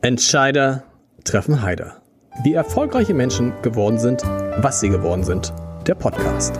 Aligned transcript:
Entscheider 0.00 0.84
treffen 1.24 1.60
Heider. 1.60 2.00
Wie 2.44 2.54
erfolgreiche 2.54 3.14
Menschen 3.14 3.60
geworden 3.62 3.98
sind, 3.98 4.22
was 4.22 4.78
sie 4.78 4.90
geworden 4.90 5.24
sind. 5.24 5.52
Der 5.88 5.96
Podcast. 5.96 6.56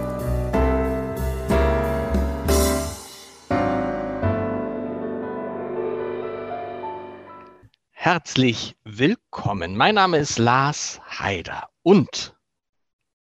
Herzlich 7.93 8.75
willkommen. 8.83 9.77
Mein 9.77 9.95
Name 9.95 10.19
ist 10.19 10.41
Lars 10.41 11.01
Heider 11.09 11.69
und 11.85 12.37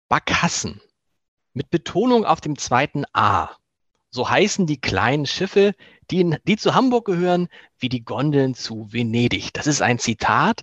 Barkassen 0.07 0.81
mit 1.53 1.71
Betonung 1.71 2.25
auf 2.25 2.41
dem 2.41 2.59
zweiten 2.59 3.05
A. 3.13 3.49
So 4.11 4.29
heißen 4.29 4.67
die 4.67 4.79
kleinen 4.79 5.25
Schiffe, 5.25 5.73
die, 6.11 6.21
in, 6.21 6.37
die 6.47 6.57
zu 6.57 6.75
Hamburg 6.75 7.05
gehören, 7.05 7.47
wie 7.79 7.89
die 7.89 8.03
Gondeln 8.03 8.55
zu 8.55 8.91
Venedig. 8.91 9.53
Das 9.53 9.67
ist 9.67 9.81
ein 9.81 9.99
Zitat, 9.99 10.61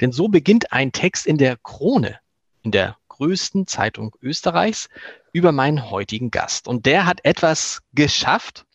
denn 0.00 0.12
so 0.12 0.28
beginnt 0.28 0.72
ein 0.72 0.92
Text 0.92 1.26
in 1.26 1.38
der 1.38 1.56
Krone, 1.56 2.18
in 2.62 2.70
der 2.70 2.96
größten 3.08 3.66
Zeitung 3.66 4.14
Österreichs, 4.20 4.88
über 5.32 5.52
meinen 5.52 5.90
heutigen 5.90 6.30
Gast. 6.30 6.68
Und 6.68 6.86
der 6.86 7.06
hat 7.06 7.24
etwas 7.24 7.80
geschafft, 7.92 8.66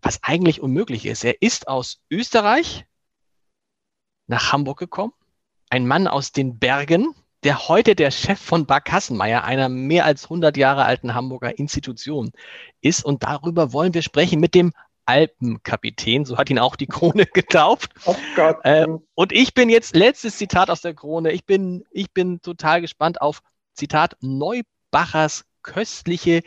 was 0.00 0.22
eigentlich 0.22 0.60
unmöglich 0.60 1.06
ist. 1.06 1.24
Er 1.24 1.40
ist 1.40 1.68
aus 1.68 2.00
Österreich 2.10 2.84
nach 4.26 4.52
Hamburg 4.52 4.78
gekommen, 4.78 5.12
ein 5.70 5.86
Mann 5.86 6.06
aus 6.06 6.32
den 6.32 6.58
Bergen, 6.58 7.14
der 7.44 7.68
heute 7.68 7.94
der 7.94 8.10
Chef 8.10 8.40
von 8.40 8.66
Bar 8.66 8.80
Kassenmeier, 8.80 9.44
einer 9.44 9.68
mehr 9.68 10.04
als 10.04 10.24
100 10.24 10.56
Jahre 10.56 10.84
alten 10.84 11.14
Hamburger 11.14 11.58
Institution 11.58 12.30
ist. 12.80 13.04
Und 13.04 13.24
darüber 13.24 13.72
wollen 13.72 13.94
wir 13.94 14.02
sprechen 14.02 14.40
mit 14.40 14.54
dem 14.54 14.72
Alpenkapitän, 15.06 16.24
so 16.24 16.38
hat 16.38 16.50
ihn 16.50 16.58
auch 16.58 16.76
die 16.76 16.86
Krone 16.86 17.26
getauft. 17.32 17.92
Oh 18.04 18.16
Gott. 18.36 18.58
Äh, 18.64 18.86
und 19.14 19.32
ich 19.32 19.54
bin 19.54 19.68
jetzt, 19.68 19.96
letztes 19.96 20.38
Zitat 20.38 20.70
aus 20.70 20.80
der 20.80 20.94
Krone, 20.94 21.32
ich 21.32 21.44
bin, 21.44 21.84
ich 21.90 22.12
bin 22.12 22.40
total 22.40 22.80
gespannt 22.80 23.20
auf, 23.20 23.42
Zitat, 23.74 24.16
Neubachers 24.20 25.44
köstliche 25.62 26.42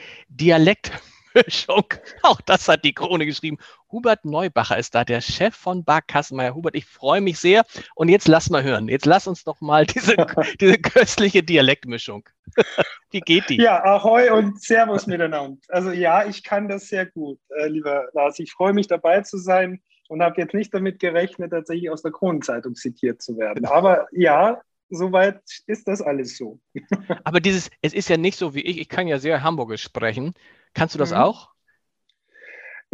Dialektmischung. 1.36 1.86
Auch 2.24 2.42
das 2.42 2.68
hat 2.68 2.84
die 2.84 2.94
Krone 2.94 3.26
geschrieben. 3.26 3.58
Hubert 3.92 4.26
Neubacher 4.26 4.78
ist 4.78 4.96
da, 4.96 5.04
der 5.04 5.22
Chef 5.22 5.56
von 5.56 5.84
Bar 5.84 6.02
Kassenmeier. 6.02 6.56
Hubert, 6.56 6.76
ich 6.76 6.86
freue 6.86 7.22
mich 7.22 7.40
sehr. 7.40 7.64
Und 7.96 8.10
jetzt 8.10 8.28
lass 8.28 8.50
mal 8.50 8.64
hören. 8.64 8.88
Jetzt 8.88 9.06
lass 9.06 9.28
uns 9.28 9.44
doch 9.44 9.62
mal 9.62 9.86
diese, 9.86 10.16
diese 10.60 10.78
köstliche 10.78 11.44
Dialektmischung. 11.44 12.28
Wie 13.12 13.22
geht 13.22 13.50
die? 13.50 13.58
Ja, 13.58 13.84
Ahoi 13.84 14.32
und 14.32 14.62
Servus 14.62 15.08
miteinander. 15.08 15.58
Also 15.70 15.92
ja, 15.92 16.26
ich 16.26 16.44
kann 16.44 16.68
das 16.68 16.88
sehr 16.88 17.06
gut, 17.06 17.40
äh, 17.58 17.68
lieber 17.68 18.08
Lars. 18.14 18.40
Ich 18.40 18.52
freue 18.52 18.74
mich 18.74 18.88
dabei 18.88 19.22
zu 19.22 19.38
sein 19.38 19.82
und 20.08 20.22
habe 20.22 20.42
jetzt 20.42 20.54
nicht 20.54 20.74
damit 20.74 21.00
gerechnet, 21.00 21.52
tatsächlich 21.52 21.90
aus 21.90 22.02
der 22.02 22.12
Kronenzeitung 22.12 22.76
zitiert 22.76 23.22
zu 23.22 23.38
werden. 23.38 23.66
Aber 23.66 24.08
ja, 24.12 24.62
soweit 24.90 25.42
ist 25.66 25.88
das 25.88 26.02
alles 26.02 26.38
so. 26.38 26.60
Aber 27.24 27.40
dieses, 27.40 27.70
es 27.82 27.94
ist 27.94 28.10
ja 28.10 28.18
nicht 28.18 28.38
so 28.38 28.54
wie 28.54 28.62
ich, 28.62 28.80
ich 28.80 28.90
kann 28.90 29.08
ja 29.08 29.20
sehr 29.20 29.44
Hamburgisch 29.44 29.84
sprechen. 29.84 30.34
Kannst 30.76 30.94
du 30.94 31.00
das 31.00 31.10
mhm. 31.12 31.18
auch? 31.18 31.55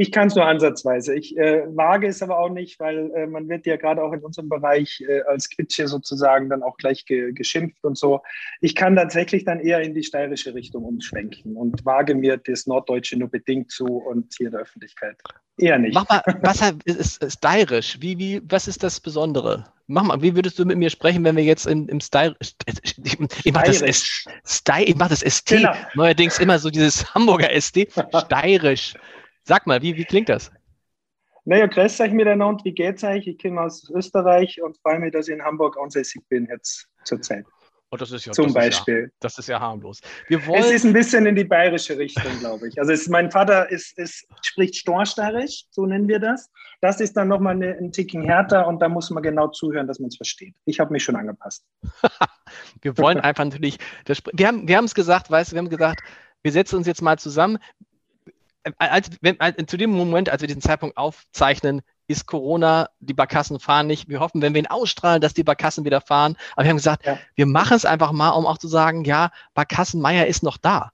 Ich 0.02 0.11
kann 0.11 0.30
es 0.30 0.35
nur 0.35 0.47
ansatzweise. 0.47 1.13
Ich 1.13 1.38
äh, 1.38 1.63
wage 1.75 2.07
es 2.07 2.23
aber 2.23 2.39
auch 2.39 2.49
nicht, 2.49 2.80
weil 2.80 3.11
äh, 3.11 3.27
man 3.27 3.47
wird 3.49 3.67
ja 3.67 3.77
gerade 3.77 4.03
auch 4.03 4.11
in 4.13 4.21
unserem 4.21 4.49
Bereich 4.49 5.05
äh, 5.07 5.21
als 5.27 5.47
Quitsche 5.47 5.88
sozusagen 5.88 6.49
dann 6.49 6.63
auch 6.63 6.77
gleich 6.77 7.05
ge 7.05 7.31
geschimpft 7.33 7.83
und 7.83 7.99
so. 7.99 8.23
Ich 8.61 8.73
kann 8.73 8.95
tatsächlich 8.95 9.45
dann 9.45 9.59
eher 9.59 9.81
in 9.81 9.94
die 9.94 10.02
steirische 10.02 10.55
Richtung 10.55 10.85
umschwenken 10.85 11.55
und 11.55 11.85
wage 11.85 12.16
mir 12.16 12.38
das 12.38 12.66
Norddeutsche 12.66 13.16
nur 13.16 13.29
bedingt 13.29 13.69
zu 13.69 13.85
und 13.85 14.33
hier 14.35 14.47
in 14.47 14.53
der 14.53 14.61
Öffentlichkeit 14.61 15.17
eher 15.59 15.77
nicht. 15.77 15.94
Mach 15.94 16.09
mal, 16.09 16.23
was 16.41 16.61
ist, 16.85 17.22
ist 17.22 17.38
steirisch? 17.38 17.97
Wie, 17.99 18.17
wie, 18.17 18.41
was 18.45 18.67
ist 18.67 18.81
das 18.81 18.99
Besondere? 18.99 19.66
Mach 19.85 20.02
mal, 20.02 20.19
wie 20.23 20.35
würdest 20.35 20.57
du 20.57 20.66
mit 20.66 20.79
mir 20.79 20.89
sprechen, 20.89 21.23
wenn 21.25 21.35
wir 21.35 21.44
jetzt 21.44 21.67
im, 21.67 21.88
im 21.89 21.99
Style, 21.99 22.35
ich, 22.39 22.55
ich 23.44 23.53
mache 23.53 23.67
das, 23.67 23.83
S, 23.83 24.25
Style, 24.47 24.85
ich 24.85 24.95
mach 24.95 25.09
das 25.09 25.19
ST, 25.19 25.49
genau. 25.49 25.73
neuerdings 25.94 26.39
immer 26.39 26.57
so 26.57 26.72
dieses 26.72 27.13
Hamburger 27.13 27.49
ST, 27.62 27.88
steirisch. 28.25 28.95
Sag 29.51 29.67
mal, 29.67 29.81
wie, 29.81 29.97
wie 29.97 30.06
klingt 30.06 30.29
das? 30.29 30.50
Naja, 31.44 31.67
grüß 31.67 32.00
euch 32.00 32.13
miteinander, 32.13 32.63
wie 32.63 32.72
geht's 32.72 33.03
euch? 33.03 33.28
Ich 33.28 33.38
komme 33.38 33.59
aus 33.59 33.89
Österreich 33.89 34.62
und 34.62 34.78
freue 34.78 34.97
mich, 35.00 35.12
dass 35.12 35.28
ich 35.28 35.34
in 35.34 35.44
Hamburg 35.44 35.78
ansässig 35.78 36.22
bin 36.29 36.47
jetzt 36.50 36.88
zurzeit. 37.03 37.45
Oh, 37.91 37.97
das 37.97 38.13
ist 38.13 38.23
ja, 38.23 38.31
Zum 38.31 38.45
das 38.45 38.53
Beispiel. 38.53 38.97
Ist 39.00 39.07
ja, 39.07 39.17
das 39.19 39.38
ist 39.39 39.50
ja 39.50 39.59
harmlos. 39.59 40.00
Wir 40.29 40.47
wollen... 40.47 40.62
Es 40.62 40.72
ist 40.72 40.85
ein 40.85 40.94
bisschen 40.94 41.25
in 41.25 41.35
die 41.35 41.44
bayerische 41.44 41.97
Richtung, 41.97 42.31
glaube 42.39 42.69
ich. 42.69 42.79
Also 42.79 42.94
es, 42.94 43.09
mein 43.09 43.29
Vater 43.29 43.69
ist, 43.69 44.00
ist, 44.00 44.25
spricht 44.41 44.78
Storsteirisch, 44.78 45.66
so 45.69 45.85
nennen 45.85 46.07
wir 46.07 46.19
das. 46.19 46.50
Das 46.79 47.01
ist 47.01 47.18
dann 47.18 47.28
nochmal 47.28 47.56
eine, 47.56 47.78
ein 47.78 47.91
Ticken 47.91 48.23
härter 48.23 48.66
und 48.68 48.81
da 48.81 48.88
muss 48.88 49.09
man 49.09 49.22
genau 49.22 49.50
zuhören, 49.50 49.85
dass 49.85 50.00
man 50.00 50.07
es 50.07 50.16
versteht. 50.16 50.56
Ich 50.63 50.79
habe 50.79 50.94
mich 50.94 51.03
schon 51.03 51.18
angepasst. 51.18 51.66
wir 52.81 52.97
wollen 52.97 53.19
einfach 53.19 53.44
natürlich, 53.44 53.79
das, 54.06 54.23
wir 54.31 54.47
haben 54.47 54.66
wir 54.66 54.79
es 54.79 54.95
gesagt, 54.95 55.29
weißt 55.29 55.51
du, 55.51 55.56
wir 55.56 55.59
haben 55.59 55.69
gesagt, 55.69 56.01
wir 56.41 56.53
setzen 56.53 56.78
uns 56.78 56.88
jetzt 56.88 57.01
mal 57.01 57.19
zusammen 57.19 57.59
als, 58.77 59.09
wenn, 59.22 59.39
als, 59.39 59.55
zu 59.67 59.77
dem 59.77 59.91
Moment, 59.91 60.29
als 60.29 60.41
wir 60.41 60.47
diesen 60.47 60.61
Zeitpunkt 60.61 60.97
aufzeichnen, 60.97 61.81
ist 62.07 62.25
Corona, 62.27 62.89
die 62.99 63.13
Barkassen 63.13 63.59
fahren 63.59 63.88
nicht. 63.88 64.09
Wir 64.09 64.19
hoffen, 64.19 64.41
wenn 64.41 64.53
wir 64.53 64.61
ihn 64.61 64.67
ausstrahlen, 64.67 65.22
dass 65.22 65.33
die 65.33 65.44
Barkassen 65.44 65.85
wieder 65.85 66.01
fahren. 66.01 66.35
Aber 66.55 66.66
wir 66.66 66.69
haben 66.69 66.77
gesagt, 66.77 67.05
ja. 67.05 67.17
wir 67.35 67.45
machen 67.45 67.75
es 67.75 67.85
einfach 67.85 68.11
mal, 68.11 68.29
um 68.31 68.45
auch 68.45 68.57
zu 68.57 68.67
sagen, 68.67 69.05
ja, 69.05 69.31
Barkassenmeier 69.53 70.27
ist 70.27 70.44
noch 70.44 70.57
da. 70.57 70.91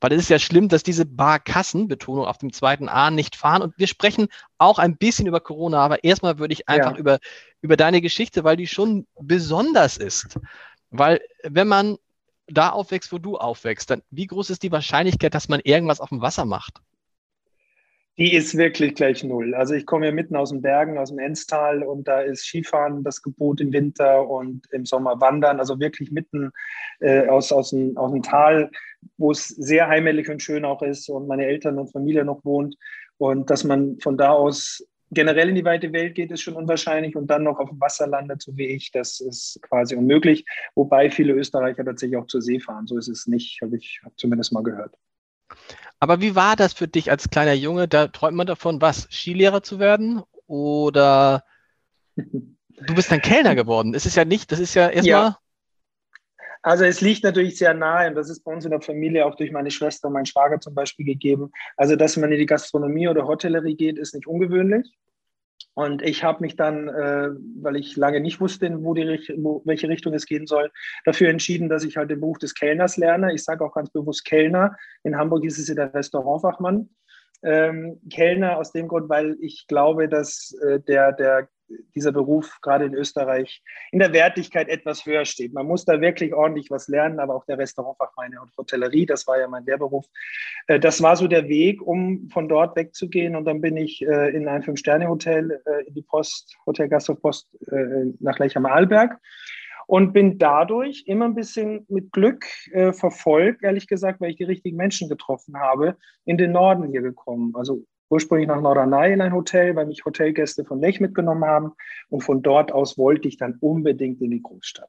Weil 0.00 0.12
es 0.12 0.24
ist 0.24 0.28
ja 0.28 0.38
schlimm, 0.38 0.68
dass 0.68 0.82
diese 0.82 1.06
Barkassen, 1.06 1.88
Betonung 1.88 2.26
auf 2.26 2.36
dem 2.36 2.52
zweiten 2.52 2.90
A, 2.90 3.10
nicht 3.10 3.36
fahren. 3.36 3.62
Und 3.62 3.78
wir 3.78 3.86
sprechen 3.86 4.28
auch 4.58 4.78
ein 4.78 4.98
bisschen 4.98 5.26
über 5.26 5.40
Corona, 5.40 5.78
aber 5.78 6.04
erstmal 6.04 6.38
würde 6.38 6.52
ich 6.52 6.68
einfach 6.68 6.92
ja. 6.92 6.98
über, 6.98 7.18
über 7.62 7.76
deine 7.78 8.02
Geschichte, 8.02 8.44
weil 8.44 8.58
die 8.58 8.66
schon 8.66 9.06
besonders 9.18 9.96
ist. 9.96 10.38
Weil 10.90 11.20
wenn 11.42 11.68
man 11.68 11.96
da 12.46 12.70
aufwächst, 12.70 13.12
wo 13.12 13.18
du 13.18 13.36
aufwächst, 13.36 13.90
dann 13.90 14.02
wie 14.10 14.26
groß 14.26 14.50
ist 14.50 14.62
die 14.62 14.72
Wahrscheinlichkeit, 14.72 15.34
dass 15.34 15.48
man 15.48 15.60
irgendwas 15.60 16.00
auf 16.00 16.10
dem 16.10 16.20
Wasser 16.20 16.44
macht? 16.44 16.80
Die 18.16 18.32
ist 18.32 18.56
wirklich 18.56 18.94
gleich 18.94 19.24
null. 19.24 19.54
Also 19.56 19.74
ich 19.74 19.86
komme 19.86 20.06
ja 20.06 20.12
mitten 20.12 20.36
aus 20.36 20.50
den 20.50 20.62
Bergen, 20.62 20.98
aus 20.98 21.08
dem 21.08 21.18
Enstal 21.18 21.82
und 21.82 22.06
da 22.06 22.20
ist 22.20 22.44
Skifahren 22.44 23.02
das 23.02 23.22
Gebot 23.22 23.60
im 23.60 23.72
Winter 23.72 24.28
und 24.28 24.62
im 24.70 24.86
Sommer 24.86 25.20
Wandern, 25.20 25.58
also 25.58 25.80
wirklich 25.80 26.12
mitten 26.12 26.52
äh, 27.00 27.26
aus, 27.26 27.50
aus, 27.50 27.70
dem, 27.70 27.96
aus 27.96 28.12
dem 28.12 28.22
Tal, 28.22 28.70
wo 29.16 29.32
es 29.32 29.48
sehr 29.48 29.88
heimelig 29.88 30.30
und 30.30 30.42
schön 30.42 30.64
auch 30.64 30.82
ist 30.82 31.08
und 31.08 31.26
meine 31.26 31.46
Eltern 31.46 31.76
und 31.78 31.90
Familie 31.90 32.24
noch 32.24 32.44
wohnt. 32.44 32.76
Und 33.18 33.50
dass 33.50 33.64
man 33.64 33.98
von 34.00 34.16
da 34.16 34.30
aus 34.30 34.86
generell 35.14 35.48
in 35.48 35.54
die 35.54 35.64
weite 35.64 35.92
Welt 35.92 36.14
geht, 36.14 36.30
ist 36.30 36.42
schon 36.42 36.54
unwahrscheinlich 36.54 37.16
und 37.16 37.28
dann 37.28 37.42
noch 37.42 37.58
auf 37.58 37.70
dem 37.70 37.80
Wasser 37.80 38.06
landet, 38.06 38.42
so 38.42 38.56
wie 38.56 38.66
ich, 38.66 38.90
das 38.90 39.20
ist 39.20 39.58
quasi 39.62 39.96
unmöglich. 39.96 40.44
Wobei 40.74 41.10
viele 41.10 41.32
Österreicher 41.32 41.84
tatsächlich 41.84 42.18
auch 42.18 42.26
zur 42.26 42.42
See 42.42 42.60
fahren. 42.60 42.86
So 42.86 42.98
ist 42.98 43.08
es 43.08 43.26
nicht, 43.26 43.60
habe 43.62 43.76
ich 43.76 44.00
zumindest 44.16 44.52
mal 44.52 44.62
gehört. 44.62 44.94
Aber 46.00 46.20
wie 46.20 46.34
war 46.34 46.56
das 46.56 46.72
für 46.72 46.88
dich 46.88 47.10
als 47.10 47.30
kleiner 47.30 47.54
Junge? 47.54 47.88
Da 47.88 48.08
träumt 48.08 48.36
man 48.36 48.46
davon, 48.46 48.80
was? 48.80 49.08
Skilehrer 49.10 49.62
zu 49.62 49.78
werden? 49.78 50.22
Oder 50.46 51.44
du 52.16 52.94
bist 52.94 53.10
dann 53.10 53.22
Kellner 53.22 53.54
geworden? 53.54 53.94
Es 53.94 54.06
ist 54.06 54.16
ja 54.16 54.24
nicht, 54.24 54.52
das 54.52 54.60
ist 54.60 54.74
ja 54.74 54.88
erstmal. 54.88 55.06
Ja. 55.10 55.38
Also 56.64 56.84
es 56.84 57.02
liegt 57.02 57.24
natürlich 57.24 57.58
sehr 57.58 57.74
nahe 57.74 58.08
und 58.08 58.14
das 58.14 58.30
ist 58.30 58.42
bei 58.42 58.50
uns 58.50 58.64
in 58.64 58.70
der 58.70 58.80
Familie 58.80 59.26
auch 59.26 59.34
durch 59.34 59.52
meine 59.52 59.70
Schwester 59.70 60.08
und 60.08 60.14
meinen 60.14 60.24
Schwager 60.24 60.60
zum 60.60 60.74
Beispiel 60.74 61.04
gegeben. 61.04 61.52
Also 61.76 61.94
dass 61.94 62.16
man 62.16 62.32
in 62.32 62.38
die 62.38 62.46
Gastronomie 62.46 63.06
oder 63.06 63.26
Hotellerie 63.26 63.76
geht, 63.76 63.98
ist 63.98 64.14
nicht 64.14 64.26
ungewöhnlich. 64.26 64.90
Und 65.74 66.02
ich 66.02 66.22
habe 66.22 66.40
mich 66.40 66.56
dann, 66.56 66.88
äh, 66.88 67.30
weil 67.60 67.76
ich 67.76 67.96
lange 67.96 68.20
nicht 68.20 68.40
wusste, 68.40 68.70
wo 68.84 68.94
die, 68.94 69.04
wo, 69.36 69.60
welche 69.64 69.88
Richtung 69.88 70.14
es 70.14 70.26
gehen 70.26 70.46
soll, 70.46 70.70
dafür 71.04 71.28
entschieden, 71.28 71.68
dass 71.68 71.84
ich 71.84 71.96
halt 71.96 72.10
den 72.10 72.20
Beruf 72.20 72.38
des 72.38 72.54
Kellners 72.54 72.96
lerne. 72.96 73.34
Ich 73.34 73.42
sage 73.42 73.64
auch 73.64 73.74
ganz 73.74 73.90
bewusst 73.90 74.24
Kellner. 74.24 74.76
In 75.02 75.16
Hamburg 75.16 75.44
ist 75.44 75.58
es 75.58 75.68
ja 75.68 75.74
der 75.74 75.92
Restaurantfachmann. 75.92 76.88
Ähm, 77.42 78.00
Kellner 78.10 78.56
aus 78.56 78.72
dem 78.72 78.88
Grund, 78.88 79.08
weil 79.08 79.36
ich 79.40 79.66
glaube, 79.66 80.08
dass 80.08 80.56
äh, 80.62 80.80
der, 80.80 81.12
der 81.12 81.48
dieser 81.94 82.12
Beruf 82.12 82.58
gerade 82.62 82.84
in 82.84 82.94
Österreich 82.94 83.62
in 83.92 83.98
der 83.98 84.12
Wertigkeit 84.12 84.68
etwas 84.68 85.04
höher 85.06 85.24
steht. 85.24 85.52
Man 85.52 85.66
muss 85.66 85.84
da 85.84 86.00
wirklich 86.00 86.34
ordentlich 86.34 86.70
was 86.70 86.88
lernen, 86.88 87.20
aber 87.20 87.34
auch 87.34 87.44
der 87.46 87.58
Restaurantfachmann 87.58 88.36
und 88.38 88.56
Hotellerie, 88.56 89.06
das 89.06 89.26
war 89.26 89.38
ja 89.38 89.48
mein 89.48 89.64
Lehrberuf. 89.64 90.06
Äh, 90.66 90.80
das 90.80 91.02
war 91.02 91.16
so 91.16 91.26
der 91.26 91.48
Weg, 91.48 91.82
um 91.82 92.28
von 92.30 92.48
dort 92.48 92.76
wegzugehen. 92.76 93.36
Und 93.36 93.44
dann 93.44 93.60
bin 93.60 93.76
ich 93.76 94.02
äh, 94.02 94.34
in 94.34 94.48
ein 94.48 94.62
Fünf-Sterne-Hotel, 94.62 95.62
äh, 95.64 95.86
in 95.86 95.94
die 95.94 96.02
Post, 96.02 96.56
Hotel 96.66 96.88
Gastropost 96.88 97.48
nach 98.20 98.38
Lech-am-Arlberg 98.38 99.18
und 99.86 100.12
bin 100.12 100.38
dadurch 100.38 101.04
immer 101.06 101.26
ein 101.26 101.34
bisschen 101.34 101.84
mit 101.88 102.12
Glück 102.12 102.44
äh, 102.72 102.92
verfolgt, 102.92 103.62
ehrlich 103.62 103.86
gesagt, 103.86 104.20
weil 104.20 104.30
ich 104.30 104.36
die 104.36 104.44
richtigen 104.44 104.76
Menschen 104.76 105.08
getroffen 105.08 105.58
habe, 105.58 105.96
in 106.24 106.38
den 106.38 106.52
Norden 106.52 106.88
hier 106.88 107.02
gekommen. 107.02 107.52
Also 107.54 107.84
ursprünglich 108.14 108.46
nach 108.46 108.60
Norderney 108.60 109.12
in 109.12 109.20
ein 109.20 109.32
Hotel, 109.32 109.74
weil 109.74 109.86
mich 109.86 110.04
Hotelgäste 110.04 110.64
von 110.64 110.80
Lech 110.80 111.00
mitgenommen 111.00 111.44
haben. 111.44 111.72
Und 112.10 112.22
von 112.22 112.42
dort 112.42 112.70
aus 112.72 112.96
wollte 112.96 113.26
ich 113.26 113.36
dann 113.36 113.56
unbedingt 113.60 114.20
in 114.22 114.30
die 114.30 114.42
Großstadt. 114.42 114.88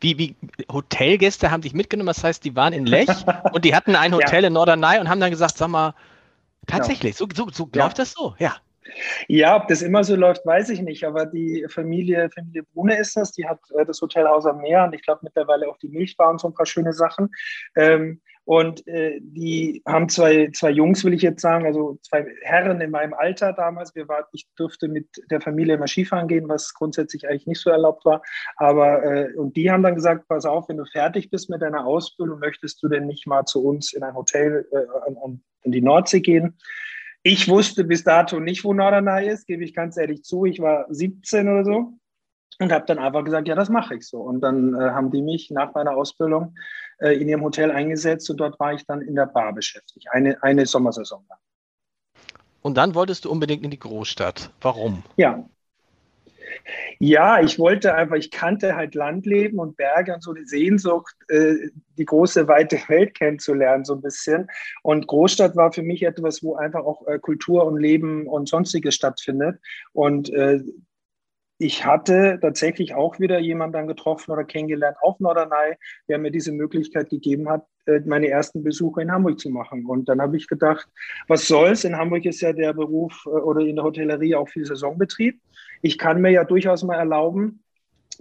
Wie, 0.00 0.18
wie 0.18 0.36
Hotelgäste 0.70 1.50
haben 1.50 1.62
dich 1.62 1.72
mitgenommen? 1.72 2.08
Das 2.08 2.22
heißt, 2.22 2.44
die 2.44 2.54
waren 2.54 2.74
in 2.74 2.86
Lech 2.86 3.08
und 3.52 3.64
die 3.64 3.74
hatten 3.74 3.96
ein 3.96 4.14
Hotel 4.14 4.42
ja. 4.42 4.48
in 4.48 4.52
Norderney 4.52 4.98
und 5.00 5.08
haben 5.08 5.20
dann 5.20 5.30
gesagt, 5.30 5.56
sag 5.56 5.68
mal, 5.68 5.94
tatsächlich, 6.66 7.16
genau. 7.16 7.30
so, 7.34 7.46
so, 7.46 7.50
so 7.50 7.64
läuft 7.74 7.98
ja. 7.98 8.04
das 8.04 8.12
so? 8.12 8.34
Ja. 8.38 8.56
Ja, 9.26 9.56
ob 9.56 9.68
das 9.68 9.82
immer 9.82 10.04
so 10.04 10.16
läuft, 10.16 10.46
weiß 10.46 10.70
ich 10.70 10.80
nicht. 10.80 11.04
Aber 11.04 11.26
die 11.26 11.66
Familie, 11.68 12.30
Familie 12.30 12.62
Brune 12.74 12.96
ist 12.96 13.16
das, 13.16 13.32
die 13.32 13.46
hat 13.46 13.58
äh, 13.76 13.84
das 13.84 14.00
Hotelhaus 14.00 14.46
am 14.46 14.58
Meer 14.58 14.84
und 14.84 14.94
ich 14.94 15.02
glaube 15.02 15.20
mittlerweile 15.22 15.68
auch 15.68 15.78
die 15.78 15.88
Milchbar 15.88 16.30
und 16.30 16.40
so 16.40 16.48
ein 16.48 16.54
paar 16.54 16.66
schöne 16.66 16.92
Sachen. 16.92 17.30
Ähm, 17.76 18.20
und 18.48 18.86
äh, 18.86 19.20
die 19.20 19.82
haben 19.84 20.08
zwei, 20.08 20.48
zwei 20.54 20.70
Jungs, 20.70 21.04
will 21.04 21.12
ich 21.12 21.20
jetzt 21.20 21.42
sagen, 21.42 21.66
also 21.66 21.98
zwei 22.00 22.26
Herren 22.40 22.80
in 22.80 22.90
meinem 22.90 23.12
Alter 23.12 23.52
damals. 23.52 23.94
Wir 23.94 24.08
war, 24.08 24.26
ich 24.32 24.48
durfte 24.56 24.88
mit 24.88 25.06
der 25.30 25.42
Familie 25.42 25.74
immer 25.74 25.86
Skifahren 25.86 26.28
gehen, 26.28 26.48
was 26.48 26.72
grundsätzlich 26.72 27.28
eigentlich 27.28 27.46
nicht 27.46 27.60
so 27.60 27.68
erlaubt 27.68 28.06
war. 28.06 28.22
Aber 28.56 29.04
äh, 29.04 29.34
und 29.34 29.54
die 29.54 29.70
haben 29.70 29.82
dann 29.82 29.96
gesagt, 29.96 30.28
pass 30.28 30.46
auf, 30.46 30.66
wenn 30.70 30.78
du 30.78 30.86
fertig 30.86 31.28
bist 31.28 31.50
mit 31.50 31.60
deiner 31.60 31.86
Ausbildung, 31.86 32.38
möchtest 32.38 32.82
du 32.82 32.88
denn 32.88 33.06
nicht 33.06 33.26
mal 33.26 33.44
zu 33.44 33.62
uns 33.62 33.92
in 33.92 34.02
ein 34.02 34.14
Hotel 34.14 34.66
äh, 34.72 34.78
an, 35.06 35.18
an, 35.22 35.42
die 35.64 35.82
Nordsee 35.82 36.20
gehen? 36.20 36.56
Ich 37.22 37.50
wusste 37.50 37.84
bis 37.84 38.02
dato 38.02 38.40
nicht, 38.40 38.64
wo 38.64 38.72
Norderney 38.72 39.28
ist, 39.28 39.46
gebe 39.46 39.62
ich 39.62 39.74
ganz 39.74 39.98
ehrlich 39.98 40.22
zu. 40.22 40.46
Ich 40.46 40.58
war 40.60 40.86
17 40.88 41.50
oder 41.50 41.66
so 41.66 41.98
und 42.60 42.72
habe 42.72 42.86
dann 42.86 42.98
einfach 42.98 43.24
gesagt, 43.24 43.48
ja, 43.48 43.54
das 43.54 43.68
mache 43.68 43.96
ich 43.96 44.06
so. 44.06 44.18
Und 44.18 44.40
dann 44.40 44.74
äh, 44.74 44.90
haben 44.90 45.10
die 45.10 45.22
mich 45.22 45.50
nach 45.50 45.74
meiner 45.74 45.96
Ausbildung 45.96 46.54
äh, 46.98 47.12
in 47.20 47.28
ihrem 47.28 47.42
Hotel 47.42 47.70
eingesetzt 47.70 48.28
und 48.30 48.38
dort 48.38 48.58
war 48.58 48.74
ich 48.74 48.84
dann 48.86 49.00
in 49.00 49.14
der 49.14 49.26
Bar 49.26 49.52
beschäftigt, 49.52 50.06
eine, 50.10 50.42
eine 50.42 50.66
Sommersaison 50.66 51.24
lang. 51.28 51.38
Und 52.62 52.76
dann 52.76 52.94
wolltest 52.94 53.24
du 53.24 53.30
unbedingt 53.30 53.64
in 53.64 53.70
die 53.70 53.78
Großstadt. 53.78 54.50
Warum? 54.60 55.04
Ja, 55.16 55.44
ja, 56.98 57.40
ich 57.40 57.58
wollte 57.58 57.94
einfach, 57.94 58.16
ich 58.16 58.30
kannte 58.30 58.74
halt 58.74 58.94
Landleben 58.94 59.58
und 59.58 59.76
Berge 59.76 60.14
und 60.14 60.22
so 60.22 60.32
die 60.32 60.44
Sehnsucht, 60.44 61.14
äh, 61.28 61.54
die 61.96 62.04
große, 62.04 62.48
weite 62.48 62.78
Welt 62.88 63.14
kennenzulernen, 63.14 63.84
so 63.84 63.94
ein 63.94 64.02
bisschen. 64.02 64.48
Und 64.82 65.06
Großstadt 65.06 65.56
war 65.56 65.72
für 65.72 65.82
mich 65.82 66.02
etwas, 66.02 66.42
wo 66.42 66.56
einfach 66.56 66.84
auch 66.84 67.06
äh, 67.06 67.18
Kultur 67.18 67.64
und 67.64 67.78
Leben 67.78 68.26
und 68.26 68.48
sonstiges 68.48 68.94
stattfindet. 68.94 69.60
Und 69.92 70.32
äh, 70.32 70.60
ich 71.58 71.84
hatte 71.84 72.38
tatsächlich 72.40 72.94
auch 72.94 73.18
wieder 73.18 73.40
jemanden 73.40 73.88
getroffen 73.88 74.30
oder 74.30 74.44
kennengelernt 74.44 74.96
auf 75.00 75.18
Norderney, 75.18 75.74
der 76.08 76.18
mir 76.18 76.30
diese 76.30 76.52
Möglichkeit 76.52 77.10
gegeben 77.10 77.48
hat, 77.48 77.66
meine 78.04 78.28
ersten 78.28 78.62
Besuche 78.62 79.02
in 79.02 79.10
Hamburg 79.10 79.40
zu 79.40 79.50
machen. 79.50 79.84
Und 79.86 80.08
dann 80.08 80.20
habe 80.20 80.36
ich 80.36 80.46
gedacht, 80.46 80.88
was 81.26 81.48
soll's? 81.48 81.84
In 81.84 81.96
Hamburg 81.96 82.24
ist 82.26 82.40
ja 82.42 82.52
der 82.52 82.74
Beruf 82.74 83.26
oder 83.26 83.60
in 83.62 83.74
der 83.74 83.84
Hotellerie 83.84 84.36
auch 84.36 84.48
viel 84.48 84.64
Saisonbetrieb. 84.64 85.40
Ich 85.82 85.98
kann 85.98 86.20
mir 86.20 86.30
ja 86.30 86.44
durchaus 86.44 86.84
mal 86.84 86.96
erlauben, 86.96 87.62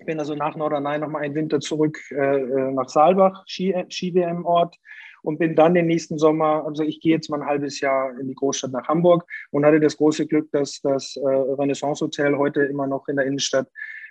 bin 0.05 0.19
also 0.19 0.35
nach 0.35 0.55
Norderney 0.55 0.97
noch 0.97 1.09
mal 1.09 1.23
einen 1.23 1.35
Winter 1.35 1.59
zurück 1.59 1.99
äh, 2.11 2.15
äh 2.15 2.71
nach 2.71 2.89
Saalbach, 2.89 3.43
Ski-WM-Ort 3.47 4.77
und 5.23 5.39
bin 5.39 5.55
dann 5.55 5.73
den 5.73 5.87
nächsten 5.87 6.17
Sommer, 6.17 6.65
also 6.65 6.83
ich 6.83 6.99
gehe 6.99 7.13
jetzt 7.13 7.29
mal 7.29 7.41
ein 7.41 7.47
halbes 7.47 7.79
Jahr 7.79 8.17
in 8.19 8.27
die 8.27 8.35
Großstadt 8.35 8.71
nach 8.71 8.87
Hamburg 8.87 9.25
und 9.51 9.65
hatte 9.65 9.79
das 9.79 9.97
große 9.97 10.27
Glück, 10.27 10.51
dass 10.51 10.81
das 10.81 11.15
äh, 11.17 11.27
Renaissance 11.27 12.03
Hotel 12.03 12.37
heute 12.37 12.61
immer 12.61 12.87
noch 12.87 13.07
in 13.07 13.15
der 13.15 13.25
Innenstadt 13.25 13.67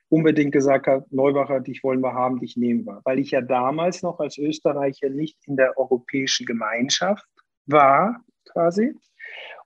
unbedingt 0.08 0.52
gesagt 0.52 0.86
hat, 0.86 1.10
Neubacher, 1.12 1.60
dich 1.60 1.82
wollen 1.82 2.00
wir 2.00 2.14
haben, 2.14 2.38
dich 2.38 2.56
nehmen 2.56 2.84
wir. 2.86 3.00
Weil 3.04 3.18
ich 3.18 3.32
ja 3.32 3.40
damals 3.40 4.02
noch 4.02 4.20
als 4.20 4.38
Österreicher 4.38 5.08
nicht 5.08 5.36
in 5.46 5.56
der 5.56 5.76
europäischen 5.76 6.46
Gemeinschaft 6.46 7.26
war, 7.66 8.20
quasi 8.52 8.94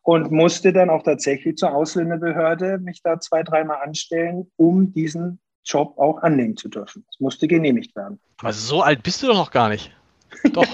und 0.02 0.30
musste 0.30 0.72
dann 0.72 0.90
auch 0.90 1.02
tatsächlich 1.02 1.56
zur 1.56 1.74
Ausländerbehörde 1.74 2.78
mich 2.78 3.02
da 3.02 3.20
zwei, 3.20 3.42
dreimal 3.42 3.78
anstellen, 3.82 4.50
um 4.56 4.92
diesen 4.92 5.40
Job 5.64 5.98
auch 5.98 6.22
annehmen 6.22 6.56
zu 6.56 6.68
dürfen. 6.68 7.04
Es 7.10 7.20
musste 7.20 7.46
genehmigt 7.46 7.94
werden. 7.94 8.18
Aber 8.38 8.52
so 8.52 8.82
alt 8.82 9.02
bist 9.02 9.22
du 9.22 9.26
doch 9.26 9.34
noch 9.34 9.50
gar 9.50 9.68
nicht. 9.68 9.94
Doch, 10.52 10.66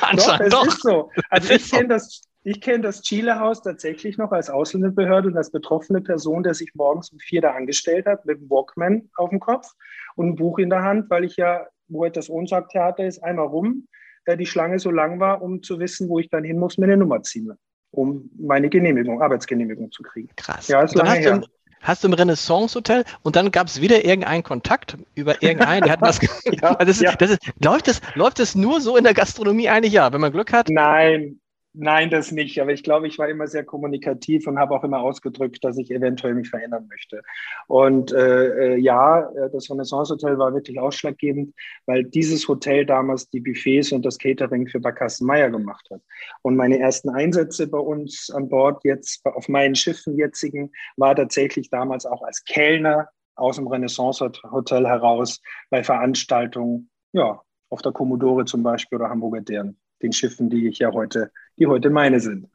anscheinend 0.00 0.52
doch. 0.52 0.66
Es 0.66 0.66
doch. 0.66 0.66
ist 0.66 0.82
so. 0.82 1.10
Also 1.30 1.54
ich 1.54 1.70
kenne 1.70 1.88
das, 1.88 2.22
ich 2.42 2.60
kenne 2.60 2.80
das 2.80 3.02
Chile-Haus 3.02 3.62
tatsächlich 3.62 4.18
noch 4.18 4.32
als 4.32 4.50
Ausländerbehörde 4.50 5.28
und 5.28 5.36
als 5.36 5.50
betroffene 5.50 6.00
Person, 6.00 6.42
der 6.42 6.54
sich 6.54 6.72
morgens 6.74 7.10
um 7.10 7.18
vier 7.18 7.40
da 7.40 7.52
angestellt 7.52 8.06
hat, 8.06 8.24
mit 8.24 8.38
einem 8.38 8.50
Walkman 8.50 9.10
auf 9.16 9.30
dem 9.30 9.40
Kopf 9.40 9.68
und 10.16 10.28
ein 10.28 10.36
Buch 10.36 10.58
in 10.58 10.70
der 10.70 10.82
Hand, 10.82 11.10
weil 11.10 11.24
ich 11.24 11.36
ja, 11.36 11.66
wo 11.88 12.06
das 12.08 12.30
Ohnsorgtheater 12.30 13.04
ist, 13.04 13.22
einmal 13.22 13.46
rum, 13.46 13.86
da 14.24 14.36
die 14.36 14.46
Schlange 14.46 14.78
so 14.78 14.90
lang 14.90 15.20
war, 15.20 15.42
um 15.42 15.62
zu 15.62 15.78
wissen, 15.78 16.08
wo 16.08 16.18
ich 16.18 16.30
dann 16.30 16.44
hin 16.44 16.58
muss, 16.58 16.78
mir 16.78 16.86
eine 16.86 16.96
Nummer 16.96 17.22
ziehen 17.22 17.52
um 17.94 18.30
meine 18.38 18.68
Genehmigung, 18.68 19.22
Arbeitsgenehmigung 19.22 19.90
zu 19.92 20.02
kriegen. 20.02 20.28
Krass. 20.36 20.68
Ja, 20.68 20.82
ist 20.82 20.94
lange 20.94 21.12
her. 21.12 21.42
Hast 21.84 22.02
du 22.02 22.08
im 22.08 22.14
Renaissance 22.14 22.74
Hotel 22.74 23.04
und 23.22 23.36
dann 23.36 23.50
gab 23.50 23.68
es 23.68 23.80
wieder 23.80 24.04
irgendeinen 24.04 24.42
Kontakt 24.42 24.96
über 25.14 25.42
irgendeinen, 25.42 25.82
der 25.82 25.92
hat 25.92 26.00
was 26.00 26.18
ja, 26.44 26.74
das 26.74 26.88
ist, 26.88 27.02
ja. 27.02 27.14
das 27.14 27.30
ist, 27.30 27.40
läuft, 27.62 27.86
das, 27.86 28.00
läuft 28.14 28.38
das 28.38 28.54
nur 28.54 28.80
so 28.80 28.96
in 28.96 29.04
der 29.04 29.14
Gastronomie 29.14 29.68
eigentlich 29.68 29.92
ja, 29.92 30.12
wenn 30.12 30.20
man 30.20 30.32
Glück 30.32 30.52
hat? 30.52 30.68
Nein, 30.70 31.40
Nein, 31.76 32.08
das 32.08 32.30
nicht. 32.30 32.60
Aber 32.60 32.72
ich 32.72 32.84
glaube, 32.84 33.08
ich 33.08 33.18
war 33.18 33.28
immer 33.28 33.48
sehr 33.48 33.64
kommunikativ 33.64 34.46
und 34.46 34.60
habe 34.60 34.76
auch 34.76 34.84
immer 34.84 35.00
ausgedrückt, 35.00 35.64
dass 35.64 35.76
ich 35.76 35.90
eventuell 35.90 36.34
mich 36.34 36.48
verändern 36.48 36.86
möchte. 36.88 37.20
Und 37.66 38.12
äh, 38.12 38.74
äh 38.74 38.76
ja, 38.76 39.28
äh, 39.30 39.50
das 39.50 39.68
Renaissance 39.68 40.12
Hotel 40.12 40.38
war 40.38 40.54
wirklich 40.54 40.78
ausschlaggebend, 40.78 41.52
weil 41.86 42.04
dieses 42.04 42.46
Hotel 42.46 42.86
damals 42.86 43.28
die 43.28 43.40
Buffets 43.40 43.90
und 43.90 44.04
das 44.04 44.18
Catering 44.18 44.68
für 44.68 44.78
Barkassen 44.78 45.26
Meier 45.26 45.50
gemacht 45.50 45.88
hat. 45.90 46.00
Und 46.42 46.54
meine 46.54 46.78
ersten 46.78 47.08
Einsätze 47.10 47.66
bei 47.66 47.78
uns 47.78 48.30
an 48.30 48.48
Bord 48.48 48.84
jetzt 48.84 49.26
auf 49.26 49.48
meinen 49.48 49.74
Schiffen 49.74 50.16
jetzigen 50.16 50.70
war 50.96 51.16
tatsächlich 51.16 51.70
damals 51.70 52.06
auch 52.06 52.22
als 52.22 52.44
Kellner 52.44 53.08
aus 53.34 53.56
dem 53.56 53.66
Renaissance 53.66 54.24
Hotel 54.52 54.86
heraus 54.86 55.40
bei 55.70 55.82
Veranstaltungen, 55.82 56.88
ja, 57.12 57.42
auf 57.68 57.82
der 57.82 57.90
Commodore 57.90 58.44
zum 58.44 58.62
Beispiel 58.62 59.00
oder 59.00 59.10
Hamburger 59.10 59.40
Deren 59.40 59.76
den 60.04 60.12
Schiffen, 60.12 60.50
die 60.50 60.68
ich 60.68 60.78
ja 60.78 60.92
heute, 60.92 61.32
die 61.58 61.66
heute 61.66 61.90
meine 61.90 62.20
sind. 62.20 62.46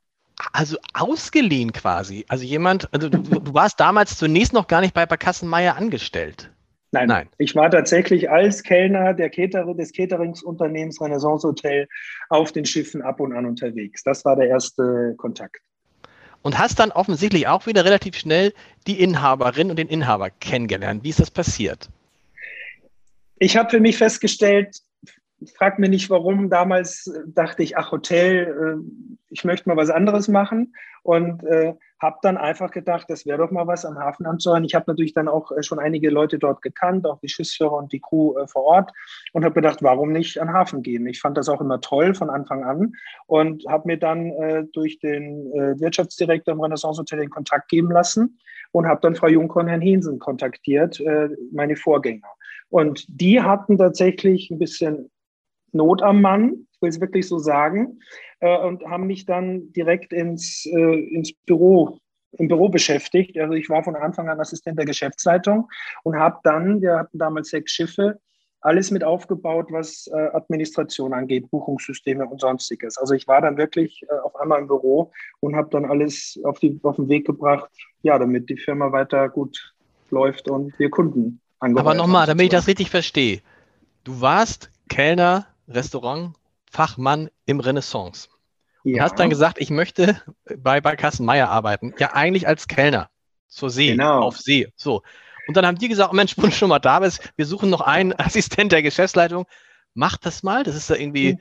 Also 0.53 0.77
ausgeliehen 0.93 1.73
quasi. 1.73 2.25
Also 2.29 2.45
jemand, 2.45 2.87
also 2.93 3.09
du, 3.09 3.17
du 3.17 3.53
warst 3.53 3.79
damals 3.79 4.17
zunächst 4.17 4.53
noch 4.53 4.67
gar 4.67 4.79
nicht 4.79 4.93
bei 4.93 5.05
Barkassenmeier 5.05 5.75
angestellt. 5.75 6.49
Nein, 6.91 7.07
Nein, 7.07 7.29
ich 7.37 7.55
war 7.55 7.69
tatsächlich 7.69 8.31
als 8.31 8.63
Kellner 8.63 9.13
der 9.13 9.29
Cater 9.29 9.65
des 9.75 9.91
Cateringsunternehmens 9.91 10.99
Renaissance 10.99 11.47
Hotel 11.47 11.87
auf 12.29 12.51
den 12.51 12.65
Schiffen 12.65 13.01
ab 13.01 13.19
und 13.19 13.33
an 13.33 13.45
unterwegs. 13.45 14.03
Das 14.03 14.25
war 14.25 14.35
der 14.35 14.47
erste 14.47 15.13
Kontakt. 15.17 15.57
Und 16.41 16.57
hast 16.57 16.79
dann 16.79 16.91
offensichtlich 16.91 17.47
auch 17.47 17.67
wieder 17.67 17.85
relativ 17.85 18.15
schnell 18.15 18.53
die 18.87 19.03
Inhaberin 19.03 19.69
und 19.69 19.77
den 19.77 19.89
Inhaber 19.89 20.29
kennengelernt. 20.29 21.03
Wie 21.03 21.09
ist 21.09 21.19
das 21.19 21.29
passiert? 21.29 21.89
Ich 23.37 23.55
habe 23.55 23.69
für 23.69 23.79
mich 23.79 23.97
festgestellt, 23.97 24.81
frag 25.55 25.79
mir 25.79 25.89
nicht 25.89 26.09
warum. 26.09 26.49
Damals 26.49 27.07
äh, 27.07 27.21
dachte 27.27 27.63
ich, 27.63 27.77
ach, 27.77 27.91
Hotel, 27.91 28.79
äh, 28.79 29.13
ich 29.29 29.43
möchte 29.43 29.69
mal 29.69 29.77
was 29.77 29.89
anderes 29.89 30.27
machen 30.27 30.73
und 31.03 31.43
äh, 31.43 31.73
habe 32.01 32.17
dann 32.21 32.37
einfach 32.37 32.71
gedacht, 32.71 33.09
das 33.09 33.25
wäre 33.25 33.37
doch 33.37 33.51
mal 33.51 33.67
was 33.67 33.85
am 33.85 33.97
Hafen 33.97 34.25
anzuhören. 34.25 34.63
Ich 34.63 34.73
habe 34.73 34.85
natürlich 34.87 35.13
dann 35.13 35.27
auch 35.27 35.51
äh, 35.51 35.63
schon 35.63 35.79
einige 35.79 36.09
Leute 36.09 36.39
dort 36.39 36.61
gekannt, 36.61 37.05
auch 37.05 37.19
die 37.19 37.29
Schiffsführer 37.29 37.73
und 37.73 37.91
die 37.91 37.99
Crew 37.99 38.37
äh, 38.37 38.47
vor 38.47 38.63
Ort 38.63 38.91
und 39.33 39.43
habe 39.43 39.55
gedacht, 39.55 39.83
warum 39.83 40.11
nicht 40.11 40.39
an 40.39 40.53
Hafen 40.53 40.81
gehen? 40.81 41.05
Ich 41.07 41.19
fand 41.19 41.37
das 41.37 41.49
auch 41.49 41.61
immer 41.61 41.81
toll 41.81 42.13
von 42.13 42.29
Anfang 42.29 42.63
an 42.63 42.93
und 43.27 43.65
habe 43.67 43.87
mir 43.87 43.97
dann 43.97 44.31
äh, 44.31 44.65
durch 44.73 44.99
den 44.99 45.19
Wirtschaftsdirektor 45.79 46.53
im 46.53 46.61
Renaissance 46.61 46.99
Hotel 46.99 47.19
den 47.19 47.29
Kontakt 47.29 47.69
geben 47.69 47.91
lassen 47.91 48.39
und 48.71 48.87
habe 48.87 49.01
dann 49.01 49.15
Frau 49.15 49.27
Juncker 49.27 49.61
und 49.61 49.67
Herrn 49.67 49.81
Hinsen 49.81 50.19
kontaktiert, 50.19 51.01
meine 51.51 51.75
Vorgänger. 51.75 52.27
Und 52.69 53.05
die 53.07 53.41
hatten 53.41 53.77
tatsächlich 53.77 54.51
ein 54.51 54.59
bisschen 54.59 55.09
Not 55.73 56.01
am 56.01 56.21
Mann, 56.21 56.67
ich 56.71 56.81
will 56.81 56.89
es 56.89 57.01
wirklich 57.01 57.27
so 57.27 57.39
sagen, 57.39 57.99
äh, 58.39 58.57
und 58.57 58.85
haben 58.85 59.07
mich 59.07 59.25
dann 59.25 59.71
direkt 59.73 60.13
ins, 60.13 60.65
äh, 60.65 60.99
ins 61.13 61.33
Büro 61.45 61.99
im 62.33 62.47
Büro 62.47 62.69
beschäftigt. 62.69 63.37
Also 63.39 63.53
ich 63.53 63.69
war 63.69 63.83
von 63.83 63.95
Anfang 63.95 64.29
an 64.29 64.39
Assistent 64.39 64.77
der 64.77 64.85
Geschäftsleitung 64.85 65.67
und 66.03 66.15
habe 66.17 66.39
dann, 66.43 66.81
wir 66.81 66.97
hatten 66.97 67.17
damals 67.17 67.49
sechs 67.49 67.71
Schiffe, 67.71 68.19
alles 68.61 68.91
mit 68.91 69.03
aufgebaut, 69.03 69.67
was 69.69 70.07
äh, 70.07 70.17
Administration 70.33 71.13
angeht, 71.13 71.49
Buchungssysteme 71.49 72.25
und 72.27 72.41
sonstiges. 72.41 72.97
Also 72.97 73.13
ich 73.13 73.27
war 73.27 73.41
dann 73.41 73.57
wirklich 73.57 74.03
äh, 74.09 74.19
auf 74.19 74.35
einmal 74.35 74.59
im 74.59 74.67
Büro 74.67 75.11
und 75.39 75.55
habe 75.55 75.69
dann 75.71 75.85
alles 75.85 76.37
auf, 76.43 76.59
die, 76.59 76.77
auf 76.83 76.97
den 76.97 77.07
Weg 77.07 77.25
gebracht, 77.25 77.69
ja, 78.01 78.19
damit 78.19 78.49
die 78.49 78.57
Firma 78.57 78.91
weiter 78.91 79.29
gut 79.29 79.73
läuft 80.11 80.49
und 80.49 80.77
wir 80.77 80.89
Kunden 80.89 81.39
angeheuert 81.59 81.87
Aber 81.87 81.95
nochmal, 81.95 82.27
damit 82.27 82.45
ich 82.45 82.51
das 82.51 82.67
richtig 82.67 82.89
verstehe. 82.89 83.41
Du 84.03 84.19
warst 84.19 84.71
Kellner 84.89 85.47
Restaurantfachmann 85.69 87.29
im 87.45 87.59
Renaissance. 87.59 88.29
Ja. 88.83 88.95
Und 88.95 89.01
hast 89.01 89.19
dann 89.19 89.29
gesagt, 89.29 89.59
ich 89.59 89.69
möchte 89.69 90.21
bei 90.57 90.81
Barkassen 90.81 91.25
Meier 91.25 91.49
arbeiten. 91.49 91.93
Ja, 91.99 92.13
eigentlich 92.13 92.47
als 92.47 92.67
Kellner 92.67 93.09
zur 93.47 93.69
See, 93.69 93.91
genau. 93.91 94.21
auf 94.21 94.37
See. 94.37 94.71
So. 94.75 95.01
Und 95.47 95.57
dann 95.57 95.65
haben 95.65 95.77
die 95.77 95.87
gesagt, 95.87 96.11
oh 96.11 96.15
Mensch, 96.15 96.37
wenn 96.37 96.45
du 96.45 96.51
schon 96.51 96.69
mal 96.69 96.79
da 96.79 96.99
bist, 96.99 97.33
wir 97.35 97.45
suchen 97.45 97.69
noch 97.69 97.81
einen 97.81 98.13
Assistent 98.17 98.71
der 98.71 98.83
Geschäftsleitung. 98.83 99.45
Mach 99.93 100.17
das 100.17 100.43
mal. 100.43 100.63
Das 100.63 100.75
ist 100.75 100.89
da 100.89 100.95
irgendwie. 100.95 101.39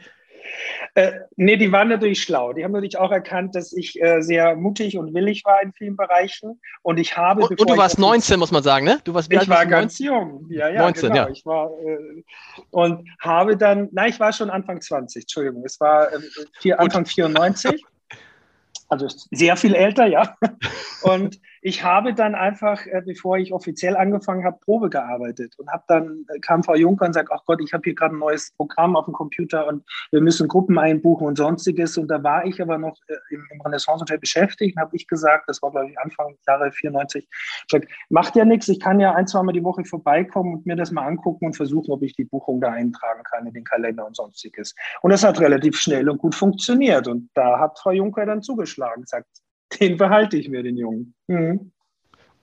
Äh, 0.95 1.13
nee, 1.37 1.57
die 1.57 1.71
waren 1.71 1.89
natürlich 1.89 2.23
schlau. 2.23 2.53
Die 2.53 2.65
haben 2.65 2.73
natürlich 2.73 2.99
auch 2.99 3.13
erkannt, 3.13 3.55
dass 3.55 3.73
ich 3.73 4.01
äh, 4.03 4.21
sehr 4.21 4.57
mutig 4.57 4.99
und 4.99 5.15
willig 5.15 5.45
war 5.45 5.63
in 5.63 5.73
vielen 5.73 5.97
Bereichen. 5.97 6.61
Und 6.83 6.99
ich 6.99 7.17
habe. 7.17 7.43
Und, 7.43 7.61
und 7.61 7.71
du 7.71 7.77
warst 7.77 7.99
19, 7.99 8.39
muss 8.39 8.51
man 8.51 8.63
sagen, 8.63 8.85
ne? 8.85 9.01
Du 9.05 9.15
warst, 9.15 9.33
ich 9.33 9.49
war 9.49 9.67
ganz 9.67 9.99
jung. 9.99 10.47
Ja, 10.51 10.69
ja, 10.69 10.83
19, 10.83 11.11
genau. 11.11 11.15
ja. 11.15 11.29
Ich 11.29 11.45
war, 11.47 11.71
äh, 11.85 12.23
und 12.71 13.09
habe 13.21 13.57
dann, 13.57 13.89
nein, 13.93 14.11
ich 14.11 14.21
war 14.21 14.33
schon 14.33 14.51
Anfang 14.51 14.81
20, 14.81 15.23
Entschuldigung. 15.23 15.63
Es 15.65 15.81
war 15.81 16.13
äh, 16.13 16.19
vier, 16.61 16.81
Anfang 16.81 17.07
94. 17.07 17.85
Also 18.89 19.07
sehr 19.31 19.57
viel 19.57 19.75
älter, 19.75 20.07
ja. 20.07 20.37
Und 21.03 21.39
ich 21.63 21.85
habe 21.85 22.15
dann 22.15 22.35
einfach, 22.35 22.87
äh, 22.87 23.03
bevor 23.05 23.39
ich 23.39 23.53
offiziell 23.53 23.97
angefangen 23.97 24.45
habe, 24.45 24.59
Probe 24.61 24.91
gearbeitet 24.91 25.55
und 25.59 25.71
habe 25.71 25.85
dann 25.89 26.25
äh, 26.29 26.39
kam 26.41 26.63
Frau 26.63 26.75
Juncker 26.75 27.07
und 27.07 27.13
sagt, 27.13 27.31
ach 27.33 27.45
Gott, 27.47 27.61
ich 27.63 27.73
habe 27.73 27.83
hier 27.85 27.95
gerade 27.95 28.15
ein 28.15 28.19
neues 28.19 28.53
Programm 28.57 28.97
auf 28.97 29.07
dem 29.07 29.15
Computer 29.15 29.67
und 29.67 29.85
wir 30.11 30.21
müssen 30.21 30.49
Gruppen 30.49 30.79
einbuchen 30.79 31.27
und 31.27 31.37
sonstiges. 31.37 31.99
Und 31.99 32.09
da 32.09 32.23
war 32.23 32.45
ich 32.45 32.61
aber 32.61 32.79
noch 32.79 32.97
äh, 33.09 33.15
im, 33.31 33.47
im 33.51 33.61
Renaissance 33.61 34.01
Hotel 34.01 34.19
beschäftigt 34.19 34.77
und 34.77 34.83
habe 34.83 34.97
ich 34.97 35.07
gesagt, 35.07 35.49
das 35.49 35.63
war 35.63 35.71
glaube 35.71 35.91
ich 35.91 35.99
Anfang 35.99 36.37
Jahre 36.47 36.71
94, 36.71 37.29
gesagt, 37.69 37.91
macht 38.09 38.37
ja 38.37 38.45
nichts, 38.45 38.69
ich 38.69 38.81
kann 38.81 39.01
ja 39.01 39.15
ein, 39.15 39.27
zwei 39.27 39.43
Mal 39.43 39.53
die 39.53 39.65
Woche 39.65 39.85
vorbeikommen 39.85 40.55
und 40.55 40.67
mir 40.67 40.77
das 40.77 40.91
mal 40.91 41.07
angucken 41.07 41.47
und 41.47 41.57
versuchen, 41.57 41.91
ob 41.93 42.03
ich 42.03 42.15
die 42.15 42.25
Buchung 42.25 42.61
da 42.61 42.71
eintragen 42.71 43.23
kann 43.25 43.47
in 43.47 43.53
den 43.53 43.65
Kalender 43.65 44.07
und 44.07 44.17
sonstiges. 44.17 44.75
Und 45.03 45.11
das 45.11 45.25
hat 45.25 45.41
relativ 45.41 45.77
schnell 45.79 46.09
und 46.09 46.19
gut 46.19 46.35
funktioniert. 46.35 47.09
Und 47.09 47.31
da 47.35 47.59
hat 47.59 47.79
Frau 47.79 47.91
Juncker 47.91 48.27
dann 48.27 48.43
zugeschlagen, 48.43 49.05
sagt, 49.07 49.29
den 49.81 49.97
behalte 49.97 50.37
ich 50.37 50.49
mir, 50.49 50.63
den 50.63 50.77
Jungen. 50.77 51.15
Mhm. 51.27 51.73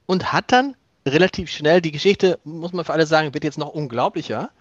Und 0.05 0.33
hat 0.33 0.51
dann 0.51 0.75
relativ 1.05 1.49
schnell, 1.49 1.81
die 1.81 1.91
Geschichte, 1.91 2.39
muss 2.43 2.73
man 2.73 2.85
für 2.85 2.93
alle 2.93 3.05
sagen, 3.05 3.33
wird 3.33 3.43
jetzt 3.43 3.57
noch 3.57 3.73
unglaublicher, 3.73 4.51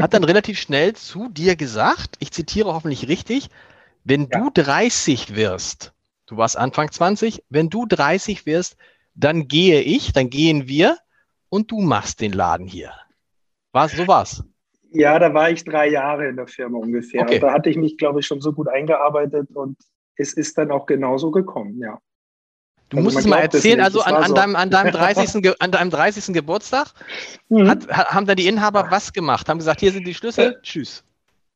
hat 0.00 0.14
dann 0.14 0.24
relativ 0.24 0.58
schnell 0.58 0.94
zu 0.94 1.28
dir 1.28 1.56
gesagt, 1.56 2.16
ich 2.20 2.32
zitiere 2.32 2.74
hoffentlich 2.74 3.08
richtig, 3.08 3.48
wenn 4.04 4.28
ja. 4.30 4.40
du 4.40 4.50
30 4.50 5.36
wirst, 5.36 5.92
du 6.26 6.36
warst 6.36 6.56
Anfang 6.56 6.90
20, 6.90 7.44
wenn 7.50 7.68
du 7.68 7.86
30 7.86 8.46
wirst, 8.46 8.76
dann 9.14 9.48
gehe 9.48 9.80
ich, 9.80 10.12
dann 10.12 10.30
gehen 10.30 10.68
wir 10.68 10.96
und 11.48 11.70
du 11.70 11.80
machst 11.80 12.20
den 12.20 12.32
Laden 12.32 12.66
hier. 12.66 12.92
Was, 13.72 13.92
so 13.92 14.06
war's? 14.06 14.44
Ja, 14.92 15.18
da 15.18 15.32
war 15.34 15.50
ich 15.50 15.64
drei 15.64 15.88
Jahre 15.88 16.28
in 16.28 16.36
der 16.36 16.48
Firma 16.48 16.78
ungefähr. 16.78 17.22
Okay. 17.22 17.38
Da 17.38 17.52
hatte 17.52 17.70
ich 17.70 17.76
mich, 17.76 17.96
glaube 17.96 18.20
ich, 18.20 18.26
schon 18.26 18.40
so 18.40 18.52
gut 18.52 18.68
eingearbeitet 18.68 19.50
und 19.54 19.76
es 20.20 20.34
ist 20.34 20.58
dann 20.58 20.70
auch 20.70 20.86
genauso 20.86 21.30
gekommen, 21.30 21.78
ja. 21.80 21.98
Du 22.90 22.96
also 22.96 23.04
musst 23.04 23.18
es 23.18 23.26
mal 23.26 23.38
erzählen, 23.38 23.80
also 23.80 24.02
an, 24.02 24.14
an, 24.16 24.34
deinem, 24.34 24.56
an, 24.56 24.70
deinem 24.70 24.92
30. 24.92 25.60
an 25.60 25.70
deinem 25.70 25.90
30. 25.90 26.34
Geburtstag 26.34 26.88
mhm. 27.48 27.68
hat, 27.68 27.88
haben 27.88 28.26
da 28.26 28.34
die 28.34 28.46
Inhaber 28.48 28.90
was 28.90 29.12
gemacht, 29.12 29.48
haben 29.48 29.58
gesagt, 29.58 29.80
hier 29.80 29.92
sind 29.92 30.06
die 30.06 30.14
Schlüssel, 30.14 30.58
tschüss. 30.62 31.04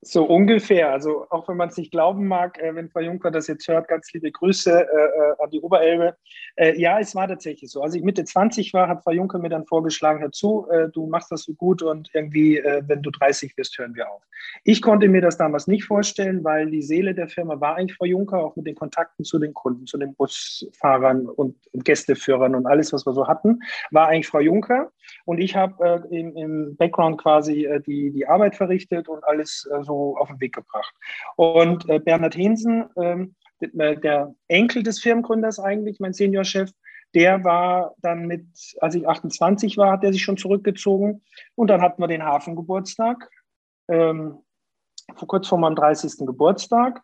So 0.06 0.25
ungefähr. 0.25 0.92
Also 0.92 1.26
auch 1.30 1.49
wenn 1.49 1.56
man 1.56 1.70
es 1.70 1.76
nicht 1.78 1.90
glauben 1.90 2.28
mag, 2.28 2.58
äh, 2.58 2.75
wenn 2.75 2.90
Frau 2.90 3.00
Juncker 3.00 3.30
das 3.30 3.46
jetzt 3.46 3.66
hört, 3.68 3.88
ganz 3.88 4.12
liebe 4.12 4.30
Grüße 4.30 4.70
äh, 4.70 4.82
äh, 4.82 5.34
an 5.42 5.50
die 5.50 5.61
Oberelbe. 5.61 6.16
Äh, 6.56 6.78
ja, 6.78 7.00
es 7.00 7.14
war 7.14 7.26
tatsächlich 7.26 7.70
so. 7.70 7.82
Als 7.82 7.94
ich 7.94 8.02
Mitte 8.02 8.25
20 8.25 8.75
war, 8.75 8.88
hat 8.88 9.02
Frau 9.02 9.12
Juncker 9.12 9.38
mir 9.38 9.49
dann 9.49 9.66
vorgeschlagen, 9.66 10.20
hör 10.20 10.30
zu, 10.30 10.68
äh, 10.70 10.88
du 10.90 11.06
machst 11.06 11.32
das 11.32 11.44
so 11.44 11.54
gut 11.54 11.82
und 11.82 12.11
irgendwie, 12.12 12.58
äh, 12.58 12.82
wenn 12.87 13.02
du 13.02 13.11
30 13.11 13.56
wirst, 13.56 13.78
hören 13.78 13.94
wir 13.94 14.11
auf. 14.11 14.23
Ich 14.62 14.82
konnte 14.82 15.08
mir 15.08 15.23
das 15.23 15.38
damals 15.38 15.66
nicht 15.66 15.84
vorstellen, 15.84 16.44
weil 16.44 16.70
die 16.70 16.82
Seele 16.82 17.14
der 17.14 17.28
Firma 17.28 17.61
war 17.61 17.76
eigentlich 17.76 17.96
Frau 17.96 18.06
Juncker, 18.06 18.44
auch 18.44 18.56
mit 18.56 18.66
den 18.66 18.75
Kontakten 18.75 19.25
zu 19.25 19.38
den 19.38 19.54
Kunden, 19.54 19.87
zu 19.87 19.96
den 19.96 20.14
Busfahrern 20.14 21.26
und, 21.26 21.56
und 21.73 21.84
Gästeführern 21.84 22.54
und 22.54 22.66
alles, 22.66 22.92
was 22.92 23.06
wir 23.06 23.14
so 23.14 23.26
hatten, 23.26 23.61
war 23.90 24.08
eigentlich 24.08 24.28
Frau 24.28 24.40
Juncker. 24.40 24.90
Und 25.25 25.38
ich 25.38 25.56
habe 25.56 26.06
im, 26.11 26.37
im, 26.37 26.76
Background 26.76 27.20
quasi 27.20 27.68
die, 27.87 28.11
die 28.11 28.26
Arbeit 28.26 28.54
verrichtet 28.54 29.08
und 29.08 29.25
alles 29.25 29.68
so 29.82 29.94
so 29.94 30.16
auf 30.16 30.28
den 30.28 30.40
Weg 30.40 30.54
gebracht. 30.54 30.94
Und 31.37 31.88
äh, 31.88 31.99
Bernhard 31.99 32.37
Hensen, 32.37 32.84
ähm, 32.96 33.34
äh, 33.61 33.96
der 33.96 34.34
Enkel 34.49 34.82
des 34.82 35.00
Firmengründers 35.00 35.58
eigentlich, 35.58 36.00
mein 36.00 36.12
Seniorchef, 36.12 36.70
der 37.14 37.44
war 37.44 37.94
dann 37.99 38.26
mit, 38.26 38.46
als 38.80 38.96
ich 38.96 39.08
28 39.08 39.76
war, 39.76 39.92
hat 39.92 40.04
er 40.04 40.12
sich 40.12 40.23
schon 40.23 40.37
zurückgezogen. 40.37 41.23
Und 41.54 41.68
dann 41.68 41.80
hatten 41.80 42.02
wir 42.02 42.08
den 42.08 42.25
Hafengeburtstag, 42.25 43.30
ähm, 43.88 44.38
kurz 45.28 45.46
vor 45.46 45.58
meinem 45.58 45.76
30. 45.76 46.26
Geburtstag. 46.26 47.02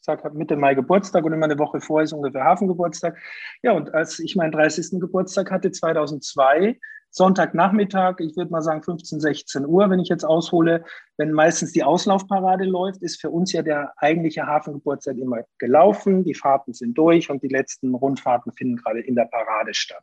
Ich 0.00 0.06
sage 0.06 0.30
Mitte 0.30 0.56
Mai 0.56 0.74
Geburtstag 0.74 1.24
und 1.24 1.34
immer 1.34 1.44
eine 1.44 1.58
Woche 1.58 1.80
vorher 1.80 2.04
ist 2.04 2.14
ungefähr 2.14 2.44
Hafengeburtstag. 2.44 3.18
Ja, 3.62 3.72
und 3.72 3.92
als 3.92 4.18
ich 4.18 4.36
meinen 4.36 4.52
30. 4.52 4.98
Geburtstag 5.00 5.50
hatte, 5.50 5.70
2002, 5.70 6.78
Sonntagnachmittag, 7.10 8.16
ich 8.20 8.36
würde 8.36 8.50
mal 8.50 8.62
sagen 8.62 8.82
15, 8.82 9.20
16 9.20 9.66
Uhr, 9.66 9.88
wenn 9.90 10.00
ich 10.00 10.08
jetzt 10.08 10.24
aushole, 10.24 10.84
wenn 11.16 11.32
meistens 11.32 11.72
die 11.72 11.82
Auslaufparade 11.82 12.64
läuft, 12.64 13.02
ist 13.02 13.20
für 13.20 13.30
uns 13.30 13.52
ja 13.52 13.62
der 13.62 13.92
eigentliche 13.96 14.46
Hafengeburtstag 14.46 15.16
immer 15.16 15.38
gelaufen. 15.58 16.22
Die 16.24 16.34
Fahrten 16.34 16.74
sind 16.74 16.96
durch 16.96 17.28
und 17.28 17.42
die 17.42 17.48
letzten 17.48 17.94
Rundfahrten 17.94 18.52
finden 18.52 18.76
gerade 18.76 19.00
in 19.00 19.16
der 19.16 19.24
Parade 19.24 19.74
statt. 19.74 20.02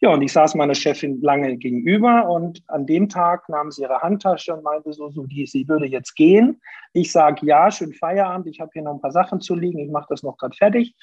Ja, 0.00 0.10
und 0.10 0.22
ich 0.22 0.32
saß 0.32 0.54
meiner 0.54 0.74
Chefin 0.74 1.20
lange 1.20 1.56
gegenüber 1.56 2.28
und 2.28 2.62
an 2.66 2.86
dem 2.86 3.08
Tag 3.08 3.48
nahm 3.48 3.70
sie 3.70 3.82
ihre 3.82 4.00
Handtasche 4.00 4.54
und 4.54 4.64
meinte 4.64 4.92
so, 4.92 5.10
so 5.10 5.26
die, 5.26 5.46
sie 5.46 5.68
würde 5.68 5.86
jetzt 5.86 6.16
gehen. 6.16 6.60
Ich 6.92 7.12
sage, 7.12 7.46
ja, 7.46 7.70
schön 7.70 7.92
Feierabend, 7.92 8.46
ich 8.48 8.60
habe 8.60 8.70
hier 8.72 8.82
noch 8.82 8.94
ein 8.94 9.00
paar 9.00 9.12
Sachen 9.12 9.40
zu 9.40 9.54
liegen, 9.54 9.78
ich 9.78 9.90
mache 9.90 10.06
das 10.08 10.22
noch 10.22 10.36
gerade 10.38 10.56
fertig. 10.56 10.94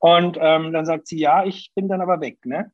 Und 0.00 0.36
ähm, 0.40 0.72
dann 0.72 0.84
sagt 0.84 1.06
sie, 1.06 1.18
ja, 1.18 1.44
ich 1.44 1.72
bin 1.74 1.88
dann 1.88 2.00
aber 2.00 2.20
weg. 2.20 2.38
Ne? 2.44 2.72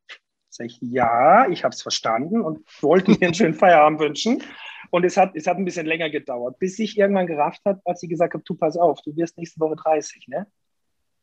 Sag 0.56 0.66
ich, 0.66 0.78
ja, 0.80 1.49
ich 1.49 1.64
habe 1.64 1.75
es 1.75 1.82
verstanden 1.82 2.40
und 2.40 2.61
wollte 2.80 3.11
mir 3.11 3.23
einen 3.23 3.34
schönen 3.34 3.54
Feierabend 3.54 3.99
wünschen. 3.99 4.40
Und 4.90 5.04
es 5.04 5.16
hat, 5.16 5.34
es 5.34 5.49
hat 5.49 5.56
ein 5.56 5.64
bisschen 5.64 5.87
länger 5.87 6.11
gedauert, 6.11 6.61
bis 6.61 6.78
ich 6.78 6.96
irgendwann 6.96 7.26
gerafft 7.26 7.61
hat, 7.64 7.80
als 7.84 7.99
sie 7.99 8.06
gesagt 8.06 8.34
hat, 8.34 8.42
du 8.44 8.54
pass 8.54 8.76
auf, 8.76 9.00
du 9.02 9.16
wirst 9.16 9.37
nächste 9.37 9.58
Woche 9.58 9.75
30, 9.75 10.28
ne? 10.28 10.46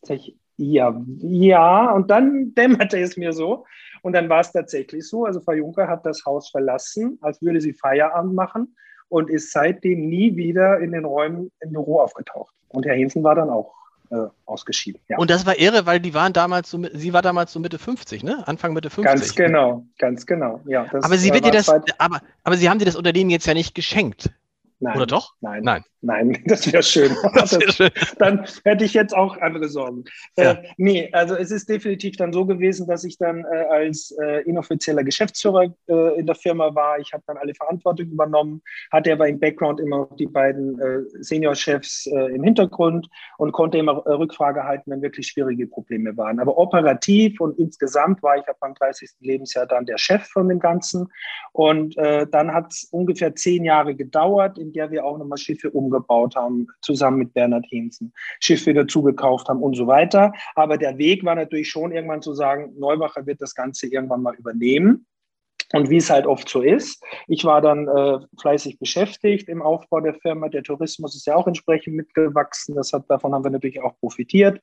Sag 0.01 0.17
ich, 0.17 0.35
ja, 0.57 1.01
ja. 1.19 1.91
Und 1.91 2.11
dann 2.11 2.53
dämmerte 2.55 2.99
es 2.99 3.15
mir 3.15 3.31
so. 3.31 3.65
Und 4.01 4.11
dann 4.13 4.27
war 4.27 4.41
es 4.41 4.51
tatsächlich 4.51 5.07
so. 5.07 5.23
Also 5.23 5.39
Frau 5.39 5.53
Juncker 5.53 5.87
hat 5.87 6.05
das 6.05 6.25
Haus 6.25 6.49
verlassen, 6.49 7.17
als 7.21 7.41
würde 7.41 7.61
sie 7.61 7.71
Feierabend 7.71 8.33
machen 8.33 8.75
und 9.07 9.29
ist 9.29 9.53
seitdem 9.53 10.09
nie 10.09 10.35
wieder 10.35 10.79
in 10.79 10.91
den 10.91 11.05
Räumen 11.05 11.51
im 11.61 11.71
Büro 11.71 12.01
aufgetaucht. 12.01 12.53
Und 12.67 12.85
Herr 12.85 12.95
Hinsen 12.95 13.23
war 13.23 13.35
dann 13.35 13.49
auch 13.49 13.80
äh, 14.11 14.27
ausgeschieden. 14.45 15.01
Ja. 15.07 15.17
Und 15.17 15.29
das 15.29 15.45
war 15.45 15.57
irre, 15.57 15.85
weil 15.85 15.99
die 15.99 16.13
waren 16.13 16.33
damals 16.33 16.69
so, 16.69 16.83
sie 16.93 17.13
war 17.13 17.21
damals 17.21 17.53
so 17.53 17.59
Mitte 17.59 17.79
50, 17.79 18.23
ne? 18.23 18.45
Anfang 18.47 18.73
Mitte 18.73 18.89
50. 18.89 19.05
Ganz 19.05 19.35
genau, 19.35 19.85
ganz 19.97 20.25
genau. 20.25 20.61
Ja, 20.65 20.85
aber 20.91 21.17
sie 21.17 21.33
wird 21.33 21.45
dir 21.45 21.51
das, 21.51 21.69
aber, 21.97 22.21
aber 22.43 22.57
sie 22.57 22.69
haben 22.69 22.79
dir 22.79 22.85
das 22.85 22.95
Unternehmen 22.95 23.29
jetzt 23.29 23.47
ja 23.47 23.53
nicht 23.53 23.73
geschenkt. 23.73 24.29
Nein, 24.81 24.97
Oder 24.97 25.05
doch? 25.05 25.35
Nein. 25.41 25.61
Nein, 25.63 25.83
Nein 26.01 26.43
das 26.45 26.71
wäre 26.73 26.81
schön. 26.81 27.15
Das 27.35 27.53
wär 27.53 27.71
schön. 27.71 27.91
Dann 28.17 28.45
hätte 28.65 28.83
ich 28.83 28.95
jetzt 28.95 29.15
auch 29.15 29.37
andere 29.37 29.69
Sorgen. 29.69 30.05
Ja. 30.35 30.53
Äh, 30.53 30.63
nee, 30.77 31.09
also 31.13 31.35
es 31.35 31.51
ist 31.51 31.69
definitiv 31.69 32.17
dann 32.17 32.33
so 32.33 32.45
gewesen, 32.47 32.87
dass 32.87 33.03
ich 33.03 33.17
dann 33.19 33.45
äh, 33.45 33.65
als 33.69 34.11
äh, 34.19 34.41
inoffizieller 34.41 35.03
Geschäftsführer 35.03 35.71
äh, 35.87 36.19
in 36.19 36.25
der 36.25 36.33
Firma 36.33 36.73
war. 36.73 36.97
Ich 36.97 37.13
habe 37.13 37.23
dann 37.27 37.37
alle 37.37 37.53
Verantwortung 37.53 38.07
übernommen, 38.07 38.63
hatte 38.91 39.13
aber 39.13 39.27
im 39.27 39.39
Background 39.39 39.79
immer 39.79 40.09
die 40.17 40.25
beiden 40.25 40.79
äh, 40.79 41.01
Seniorchefs 41.19 42.07
äh, 42.07 42.33
im 42.33 42.43
Hintergrund 42.43 43.07
und 43.37 43.51
konnte 43.51 43.77
immer 43.77 44.03
Rückfrage 44.07 44.63
halten, 44.63 44.89
wenn 44.89 45.03
wirklich 45.03 45.27
schwierige 45.27 45.67
Probleme 45.67 46.17
waren. 46.17 46.39
Aber 46.39 46.57
operativ 46.57 47.39
und 47.39 47.59
insgesamt 47.59 48.23
war 48.23 48.37
ich 48.37 48.47
ab 48.47 48.57
meinem 48.61 48.73
30. 48.73 49.11
Lebensjahr 49.19 49.67
dann 49.67 49.85
der 49.85 49.99
Chef 49.99 50.25
von 50.27 50.49
dem 50.49 50.59
Ganzen. 50.59 51.07
Und 51.51 51.95
dann 51.97 52.53
hat 52.53 52.71
es 52.71 52.87
ungefähr 52.91 53.35
zehn 53.35 53.63
Jahre 53.63 53.95
gedauert, 53.95 54.57
in 54.57 54.70
der 54.71 54.91
wir 54.91 55.05
auch 55.05 55.17
nochmal 55.17 55.37
Schiffe 55.37 55.69
umgebaut 55.71 56.35
haben, 56.35 56.67
zusammen 56.81 57.17
mit 57.17 57.33
Bernhard 57.33 57.65
Hinsen, 57.67 58.13
Schiffe 58.39 58.73
dazugekauft 58.73 59.47
haben 59.47 59.61
und 59.61 59.75
so 59.75 59.87
weiter. 59.87 60.33
Aber 60.55 60.77
der 60.77 60.97
Weg 60.97 61.23
war 61.23 61.35
natürlich 61.35 61.69
schon 61.69 61.91
irgendwann 61.91 62.21
zu 62.21 62.33
sagen, 62.33 62.73
Neubacher 62.77 63.25
wird 63.25 63.41
das 63.41 63.55
Ganze 63.55 63.87
irgendwann 63.87 64.21
mal 64.21 64.35
übernehmen. 64.35 65.05
Und 65.73 65.89
wie 65.89 65.97
es 65.97 66.09
halt 66.09 66.25
oft 66.25 66.49
so 66.49 66.61
ist, 66.61 67.03
ich 67.27 67.45
war 67.45 67.61
dann 67.61 67.87
äh, 67.87 68.19
fleißig 68.39 68.79
beschäftigt 68.79 69.47
im 69.47 69.61
Aufbau 69.61 70.01
der 70.01 70.15
Firma. 70.15 70.49
Der 70.49 70.63
Tourismus 70.63 71.15
ist 71.15 71.25
ja 71.27 71.35
auch 71.35 71.47
entsprechend 71.47 71.95
mitgewachsen. 71.95 72.75
Das 72.75 72.91
hat, 72.91 73.09
davon 73.09 73.33
haben 73.33 73.43
wir 73.43 73.51
natürlich 73.51 73.81
auch 73.81 73.97
profitiert. 73.99 74.59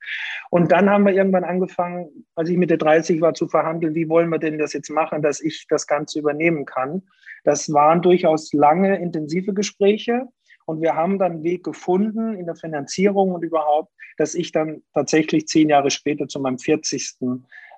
Und 0.51 0.71
dann 0.71 0.89
haben 0.89 1.05
wir 1.05 1.13
irgendwann 1.13 1.43
angefangen, 1.43 2.25
als 2.35 2.49
ich 2.49 2.57
Mitte 2.57 2.77
30 2.77 3.21
war, 3.21 3.33
zu 3.33 3.47
verhandeln, 3.47 3.95
wie 3.95 4.09
wollen 4.09 4.29
wir 4.29 4.39
denn 4.39 4.59
das 4.59 4.73
jetzt 4.73 4.89
machen, 4.89 5.21
dass 5.21 5.41
ich 5.41 5.65
das 5.67 5.87
Ganze 5.87 6.19
übernehmen 6.19 6.65
kann. 6.65 7.03
Das 7.43 7.71
waren 7.73 8.01
durchaus 8.01 8.53
lange, 8.53 8.99
intensive 8.99 9.53
Gespräche. 9.53 10.27
Und 10.65 10.81
wir 10.81 10.95
haben 10.95 11.17
dann 11.17 11.31
einen 11.31 11.43
Weg 11.43 11.63
gefunden 11.63 12.35
in 12.35 12.45
der 12.45 12.55
Finanzierung 12.55 13.31
und 13.31 13.43
überhaupt, 13.43 13.91
dass 14.17 14.35
ich 14.35 14.51
dann 14.51 14.83
tatsächlich 14.93 15.47
zehn 15.47 15.69
Jahre 15.69 15.89
später 15.89 16.27
zu 16.27 16.39
meinem 16.39 16.59
40. 16.59 17.15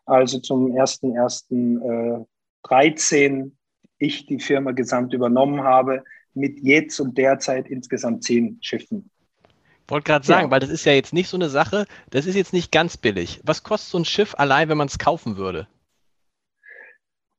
Also 0.05 0.39
zum 0.39 0.73
1.1. 0.73 2.25
13 2.63 3.57
ich 3.97 4.25
die 4.25 4.39
Firma 4.39 4.71
gesamt 4.71 5.13
übernommen 5.13 5.63
habe, 5.63 6.03
mit 6.33 6.59
jetzt 6.61 6.99
und 6.99 7.17
derzeit 7.17 7.67
insgesamt 7.67 8.23
zehn 8.23 8.57
Schiffen. 8.61 9.09
Ich 9.43 9.89
Wollte 9.89 10.05
gerade 10.05 10.25
sagen, 10.25 10.47
ja. 10.47 10.51
weil 10.51 10.59
das 10.59 10.69
ist 10.69 10.85
ja 10.85 10.93
jetzt 10.93 11.13
nicht 11.13 11.27
so 11.27 11.37
eine 11.37 11.49
Sache, 11.49 11.85
das 12.09 12.25
ist 12.25 12.35
jetzt 12.35 12.53
nicht 12.53 12.71
ganz 12.71 12.97
billig. 12.97 13.41
Was 13.43 13.63
kostet 13.63 13.91
so 13.91 13.99
ein 13.99 14.05
Schiff 14.05 14.33
allein, 14.37 14.69
wenn 14.69 14.77
man 14.77 14.87
es 14.87 14.97
kaufen 14.97 15.37
würde? 15.37 15.67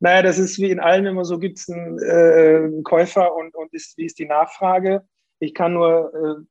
Naja, 0.00 0.22
das 0.22 0.38
ist 0.38 0.58
wie 0.58 0.70
in 0.70 0.80
allem 0.80 1.06
immer 1.06 1.24
so, 1.24 1.38
gibt 1.38 1.58
es 1.58 1.70
einen 1.70 1.98
äh, 2.00 2.82
Käufer 2.82 3.34
und, 3.34 3.54
und 3.54 3.72
ist, 3.72 3.96
wie 3.96 4.04
ist 4.04 4.18
die 4.18 4.26
Nachfrage. 4.26 5.06
Ich 5.38 5.54
kann 5.54 5.74
nur 5.74 6.12
äh, 6.12 6.44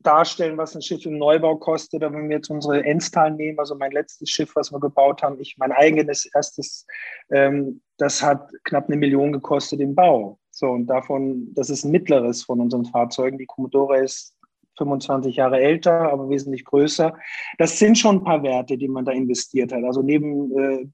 darstellen, 0.00 0.56
was 0.56 0.74
ein 0.74 0.82
Schiff 0.82 1.04
im 1.06 1.18
Neubau 1.18 1.56
kostet. 1.56 2.02
Aber 2.02 2.16
wenn 2.16 2.28
wir 2.28 2.36
jetzt 2.36 2.50
unsere 2.50 2.84
Enstal 2.84 3.32
nehmen, 3.32 3.58
also 3.58 3.74
mein 3.74 3.92
letztes 3.92 4.30
Schiff, 4.30 4.54
was 4.56 4.72
wir 4.72 4.80
gebaut 4.80 5.22
haben, 5.22 5.38
ich 5.40 5.56
mein 5.58 5.72
eigenes 5.72 6.26
erstes, 6.34 6.86
ähm, 7.30 7.80
das 7.98 8.22
hat 8.22 8.50
knapp 8.64 8.88
eine 8.88 8.96
Million 8.96 9.32
gekostet 9.32 9.80
im 9.80 9.94
Bau. 9.94 10.38
So, 10.50 10.68
und 10.68 10.86
davon, 10.86 11.54
das 11.54 11.70
ist 11.70 11.84
ein 11.84 11.90
mittleres 11.90 12.44
von 12.44 12.60
unseren 12.60 12.84
Fahrzeugen. 12.86 13.38
Die 13.38 13.46
Commodore 13.46 14.02
ist 14.02 14.36
25 14.78 15.36
Jahre 15.36 15.60
älter, 15.60 16.10
aber 16.10 16.28
wesentlich 16.30 16.64
größer. 16.64 17.14
Das 17.58 17.78
sind 17.78 17.98
schon 17.98 18.16
ein 18.16 18.24
paar 18.24 18.42
Werte, 18.42 18.78
die 18.78 18.88
man 18.88 19.04
da 19.04 19.12
investiert 19.12 19.72
hat. 19.72 19.84
Also 19.84 20.02
neben 20.02 20.58
äh, 20.58 20.86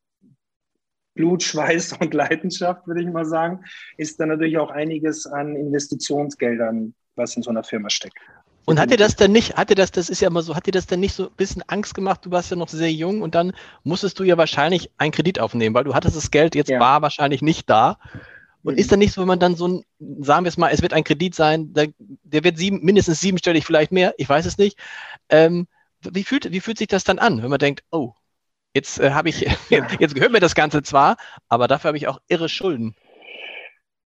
Blut, 1.14 1.42
Schweiß 1.42 1.94
und 2.00 2.12
Leidenschaft, 2.12 2.86
würde 2.86 3.02
ich 3.02 3.08
mal 3.08 3.24
sagen, 3.24 3.64
ist 3.96 4.20
dann 4.20 4.28
natürlich 4.28 4.58
auch 4.58 4.70
einiges 4.70 5.26
an 5.26 5.56
Investitionsgeldern, 5.56 6.94
was 7.14 7.36
in 7.36 7.42
so 7.42 7.50
einer 7.50 7.64
Firma 7.64 7.88
steckt. 7.88 8.18
Und 8.66 8.80
hat 8.80 8.90
dir 8.90 8.96
das 8.96 9.14
denn 9.14 9.30
nicht, 9.30 9.56
hatte 9.56 9.76
das, 9.76 9.92
das 9.92 10.10
ist 10.10 10.20
ja 10.20 10.26
immer 10.26 10.42
so, 10.42 10.56
hat 10.56 10.66
dir 10.66 10.72
das 10.72 10.88
denn 10.88 10.98
nicht 10.98 11.14
so 11.14 11.28
ein 11.28 11.36
bisschen 11.36 11.62
Angst 11.68 11.94
gemacht? 11.94 12.26
Du 12.26 12.32
warst 12.32 12.50
ja 12.50 12.56
noch 12.56 12.68
sehr 12.68 12.92
jung 12.92 13.22
und 13.22 13.36
dann 13.36 13.52
musstest 13.84 14.18
du 14.18 14.24
ja 14.24 14.36
wahrscheinlich 14.36 14.90
einen 14.98 15.12
Kredit 15.12 15.38
aufnehmen, 15.38 15.72
weil 15.72 15.84
du 15.84 15.94
hattest 15.94 16.16
das 16.16 16.32
Geld 16.32 16.56
jetzt 16.56 16.70
ja. 16.70 16.80
war 16.80 17.00
wahrscheinlich 17.00 17.42
nicht 17.42 17.70
da. 17.70 17.98
Und 18.64 18.74
mhm. 18.74 18.80
ist 18.80 18.90
dann 18.90 18.98
nicht 18.98 19.12
so, 19.12 19.20
wenn 19.20 19.28
man 19.28 19.38
dann 19.38 19.54
so 19.54 19.68
ein, 19.68 19.84
sagen 20.18 20.44
wir 20.44 20.48
es 20.48 20.56
mal, 20.56 20.70
es 20.72 20.82
wird 20.82 20.94
ein 20.94 21.04
Kredit 21.04 21.36
sein, 21.36 21.74
der, 21.74 21.90
der 21.98 22.42
wird 22.42 22.58
sieben, 22.58 22.80
mindestens 22.84 23.20
siebenstellig, 23.20 23.64
vielleicht 23.64 23.92
mehr, 23.92 24.14
ich 24.18 24.28
weiß 24.28 24.46
es 24.46 24.58
nicht. 24.58 24.76
Ähm, 25.28 25.68
wie, 26.00 26.24
fühlt, 26.24 26.50
wie 26.50 26.60
fühlt 26.60 26.78
sich 26.78 26.88
das 26.88 27.04
dann 27.04 27.20
an, 27.20 27.44
wenn 27.44 27.50
man 27.50 27.60
denkt, 27.60 27.84
oh, 27.92 28.14
jetzt 28.74 28.98
äh, 28.98 29.12
habe 29.12 29.28
ich, 29.28 29.42
jetzt 29.70 30.14
gehört 30.16 30.32
mir 30.32 30.40
das 30.40 30.56
Ganze 30.56 30.82
zwar, 30.82 31.18
aber 31.48 31.68
dafür 31.68 31.90
habe 31.90 31.98
ich 31.98 32.08
auch 32.08 32.18
irre 32.26 32.48
Schulden? 32.48 32.96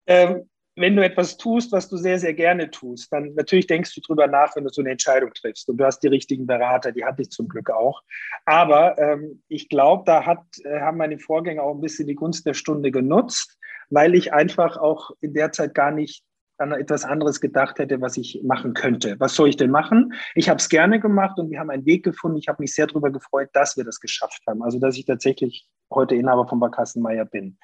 Ähm, 0.06 0.49
wenn 0.80 0.96
du 0.96 1.04
etwas 1.04 1.36
tust, 1.36 1.72
was 1.72 1.88
du 1.88 1.96
sehr, 1.96 2.18
sehr 2.18 2.32
gerne 2.32 2.70
tust, 2.70 3.12
dann 3.12 3.34
natürlich 3.34 3.66
denkst 3.66 3.94
du 3.94 4.00
drüber 4.00 4.26
nach, 4.26 4.56
wenn 4.56 4.64
du 4.64 4.70
so 4.70 4.80
eine 4.80 4.90
Entscheidung 4.90 5.30
triffst. 5.34 5.68
Und 5.68 5.76
du 5.76 5.84
hast 5.84 6.00
die 6.00 6.08
richtigen 6.08 6.46
Berater, 6.46 6.90
die 6.92 7.04
hatte 7.04 7.22
ich 7.22 7.30
zum 7.30 7.48
Glück 7.48 7.70
auch. 7.70 8.02
Aber 8.46 8.98
ähm, 8.98 9.42
ich 9.48 9.68
glaube, 9.68 10.04
da 10.06 10.24
hat, 10.24 10.42
äh, 10.64 10.80
haben 10.80 10.96
meine 10.96 11.18
Vorgänger 11.18 11.62
auch 11.62 11.74
ein 11.74 11.82
bisschen 11.82 12.06
die 12.06 12.14
Gunst 12.14 12.46
der 12.46 12.54
Stunde 12.54 12.90
genutzt, 12.90 13.58
weil 13.90 14.14
ich 14.14 14.32
einfach 14.32 14.78
auch 14.78 15.10
in 15.20 15.34
der 15.34 15.52
Zeit 15.52 15.74
gar 15.74 15.90
nicht 15.90 16.24
an 16.56 16.72
etwas 16.72 17.04
anderes 17.04 17.40
gedacht 17.40 17.78
hätte, 17.78 18.00
was 18.00 18.16
ich 18.16 18.40
machen 18.44 18.74
könnte. 18.74 19.16
Was 19.18 19.34
soll 19.34 19.48
ich 19.48 19.56
denn 19.56 19.70
machen? 19.70 20.12
Ich 20.34 20.48
habe 20.48 20.58
es 20.58 20.68
gerne 20.68 21.00
gemacht 21.00 21.38
und 21.38 21.50
wir 21.50 21.58
haben 21.58 21.70
einen 21.70 21.86
Weg 21.86 22.04
gefunden. 22.04 22.38
Ich 22.38 22.48
habe 22.48 22.62
mich 22.62 22.74
sehr 22.74 22.86
darüber 22.86 23.10
gefreut, 23.10 23.48
dass 23.54 23.76
wir 23.76 23.84
das 23.84 24.00
geschafft 24.00 24.42
haben. 24.46 24.62
Also, 24.62 24.78
dass 24.78 24.96
ich 24.96 25.06
tatsächlich 25.06 25.66
heute 25.90 26.14
Inhaber 26.14 26.46
von 26.46 26.60
Barkassenmeier 26.60 27.24
bin. 27.24 27.58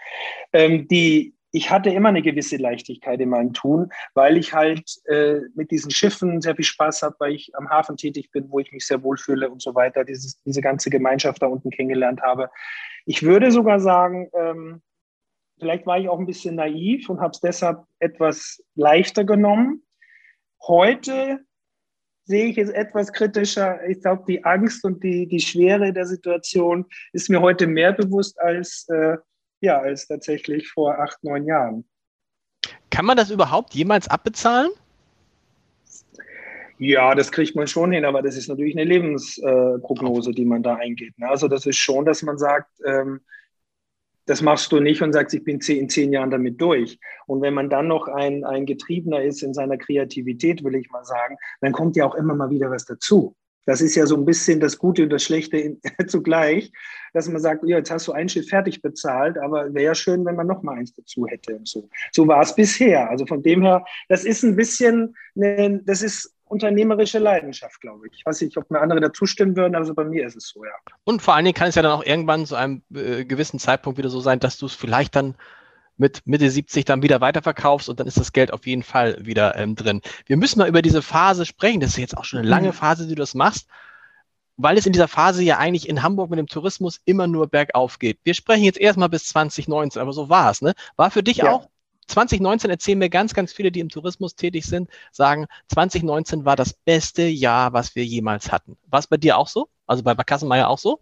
Ähm, 0.53 0.89
die 0.89 1.36
ich 1.53 1.71
hatte 1.71 1.91
immer 1.91 2.11
eine 2.11 2.23
gewisse 2.23 2.57
Leichtigkeit 2.57 3.21
in 3.21 3.31
meinem 3.31 3.53
Tun, 3.53 3.91
weil 4.15 4.37
ich 4.37 4.53
halt 4.53 4.83
äh, 5.07 5.41
mit 5.55 5.71
diesen 5.71 5.91
Schiffen 5.91 6.41
sehr 6.41 6.57
viel 6.57 6.65
Spaß 6.65 7.03
habe, 7.03 7.17
weil 7.19 7.35
ich 7.35 7.55
am 7.55 7.71
Hafen 7.71 7.97
tätig 7.97 8.31
bin, 8.31 8.51
wo 8.51 8.59
ich 8.59 8.73
mich 8.73 8.87
sehr 8.87 9.03
wohlfühle 9.03 9.49
und 9.51 9.63
so 9.63 9.75
weiter, 9.75 10.05
dieses, 10.05 10.41
diese 10.43 10.61
ganze 10.61 10.91
Gemeinschaft 10.91 11.43
da 11.43 11.47
unten 11.47 11.71
kennengelernt 11.71 12.21
habe. 12.23 12.51
Ich 13.07 13.23
würde 13.23 13.51
sogar 13.51 13.81
sagen, 13.81 14.29
ähm, 14.35 14.83
vielleicht 15.59 15.87
war 15.87 15.99
ich 15.99 16.09
auch 16.09 16.19
ein 16.19 16.27
bisschen 16.27 16.57
naiv 16.57 17.09
und 17.09 17.21
habe 17.21 17.31
es 17.31 17.41
deshalb 17.41 17.85
etwas 18.01 18.63
leichter 18.75 19.25
genommen. 19.25 19.83
Heute 20.67 21.41
sehe 22.25 22.47
ich 22.47 22.59
es 22.59 22.71
etwas 22.71 23.13
kritischer. 23.13 23.87
Ich 23.89 24.01
glaube, 24.01 24.25
die 24.27 24.45
Angst 24.45 24.85
und 24.85 25.03
die, 25.05 25.29
die 25.29 25.41
Schwere 25.41 25.93
der 25.93 26.07
Situation 26.07 26.87
ist 27.13 27.31
mir 27.31 27.41
heute 27.41 27.67
mehr 27.69 27.93
bewusst 27.93 28.39
als 28.41 28.89
äh, 28.89 29.17
ja, 29.61 29.79
als 29.79 30.07
tatsächlich 30.07 30.69
vor 30.69 30.99
acht, 30.99 31.23
neun 31.25 31.47
Jahren. 31.47 31.85
Kann 32.91 33.05
man 33.05 33.17
das 33.17 33.31
überhaupt 33.31 33.75
jemals 33.75 34.09
abbezahlen? 34.09 34.71
Ja, 36.79 37.15
das 37.15 37.33
kriegt 37.33 37.57
man 37.57 37.67
schon 37.67 37.93
hin, 37.93 38.05
aber 38.05 38.23
das 38.23 38.37
ist 38.37 38.49
natürlich 38.49 38.77
eine 38.77 38.85
Lebensprognose, 38.85 40.33
die 40.33 40.45
man 40.45 40.63
da 40.63 40.75
eingeht. 40.75 41.19
Ne? 41.19 41.29
Also 41.29 41.49
das 41.49 41.65
ist 41.65 41.79
schon, 41.79 42.05
dass 42.05 42.23
man 42.23 42.37
sagt, 42.37 42.71
ähm, 42.85 43.21
das 44.27 44.43
machst 44.43 44.73
du 44.73 44.81
nicht 44.81 45.01
und 45.03 45.13
sagst, 45.13 45.35
ich 45.35 45.45
bin 45.45 45.61
in 45.61 45.89
zehn 45.89 46.13
Jahren 46.13 46.31
damit 46.31 46.61
durch. 46.61 46.99
Und 47.27 47.41
wenn 47.43 47.55
man 47.55 47.71
dann 47.71 47.87
noch 47.87 48.09
ein, 48.09 48.45
ein 48.45 48.67
Getriebener 48.67 49.23
ist 49.23 49.43
in 49.43 49.55
seiner 49.55 49.79
Kreativität, 49.79 50.65
will 50.65 50.75
ich 50.75 50.91
mal 50.91 51.05
sagen, 51.05 51.37
dann 51.61 51.73
kommt 51.73 51.97
ja 51.97 52.05
auch 52.05 52.15
immer 52.15 52.35
mal 52.35 52.51
wieder 52.51 52.71
was 52.71 52.85
dazu. 52.85 53.37
Das 53.67 53.81
ist 53.81 53.95
ja 53.95 54.07
so 54.07 54.17
ein 54.17 54.25
bisschen 54.25 54.61
das 54.61 54.79
Gute 54.79 55.03
und 55.03 55.11
das 55.11 55.23
Schlechte 55.23 55.77
zugleich, 56.07 56.73
dass 57.13 57.29
man 57.29 57.41
sagt, 57.41 57.63
ja, 57.65 57.79
jetzt 57.79 57.91
hast 57.91 58.09
du 58.09 58.13
ein 58.13 58.29
Schiff 58.29 58.49
fertig 58.49 58.81
bezahlt, 58.81 59.39
aber 59.39 59.75
wäre 59.75 59.87
ja 59.87 59.95
schön, 59.95 60.25
wenn 60.25 60.37
man 60.37 60.47
noch 60.47 60.63
mal 60.63 60.77
eins 60.77 60.95
dazu 60.95 61.27
hätte 61.27 61.61
so. 61.65 61.89
So 62.13 62.27
war 62.27 62.43
es 62.43 62.55
bisher. 62.55 63.11
Also 63.11 63.27
von 63.27 63.43
dem 63.43 63.63
her, 63.63 63.85
das 64.09 64.25
ist 64.25 64.43
ein 64.43 64.57
bisschen, 64.57 65.17
eine, 65.35 65.81
das 65.85 66.03
ist 66.03 66.33
unternehmerische 66.49 67.19
Leidenschaft, 67.19 67.81
glaube 67.81 68.07
ich. 68.07 68.19
Ich 68.19 68.27
weiß 68.27 68.41
nicht, 68.41 68.57
ob 68.57 68.71
mir 68.71 68.81
andere 68.81 69.01
dazu 69.01 69.27
stimmen 69.27 69.57
würden, 69.57 69.75
also 69.75 69.95
bei 69.95 70.05
mir 70.05 70.27
ist 70.27 70.37
es 70.37 70.49
so, 70.49 70.65
ja. 70.65 70.71
Und 71.05 71.21
vor 71.21 71.35
allen 71.35 71.45
Dingen 71.45 71.57
kann 71.57 71.69
es 71.69 71.75
ja 71.75 71.83
dann 71.83 71.93
auch 71.93 72.05
irgendwann 72.05 72.47
zu 72.47 72.55
einem 72.55 72.83
äh, 72.95 73.25
gewissen 73.25 73.59
Zeitpunkt 73.59 73.99
wieder 73.99 74.11
so 74.11 74.21
sein, 74.21 74.39
dass 74.39 74.57
du 74.57 74.67
es 74.67 74.75
vielleicht 74.75 75.17
dann 75.17 75.35
mit 75.97 76.27
Mitte 76.27 76.51
70 76.51 76.85
dann 76.85 77.03
wieder 77.03 77.21
weiterverkaufst 77.21 77.89
und 77.89 78.01
dann 78.01 78.07
ist 78.07 78.19
das 78.19 78.33
Geld 78.33 78.53
auf 78.53 78.67
jeden 78.67 78.83
Fall 78.83 79.17
wieder 79.25 79.57
ähm, 79.57 79.75
drin. 79.75 80.03
Wir 80.27 80.37
müssen 80.37 80.59
mal 80.59 80.69
über 80.69 80.83
diese 80.83 81.03
Phase 81.03 81.47
sprechen. 81.47 81.81
Das 81.81 81.91
ist 81.91 81.99
jetzt 81.99 82.17
auch 82.17 82.25
schon 82.25 82.41
eine 82.41 82.49
lange 82.49 82.69
mhm. 82.69 82.75
Phase, 82.75 83.05
die 83.07 83.15
du 83.15 83.21
das 83.21 83.35
machst, 83.35 83.69
weil 84.57 84.79
es 84.79 84.87
in 84.87 84.93
dieser 84.93 85.09
Phase 85.09 85.43
ja 85.43 85.59
eigentlich 85.59 85.89
in 85.89 86.03
Hamburg 86.03 86.31
mit 86.31 86.39
dem 86.39 86.47
Tourismus 86.47 87.01
immer 87.05 87.27
nur 87.27 87.47
bergauf 87.47 87.99
geht. 87.99 88.19
Wir 88.25 88.35
sprechen 88.35 88.65
jetzt 88.65 88.79
erstmal 88.79 89.09
bis 89.09 89.27
2019, 89.27 90.01
aber 90.01 90.13
so 90.13 90.29
war 90.29 90.51
es. 90.51 90.63
Ne? 90.63 90.75
War 90.97 91.11
für 91.11 91.23
dich 91.23 91.39
ja. 91.39 91.53
auch 91.53 91.69
2019 92.09 92.71
erzählen 92.71 92.99
mir 92.99 93.11
ganz, 93.11 93.35
ganz 93.35 93.53
viele, 93.53 93.73
die 93.73 93.81
im 93.81 93.89
Tourismus 93.89 94.37
tätig 94.37 94.65
sind, 94.65 94.89
sagen, 95.11 95.47
2019 95.69 96.45
war 96.45 96.55
das 96.57 96.73
beste 96.73 97.23
Jahr, 97.23 97.73
was 97.73 97.97
wir 97.97 98.05
jemals 98.05 98.53
hatten. 98.53 98.77
War 98.87 99.01
es 99.01 99.09
bei 99.09 99.17
dir 99.17 99.37
auch 99.37 99.49
so? 99.49 99.69
Also 99.87 100.03
bei 100.03 100.15
Kassenmeier 100.15 100.69
auch 100.69 100.79
so? 100.79 101.01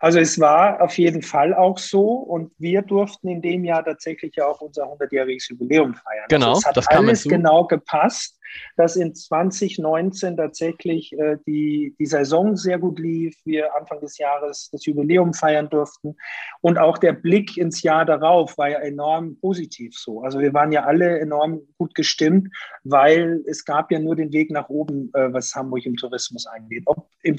Also 0.00 0.18
es 0.18 0.40
war 0.40 0.80
auf 0.80 0.96
jeden 0.98 1.22
Fall 1.22 1.54
auch 1.54 1.78
so 1.78 2.08
und 2.08 2.52
wir 2.58 2.82
durften 2.82 3.28
in 3.28 3.42
dem 3.42 3.64
Jahr 3.64 3.84
tatsächlich 3.84 4.34
ja 4.34 4.46
auch 4.46 4.60
unser 4.62 4.84
100-jähriges 4.84 5.50
Jubiläum 5.50 5.94
feiern. 5.94 6.24
Genau, 6.28 6.48
also 6.48 6.60
es 6.60 6.66
hat 6.66 6.76
das 6.78 6.88
alles 6.88 7.24
genau 7.24 7.66
gepasst 7.66 8.40
dass 8.76 8.96
in 8.96 9.14
2019 9.14 10.36
tatsächlich 10.36 11.12
äh, 11.18 11.38
die, 11.46 11.94
die 11.98 12.06
Saison 12.06 12.56
sehr 12.56 12.78
gut 12.78 12.98
lief, 12.98 13.36
wir 13.44 13.74
Anfang 13.76 14.00
des 14.00 14.18
Jahres 14.18 14.70
das 14.72 14.84
Jubiläum 14.86 15.34
feiern 15.34 15.68
durften 15.68 16.16
und 16.60 16.78
auch 16.78 16.98
der 16.98 17.12
Blick 17.12 17.56
ins 17.56 17.82
Jahr 17.82 18.04
darauf 18.04 18.56
war 18.58 18.68
ja 18.68 18.78
enorm 18.80 19.36
positiv 19.40 19.96
so. 19.96 20.22
Also 20.22 20.40
wir 20.40 20.52
waren 20.54 20.72
ja 20.72 20.84
alle 20.84 21.18
enorm 21.20 21.60
gut 21.78 21.94
gestimmt, 21.94 22.48
weil 22.84 23.42
es 23.46 23.64
gab 23.64 23.90
ja 23.90 23.98
nur 23.98 24.16
den 24.16 24.32
Weg 24.32 24.50
nach 24.50 24.68
oben, 24.68 25.10
äh, 25.14 25.32
was 25.32 25.54
Hamburg 25.54 25.84
im 25.86 25.96
Tourismus 25.96 26.46
angeht. 26.46 26.82
Ob 26.86 27.08
im, 27.22 27.36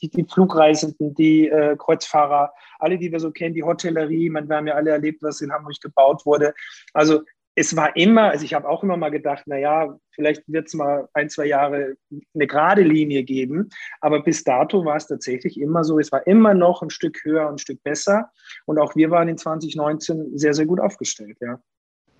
die, 0.00 0.10
die, 0.10 0.24
Flugreisenden, 0.24 1.14
die 1.14 1.48
äh, 1.48 1.76
Kreuzfahrer, 1.88 2.52
alle, 2.78 2.98
die 2.98 3.10
wir 3.10 3.20
so 3.20 3.30
kennen, 3.30 3.54
die 3.54 3.62
Hotellerie, 3.62 4.28
man, 4.28 4.48
wir 4.48 4.56
haben 4.56 4.66
ja 4.66 4.74
alle 4.74 4.90
erlebt, 4.90 5.22
was 5.22 5.40
in 5.40 5.52
Hamburg 5.52 5.80
gebaut 5.80 6.26
wurde. 6.26 6.54
Also 6.92 7.22
es 7.54 7.74
war 7.74 7.96
immer, 7.96 8.30
also 8.30 8.44
ich 8.44 8.54
habe 8.54 8.68
auch 8.68 8.84
immer 8.84 8.96
mal 8.96 9.10
gedacht, 9.10 9.46
naja, 9.46 9.98
vielleicht 10.12 10.42
wird 10.46 10.68
es 10.68 10.74
mal 10.74 11.08
ein, 11.14 11.28
zwei 11.28 11.46
Jahre 11.46 11.96
eine 12.34 12.46
gerade 12.46 12.82
Linie 12.82 13.24
geben. 13.24 13.70
Aber 14.00 14.22
bis 14.22 14.44
dato 14.44 14.84
war 14.84 14.96
es 14.96 15.08
tatsächlich 15.08 15.58
immer 15.60 15.82
so, 15.82 15.98
es 15.98 16.12
war 16.12 16.24
immer 16.26 16.54
noch 16.54 16.82
ein 16.82 16.90
Stück 16.90 17.24
höher, 17.24 17.48
ein 17.48 17.58
Stück 17.58 17.82
besser. 17.82 18.30
Und 18.66 18.78
auch 18.78 18.94
wir 18.94 19.10
waren 19.10 19.28
in 19.28 19.38
2019 19.38 20.38
sehr, 20.38 20.54
sehr 20.54 20.66
gut 20.66 20.78
aufgestellt, 20.78 21.38
ja. 21.40 21.58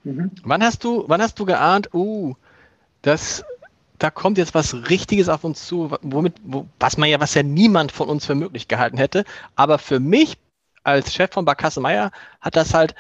Mhm. 0.03 0.31
Wann 0.45 0.63
hast 0.63 0.83
du, 0.83 1.05
wann 1.07 1.21
hast 1.21 1.39
du 1.39 1.45
geahnt, 1.45 1.93
uh, 1.93 2.35
das, 3.03 3.45
da 3.99 4.11
kommt 4.11 4.39
jetzt 4.39 4.55
was 4.55 4.75
Richtiges 4.89 5.29
auf 5.29 5.45
uns 5.45 5.67
zu, 5.67 5.91
womit, 6.03 6.35
wo, 6.45 6.67
was 6.79 6.97
man 6.97 7.09
ja, 7.09 7.21
was 7.21 7.35
ja 7.35 7.43
niemand 7.43 7.93
von 7.93 8.09
uns 8.09 8.27
für 8.27 8.35
möglich 8.35 8.69
gehalten 8.69 8.97
hätte. 8.97 9.25
Aber 9.57 9.79
für 9.79 10.01
mich 10.01 10.39
als 10.85 11.13
Chef 11.15 11.33
von 11.33 11.45
Barkasse 11.45 11.81
Meier 11.81 12.11
hat 12.41 12.57
das 12.57 12.75
halt 12.75 12.95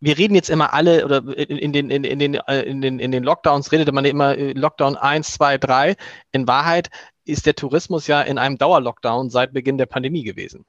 wir 0.00 0.18
reden 0.18 0.34
jetzt 0.34 0.50
immer 0.50 0.74
alle 0.74 1.04
oder 1.04 1.22
in 1.38 1.72
den, 1.72 1.90
in, 1.90 2.04
in, 2.04 2.18
den, 2.18 2.34
äh, 2.34 2.62
in, 2.62 2.80
den, 2.80 2.98
in 2.98 3.12
den 3.12 3.24
Lockdowns 3.24 3.72
redete 3.72 3.92
man 3.92 4.04
immer 4.04 4.36
äh, 4.36 4.52
Lockdown 4.52 4.96
1, 4.96 5.32
2, 5.32 5.58
3. 5.58 5.96
In 6.32 6.46
Wahrheit 6.46 6.90
ist 7.24 7.46
der 7.46 7.54
Tourismus 7.54 8.06
ja 8.06 8.20
in 8.22 8.38
einem 8.38 8.58
Dauerlockdown 8.58 9.30
seit 9.30 9.52
Beginn 9.52 9.78
der 9.78 9.86
Pandemie 9.86 10.22
gewesen. 10.22 10.64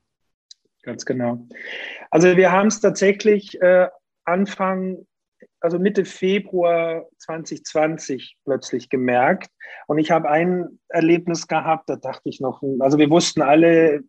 Ganz 0.84 1.06
genau. 1.06 1.46
Also 2.10 2.38
wir 2.38 2.52
haben 2.52 2.68
es 2.68 2.80
tatsächlich 2.80 3.62
äh, 3.62 3.88
Anfang, 4.24 5.06
also 5.60 5.80
Mitte 5.80 6.06
Februar 6.06 7.06
2020 7.20 8.38
plötzlich 8.46 8.90
gemerkt. 8.90 9.50
Und 9.88 9.98
ich 9.98 10.12
habe 10.12 10.30
ein 10.30 10.80
Erlebnis 10.90 11.48
gehabt, 11.48 11.90
da 11.90 11.96
dachte 11.96 12.30
ich 12.30 12.40
noch, 12.40 12.62
also 12.80 12.98
wir 12.98 13.10
wussten 13.10 13.42
alle, 13.42 14.04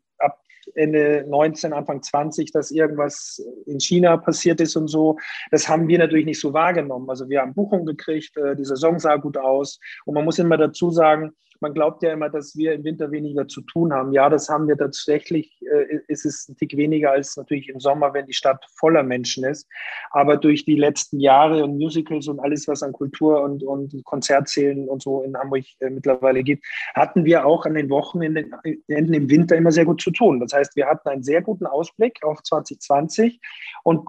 Ende 0.74 1.24
19, 1.28 1.72
Anfang 1.72 2.02
20, 2.02 2.52
dass 2.52 2.70
irgendwas 2.70 3.42
in 3.66 3.80
China 3.80 4.16
passiert 4.16 4.61
ist 4.61 4.76
und 4.76 4.88
so. 4.88 5.18
Das 5.50 5.68
haben 5.68 5.88
wir 5.88 5.98
natürlich 5.98 6.26
nicht 6.26 6.40
so 6.40 6.52
wahrgenommen. 6.52 7.08
Also 7.08 7.28
wir 7.28 7.40
haben 7.40 7.54
Buchungen 7.54 7.87
gekriegt, 7.87 8.37
äh, 8.37 8.56
die 8.56 8.64
Saison 8.64 8.98
sah 8.98 9.16
gut 9.16 9.37
aus. 9.37 9.78
Und 10.04 10.14
man 10.14 10.24
muss 10.24 10.38
immer 10.38 10.56
dazu 10.56 10.90
sagen, 10.90 11.32
man 11.61 11.75
glaubt 11.75 12.03
ja 12.03 12.12
immer, 12.12 12.29
dass 12.29 12.57
wir 12.57 12.73
im 12.73 12.85
Winter 12.85 13.11
weniger 13.11 13.49
zu 13.49 13.62
tun 13.62 13.92
haben. 13.92 14.12
Ja, 14.12 14.29
das 14.29 14.49
haben 14.49 14.68
wir 14.68 14.77
tatsächlich. 14.77 15.61
Äh, 15.62 16.01
ist 16.09 16.25
es 16.25 16.49
ein 16.49 16.57
Tick 16.57 16.77
weniger 16.77 17.11
als 17.11 17.37
natürlich 17.37 17.68
im 17.68 17.81
Sommer, 17.81 18.14
wenn 18.14 18.27
die 18.27 18.33
Stadt 18.33 18.64
voller 18.77 19.03
Menschen 19.03 19.44
ist. 19.44 19.68
Aber 20.11 20.37
durch 20.37 20.64
die 20.64 20.77
letzten 20.77 21.21
Jahre 21.21 21.64
und 21.64 21.79
Musicals 21.79 22.29
und 22.29 22.40
alles, 22.40 22.68
was 22.68 22.83
an 22.83 22.92
Kultur 22.92 23.42
und, 23.42 23.62
und 23.62 23.92
Konzertsälen 24.05 24.88
und 24.88 25.03
so 25.03 25.23
in 25.23 25.37
Hamburg 25.37 25.64
äh, 25.81 25.90
mittlerweile 25.90 26.42
gibt, 26.42 26.64
hatten 26.94 27.25
wir 27.25 27.47
auch 27.47 27.66
an 27.66 27.75
den 27.75 27.90
Wochenenden 27.90 28.55
im 28.87 29.31
Winter 29.31 29.57
immer 29.57 29.73
sehr 29.73 29.85
gut 29.85 30.01
zu 30.01 30.11
tun. 30.11 30.40
Das 30.40 30.53
heißt, 30.53 30.77
wir 30.77 30.87
hatten 30.87 31.09
einen 31.09 31.23
sehr 31.23 31.42
guten 31.42 31.66
Ausblick 31.66 32.23
auf 32.23 32.42
2020 32.42 33.40
und 33.83 34.07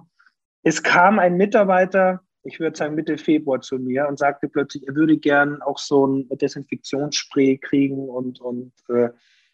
es 0.63 0.83
kam 0.83 1.19
ein 1.19 1.37
Mitarbeiter 1.37 2.21
ich 2.49 2.59
würde 2.59 2.77
sagen 2.77 2.95
Mitte 2.95 3.17
Februar 3.17 3.61
zu 3.61 3.77
mir 3.77 4.07
und 4.07 4.17
sagte 4.17 4.47
plötzlich, 4.47 4.87
er 4.87 4.95
würde 4.95 5.17
gern 5.17 5.61
auch 5.61 5.77
so 5.77 6.07
ein 6.07 6.27
Desinfektionsspray 6.29 7.57
kriegen 7.57 8.09
und, 8.09 8.41
und 8.41 8.73
äh, 8.89 9.09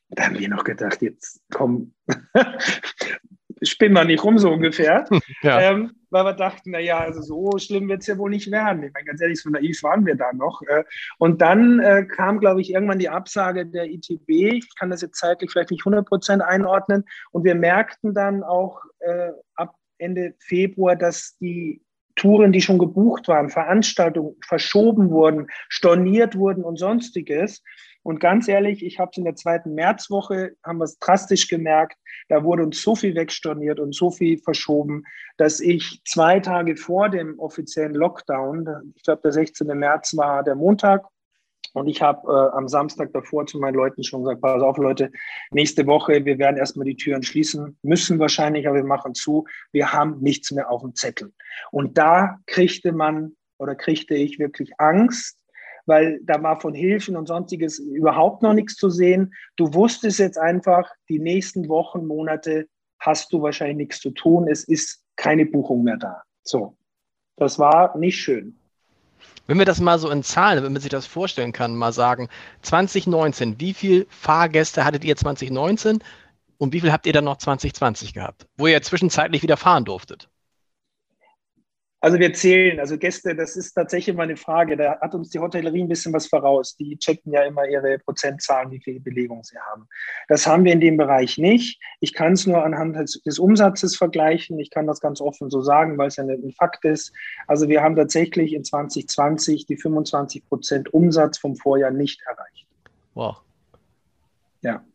da 0.10 0.26
haben 0.26 0.40
wir 0.40 0.50
noch 0.50 0.64
gedacht, 0.64 1.02
jetzt 1.02 1.42
komm. 1.52 1.94
spinnen 3.62 3.96
wir 3.96 4.06
nicht 4.06 4.24
rum, 4.24 4.38
so 4.38 4.52
ungefähr. 4.52 5.06
ja. 5.42 5.60
ähm, 5.62 5.92
weil 6.10 6.26
wir 6.26 6.34
dachten, 6.34 6.72
naja, 6.72 7.00
also 7.00 7.22
so 7.22 7.58
schlimm 7.58 7.90
wird 7.90 8.02
es 8.02 8.08
ja 8.08 8.18
wohl 8.18 8.30
nicht 8.30 8.52
werden. 8.52 8.84
Ich 8.84 8.94
meine, 8.94 9.06
ganz 9.06 9.22
ehrlich, 9.22 9.42
so 9.42 9.50
naiv 9.50 9.82
waren 9.84 10.06
wir 10.06 10.16
da 10.16 10.32
noch. 10.34 10.62
Äh, 10.64 10.84
und 11.18 11.42
dann 11.42 11.80
äh, 11.80 12.06
kam, 12.06 12.40
glaube 12.40 12.62
ich, 12.62 12.72
irgendwann 12.72 13.00
die 13.00 13.10
Absage 13.10 13.66
der 13.66 13.90
ITB. 13.90 14.30
Ich 14.30 14.76
kann 14.76 14.90
das 14.90 15.02
jetzt 15.02 15.18
zeitlich 15.18 15.52
vielleicht 15.52 15.72
nicht 15.72 15.82
100 15.82 16.08
Prozent 16.08 16.42
einordnen. 16.42 17.06
Und 17.32 17.44
wir 17.44 17.56
merkten 17.56 18.14
dann 18.14 18.44
auch 18.44 18.82
äh, 19.00 19.32
ab 19.56 19.76
Ende 19.98 20.36
Februar, 20.40 20.96
dass 20.96 21.38
die 21.38 21.82
Touren, 22.16 22.52
die 22.52 22.62
schon 22.62 22.80
gebucht 22.80 23.28
waren, 23.28 23.50
Veranstaltungen 23.50 24.36
verschoben 24.46 25.10
wurden, 25.10 25.48
storniert 25.70 26.38
wurden 26.38 26.64
und 26.64 26.78
sonstiges. 26.78 27.62
Und 28.04 28.20
ganz 28.20 28.48
ehrlich, 28.48 28.86
ich 28.86 29.00
habe 29.00 29.10
es 29.12 29.18
in 29.18 29.24
der 29.24 29.36
zweiten 29.36 29.74
Märzwoche, 29.74 30.56
haben 30.64 30.78
wir 30.78 30.84
es 30.84 31.00
drastisch 31.00 31.48
gemerkt, 31.48 31.98
da 32.30 32.44
wurde 32.44 32.64
uns 32.64 32.82
so 32.82 32.96
viel 32.96 33.16
wegstorniert 33.16 33.80
und 33.80 33.96
so 33.96 34.12
viel 34.12 34.38
verschoben, 34.38 35.04
dass 35.38 35.60
ich 35.60 36.02
zwei 36.06 36.40
Tage 36.40 36.76
vor 36.76 37.10
dem 37.10 37.40
offiziellen 37.40 37.96
Lockdown, 37.96 38.94
ich 38.96 39.04
glaube 39.04 39.22
der 39.24 39.32
16. 39.32 39.68
März 39.68 40.16
war 40.16 40.44
der 40.44 40.56
Montag, 40.56 41.06
und 41.76 41.88
ich 41.88 42.02
habe 42.02 42.32
äh, 42.32 42.58
am 42.58 42.70
Samstag 42.70 43.12
davor 43.12 43.46
zu 43.46 43.60
meinen 43.60 43.76
Leuten 43.76 44.02
schon 44.02 44.24
gesagt, 44.24 44.42
pass 44.42 44.62
auf 44.62 44.78
Leute, 44.78 45.12
nächste 45.52 45.86
Woche, 45.86 46.24
wir 46.24 46.40
werden 46.40 46.56
erstmal 46.56 46.86
die 46.86 46.96
Türen 46.96 47.22
schließen, 47.22 47.78
müssen 47.84 48.18
wahrscheinlich, 48.18 48.66
aber 48.66 48.78
wir 48.78 48.86
machen 48.86 49.14
zu. 49.14 49.46
Wir 49.74 49.92
haben 49.92 50.22
nichts 50.22 50.52
mehr 50.52 50.72
auf 50.72 50.84
dem 50.84 50.96
Zettel. 50.96 51.34
Und 51.72 51.98
da 51.98 52.40
kriegte 52.46 52.94
man 52.94 53.36
oder 53.58 53.76
kriegte 53.76 54.16
ich 54.16 54.40
wirklich 54.40 54.72
Angst, 54.78 55.38
weil 55.86 56.22
da 56.24 56.42
war 56.42 56.62
von 56.62 56.74
Hilfen 56.74 57.18
und 57.18 57.28
sonstiges 57.28 57.78
überhaupt 57.80 58.42
noch 58.42 58.54
nichts 58.54 58.76
zu 58.76 58.90
sehen. 58.90 59.34
Du 59.58 59.74
wusstest 59.74 60.20
jetzt 60.20 60.38
einfach, 60.38 60.90
die 61.10 61.20
nächsten 61.20 61.68
Wochen, 61.68 62.08
Monate 62.08 62.68
hast 63.00 63.34
du 63.34 63.42
wahrscheinlich 63.42 63.78
nichts 63.78 64.00
zu 64.00 64.12
tun. 64.12 64.48
Es 64.48 64.64
ist 64.64 65.04
keine 65.18 65.46
Buchung 65.46 65.84
mehr 65.84 65.98
da. 65.98 66.24
So, 66.44 66.78
das 67.36 67.60
war 67.60 67.98
nicht 67.98 68.16
schön. 68.16 68.58
Wenn 69.48 69.60
wir 69.60 69.66
das 69.66 69.80
mal 69.80 70.00
so 70.00 70.10
in 70.10 70.24
Zahlen, 70.24 70.64
wenn 70.64 70.74
man 70.74 70.82
sich 70.82 70.90
das 70.90 71.06
vorstellen 71.06 71.52
kann, 71.52 71.76
mal 71.76 71.94
sagen, 71.94 72.30
2019, 72.64 73.60
wie 73.60 73.74
viele 73.74 74.08
Fahrgäste 74.10 74.86
hattet 74.86 75.04
ihr 75.04 75.16
2019 75.16 76.04
und 76.58 76.74
wie 76.74 76.82
viel 76.82 76.92
habt 76.92 77.06
ihr 77.06 77.14
dann 77.14 77.26
noch 77.26 77.38
2020 77.38 78.14
gehabt, 78.14 78.48
wo 78.58 78.68
ihr 78.68 78.82
zwischenzeitlich 78.82 79.44
wieder 79.44 79.58
fahren 79.58 79.86
durftet? 79.86 80.30
Also 82.06 82.20
wir 82.20 82.34
zählen, 82.34 82.80
also 82.80 83.00
Gäste, 83.00 83.34
das 83.34 83.56
ist 83.56 83.74
tatsächlich 83.74 84.16
mal 84.16 84.26
eine 84.26 84.38
Frage. 84.38 84.78
Da 84.78 85.00
hat 85.02 85.16
uns 85.16 85.32
die 85.32 85.40
Hotellerie 85.40 85.82
ein 85.82 85.88
bisschen 85.88 86.14
was 86.14 86.28
voraus. 86.28 86.78
Die 86.78 87.00
checken 87.00 87.32
ja 87.32 87.42
immer 87.42 87.68
ihre 87.68 87.98
Prozentzahlen, 87.98 88.70
wie 88.70 88.80
viel 88.80 89.00
Belegung 89.00 89.44
sie 89.44 89.58
haben. 89.58 89.88
Das 90.28 90.46
haben 90.46 90.66
wir 90.66 90.74
in 90.74 90.82
dem 90.82 90.98
Bereich 90.98 91.40
nicht. 91.40 91.82
Ich 92.02 92.14
kann 92.14 92.34
es 92.34 92.46
nur 92.46 92.64
anhand 92.64 92.96
des, 92.96 93.24
des, 93.24 93.40
Umsatzes 93.40 93.98
vergleichen. 93.98 94.60
Ich 94.60 94.70
kann 94.70 94.86
das 94.86 95.02
ganz 95.02 95.20
offen 95.20 95.50
so 95.50 95.64
sagen, 95.64 95.98
weil 95.98 96.10
es 96.10 96.18
ja 96.18 96.26
ein 96.26 96.54
Fakt 96.56 96.86
ist. 96.86 97.12
Also 97.48 97.70
wir 97.70 97.82
haben 97.82 97.96
tatsächlich 97.96 98.54
in 98.54 98.64
2020 98.64 99.66
die 99.66 99.76
25 99.76 100.48
Prozent 100.48 100.94
Umsatz 100.94 101.40
vom 101.40 101.56
Vorjahr 101.56 101.90
nicht 101.90 102.22
erreicht. 102.28 102.68
Wow. 103.16 103.42
Ja. 104.62 104.86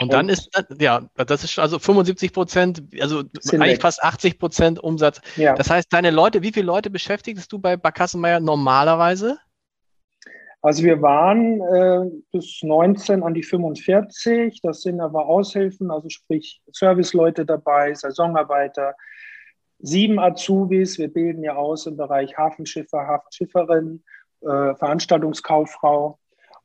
Und 0.00 0.12
dann 0.14 0.30
ist, 0.30 0.48
ja, 0.78 1.02
das 1.14 1.44
ist 1.44 1.58
also 1.58 1.78
75 1.78 2.32
Prozent, 2.32 2.82
also 3.00 3.18
eigentlich 3.18 3.74
weg. 3.74 3.82
fast 3.82 4.02
80 4.02 4.38
Prozent 4.38 4.82
Umsatz. 4.82 5.20
Ja. 5.36 5.54
Das 5.54 5.68
heißt, 5.68 5.92
deine 5.92 6.10
Leute, 6.10 6.42
wie 6.42 6.52
viele 6.52 6.66
Leute 6.66 6.88
beschäftigst 6.88 7.52
du 7.52 7.58
bei 7.58 7.76
Barkassenmeier 7.76 8.40
normalerweise? 8.40 9.38
Also 10.62 10.84
wir 10.84 11.00
waren 11.02 11.60
äh, 11.60 12.10
bis 12.32 12.60
19 12.62 13.22
an 13.22 13.34
die 13.34 13.42
45, 13.42 14.60
das 14.62 14.82
sind 14.82 15.00
aber 15.00 15.26
Aushilfen, 15.26 15.90
also 15.90 16.08
sprich 16.08 16.62
Serviceleute 16.72 17.44
dabei, 17.46 17.94
Saisonarbeiter, 17.94 18.94
sieben 19.78 20.18
Azubis, 20.18 20.98
wir 20.98 21.12
bilden 21.12 21.42
ja 21.42 21.56
aus 21.56 21.86
im 21.86 21.96
Bereich 21.96 22.36
Hafenschiffer, 22.36 23.06
Hafenschifferin, 23.06 24.02
äh, 24.42 24.74
Veranstaltungskauffrau 24.74 26.18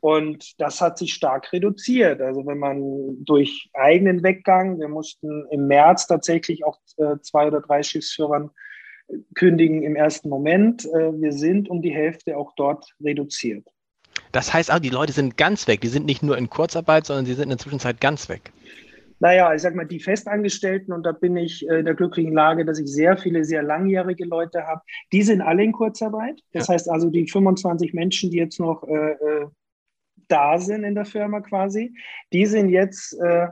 und 0.05 0.61
das 0.61 0.81
hat 0.81 0.99
sich 0.99 1.15
stark 1.15 1.51
reduziert. 1.51 2.21
Also 2.21 2.45
wenn 2.45 2.59
man 2.59 3.25
durch 3.25 3.71
eigenen 3.73 4.21
Weggang, 4.21 4.79
wir 4.79 4.87
mussten 4.87 5.47
im 5.49 5.65
März 5.65 6.05
tatsächlich 6.05 6.63
auch 6.63 6.77
äh, 6.97 7.15
zwei 7.23 7.47
oder 7.47 7.59
drei 7.59 7.81
Schiffsführern 7.81 8.51
kündigen 9.33 9.81
im 9.81 9.95
ersten 9.95 10.29
Moment. 10.29 10.85
Äh, 10.85 11.11
wir 11.19 11.31
sind 11.31 11.71
um 11.71 11.81
die 11.81 11.89
Hälfte 11.89 12.37
auch 12.37 12.53
dort 12.55 12.85
reduziert. 13.03 13.67
Das 14.31 14.53
heißt 14.53 14.71
auch, 14.71 14.77
die 14.77 14.89
Leute 14.89 15.11
sind 15.11 15.37
ganz 15.37 15.67
weg. 15.67 15.81
Die 15.81 15.87
sind 15.87 16.05
nicht 16.05 16.21
nur 16.21 16.37
in 16.37 16.51
Kurzarbeit, 16.51 17.07
sondern 17.07 17.25
sie 17.25 17.33
sind 17.33 17.45
in 17.45 17.49
der 17.49 17.57
Zwischenzeit 17.57 17.99
ganz 17.99 18.29
weg. 18.29 18.51
Naja, 19.17 19.55
ich 19.55 19.63
sag 19.63 19.73
mal, 19.73 19.87
die 19.87 19.99
Festangestellten, 19.99 20.93
und 20.93 21.01
da 21.01 21.13
bin 21.13 21.35
ich 21.35 21.67
äh, 21.67 21.79
in 21.79 21.85
der 21.85 21.95
glücklichen 21.95 22.33
Lage, 22.33 22.63
dass 22.63 22.77
ich 22.77 22.91
sehr 22.91 23.17
viele, 23.17 23.43
sehr 23.43 23.63
langjährige 23.63 24.25
Leute 24.25 24.67
habe, 24.67 24.81
die 25.11 25.23
sind 25.23 25.41
alle 25.41 25.63
in 25.63 25.71
Kurzarbeit. 25.71 26.41
Das 26.53 26.67
ja. 26.67 26.75
heißt 26.75 26.91
also, 26.91 27.09
die 27.09 27.27
25 27.27 27.95
Menschen, 27.95 28.29
die 28.29 28.37
jetzt 28.37 28.59
noch 28.59 28.83
äh, 28.87 29.47
da 30.27 30.57
sind 30.57 30.83
in 30.83 30.95
der 30.95 31.05
Firma 31.05 31.41
quasi, 31.41 31.95
die 32.33 32.45
sind 32.45 32.69
jetzt 32.69 33.13
äh, 33.19 33.47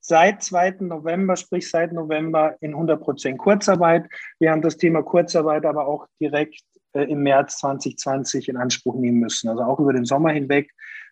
seit 0.00 0.42
2. 0.42 0.76
November, 0.80 1.36
sprich 1.36 1.70
seit 1.70 1.92
November 1.92 2.56
in 2.60 2.74
100% 2.74 3.36
Kurzarbeit. 3.36 4.06
Wir 4.38 4.50
haben 4.50 4.62
das 4.62 4.76
Thema 4.76 5.02
Kurzarbeit 5.02 5.64
aber 5.64 5.86
auch 5.86 6.06
direkt 6.20 6.62
äh, 6.92 7.02
im 7.04 7.22
März 7.22 7.58
2020 7.58 8.48
in 8.48 8.56
Anspruch 8.56 8.96
nehmen 8.96 9.20
müssen. 9.20 9.48
Also 9.48 9.62
auch 9.62 9.78
über 9.78 9.92
den 9.92 10.04
Sommer 10.04 10.32
hinweg. 10.32 10.70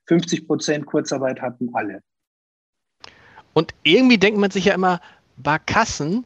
50% 0.09 0.85
Kurzarbeit 0.85 1.41
hatten 1.41 1.71
alle. 1.75 2.01
Und 3.53 3.75
irgendwie 3.83 4.19
denkt 4.19 4.39
man 4.39 4.51
sich 4.51 4.67
ja 4.67 4.75
immer, 4.75 5.01
Barkassen, 5.37 6.25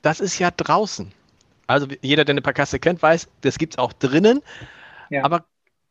das 0.00 0.20
ist 0.20 0.38
ja 0.38 0.50
draußen. 0.50 1.12
Also 1.66 1.86
jeder, 2.00 2.24
der 2.24 2.34
eine 2.34 2.42
Barkasse 2.42 2.78
kennt, 2.78 3.02
weiß, 3.02 3.28
das 3.42 3.58
gibt 3.58 3.74
es 3.74 3.78
auch 3.78 3.92
drinnen. 3.92 4.40
Ja. 5.10 5.24
Aber 5.24 5.44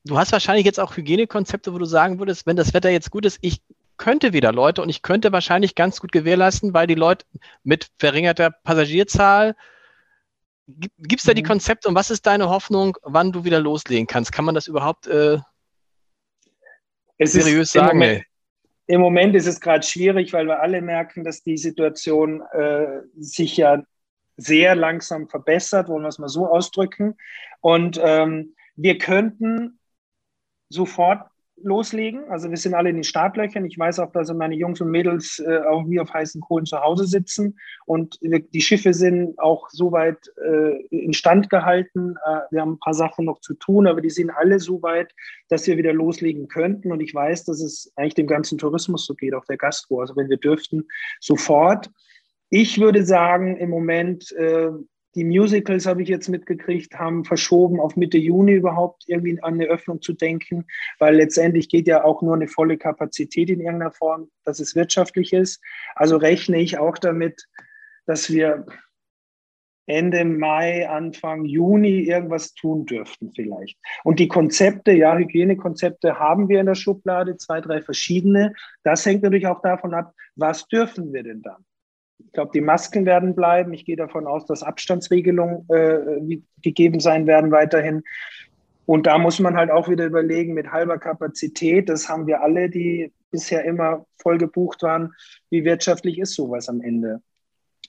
du 0.03 0.17
hast 0.17 0.31
wahrscheinlich 0.31 0.65
jetzt 0.65 0.79
auch 0.79 0.95
Hygienekonzepte, 0.95 1.73
wo 1.73 1.77
du 1.77 1.85
sagen 1.85 2.19
würdest, 2.19 2.45
wenn 2.45 2.55
das 2.55 2.73
Wetter 2.73 2.89
jetzt 2.89 3.11
gut 3.11 3.25
ist, 3.25 3.39
ich 3.41 3.61
könnte 3.97 4.33
wieder 4.33 4.51
Leute 4.51 4.81
und 4.81 4.89
ich 4.89 5.03
könnte 5.03 5.31
wahrscheinlich 5.31 5.75
ganz 5.75 5.99
gut 5.99 6.11
gewährleisten, 6.11 6.73
weil 6.73 6.87
die 6.87 6.95
Leute 6.95 7.25
mit 7.63 7.89
verringerter 7.99 8.49
Passagierzahl, 8.49 9.55
gibt 10.67 11.19
es 11.19 11.23
da 11.23 11.33
die 11.33 11.43
mhm. 11.43 11.47
Konzepte 11.47 11.87
und 11.87 11.95
was 11.95 12.09
ist 12.09 12.25
deine 12.25 12.49
Hoffnung, 12.49 12.97
wann 13.03 13.31
du 13.31 13.43
wieder 13.43 13.59
loslegen 13.59 14.07
kannst? 14.07 14.31
Kann 14.31 14.45
man 14.45 14.55
das 14.55 14.67
überhaupt 14.67 15.07
äh, 15.07 15.37
seriös 17.19 17.71
sagen? 17.71 17.91
Im 17.91 17.97
Moment, 17.97 18.25
Im 18.87 19.01
Moment 19.01 19.35
ist 19.35 19.47
es 19.47 19.61
gerade 19.61 19.85
schwierig, 19.85 20.33
weil 20.33 20.47
wir 20.47 20.61
alle 20.61 20.81
merken, 20.81 21.23
dass 21.23 21.43
die 21.43 21.57
Situation 21.57 22.41
äh, 22.53 23.01
sich 23.17 23.57
ja 23.57 23.83
sehr 24.37 24.75
langsam 24.75 25.27
verbessert, 25.27 25.87
wollen 25.87 26.03
wir 26.03 26.09
es 26.09 26.17
mal 26.17 26.27
so 26.27 26.47
ausdrücken. 26.47 27.17
Und 27.59 27.99
ähm, 28.03 28.55
wir 28.75 28.97
könnten 28.97 29.79
sofort 30.71 31.31
loslegen. 31.63 32.23
Also 32.29 32.49
wir 32.49 32.57
sind 32.57 32.73
alle 32.73 32.89
in 32.89 32.95
den 32.95 33.03
Startlöchern. 33.03 33.65
Ich 33.65 33.77
weiß 33.77 33.99
auch, 33.99 34.11
dass 34.11 34.33
meine 34.33 34.55
Jungs 34.55 34.81
und 34.81 34.89
Mädels 34.89 35.39
äh, 35.39 35.59
auch 35.59 35.87
wie 35.87 35.99
auf 35.99 36.13
heißen 36.13 36.41
Kohlen 36.41 36.65
zu 36.65 36.79
Hause 36.79 37.05
sitzen 37.05 37.57
und 37.85 38.19
die 38.21 38.61
Schiffe 38.61 38.93
sind 38.93 39.37
auch 39.39 39.69
soweit 39.69 40.17
äh, 40.43 40.85
instand 40.87 41.49
gehalten. 41.49 42.15
Äh, 42.25 42.39
wir 42.51 42.61
haben 42.61 42.73
ein 42.73 42.79
paar 42.79 42.93
Sachen 42.93 43.25
noch 43.25 43.39
zu 43.41 43.53
tun, 43.55 43.87
aber 43.87 44.01
die 44.01 44.09
sind 44.09 44.31
alle 44.31 44.59
so 44.59 44.81
weit, 44.81 45.13
dass 45.49 45.67
wir 45.67 45.77
wieder 45.77 45.93
loslegen 45.93 46.47
könnten. 46.47 46.91
Und 46.91 47.01
ich 47.01 47.13
weiß, 47.13 47.45
dass 47.45 47.61
es 47.61 47.91
eigentlich 47.95 48.15
dem 48.15 48.27
ganzen 48.27 48.57
Tourismus 48.57 49.05
so 49.05 49.13
geht, 49.13 49.33
auch 49.33 49.45
der 49.45 49.57
Gastro. 49.57 50.01
Also 50.01 50.15
wenn 50.15 50.29
wir 50.29 50.37
dürften, 50.37 50.87
sofort. 51.19 51.89
Ich 52.49 52.79
würde 52.79 53.05
sagen, 53.05 53.55
im 53.57 53.69
Moment 53.69 54.31
äh, 54.33 54.71
die 55.15 55.23
Musicals, 55.23 55.85
habe 55.85 56.01
ich 56.01 56.09
jetzt 56.09 56.29
mitgekriegt, 56.29 56.97
haben 56.97 57.25
verschoben 57.25 57.79
auf 57.79 57.95
Mitte 57.95 58.17
Juni 58.17 58.53
überhaupt 58.53 59.03
irgendwie 59.07 59.41
an 59.41 59.55
eine 59.55 59.65
Öffnung 59.65 60.01
zu 60.01 60.13
denken, 60.13 60.65
weil 60.99 61.15
letztendlich 61.15 61.69
geht 61.69 61.87
ja 61.87 62.03
auch 62.03 62.21
nur 62.21 62.35
eine 62.35 62.47
volle 62.47 62.77
Kapazität 62.77 63.49
in 63.49 63.59
irgendeiner 63.59 63.91
Form, 63.91 64.29
dass 64.45 64.59
es 64.59 64.75
wirtschaftlich 64.75 65.33
ist. 65.33 65.61
Also 65.95 66.17
rechne 66.17 66.59
ich 66.61 66.77
auch 66.77 66.97
damit, 66.97 67.47
dass 68.05 68.31
wir 68.31 68.65
Ende 69.87 70.23
Mai, 70.23 70.87
Anfang 70.87 71.43
Juni 71.43 72.03
irgendwas 72.03 72.53
tun 72.53 72.85
dürften 72.85 73.31
vielleicht. 73.35 73.77
Und 74.03 74.19
die 74.19 74.27
Konzepte, 74.27 74.93
ja, 74.93 75.17
Hygienekonzepte 75.17 76.19
haben 76.19 76.47
wir 76.47 76.61
in 76.61 76.67
der 76.67 76.75
Schublade, 76.75 77.35
zwei, 77.37 77.59
drei 77.59 77.81
verschiedene. 77.81 78.53
Das 78.83 79.05
hängt 79.05 79.23
natürlich 79.23 79.47
auch 79.47 79.61
davon 79.61 79.93
ab, 79.93 80.13
was 80.35 80.67
dürfen 80.67 81.11
wir 81.11 81.23
denn 81.23 81.41
dann? 81.41 81.65
Ich 82.25 82.31
glaube, 82.33 82.51
die 82.53 82.61
Masken 82.61 83.05
werden 83.05 83.35
bleiben. 83.35 83.73
Ich 83.73 83.85
gehe 83.85 83.95
davon 83.95 84.27
aus, 84.27 84.45
dass 84.45 84.63
Abstandsregelungen 84.63 85.67
äh, 85.69 86.39
gegeben 86.61 86.99
sein 86.99 87.27
werden 87.27 87.51
weiterhin. 87.51 88.03
Und 88.85 89.07
da 89.07 89.17
muss 89.17 89.39
man 89.39 89.55
halt 89.55 89.71
auch 89.71 89.89
wieder 89.89 90.05
überlegen, 90.05 90.53
mit 90.53 90.71
halber 90.71 90.97
Kapazität, 90.97 91.87
das 91.87 92.09
haben 92.09 92.27
wir 92.27 92.41
alle, 92.41 92.69
die 92.69 93.13
bisher 93.29 93.63
immer 93.63 94.05
voll 94.17 94.37
gebucht 94.37 94.83
waren, 94.83 95.13
wie 95.49 95.63
wirtschaftlich 95.63 96.19
ist 96.19 96.33
sowas 96.33 96.67
am 96.67 96.81
Ende? 96.81 97.21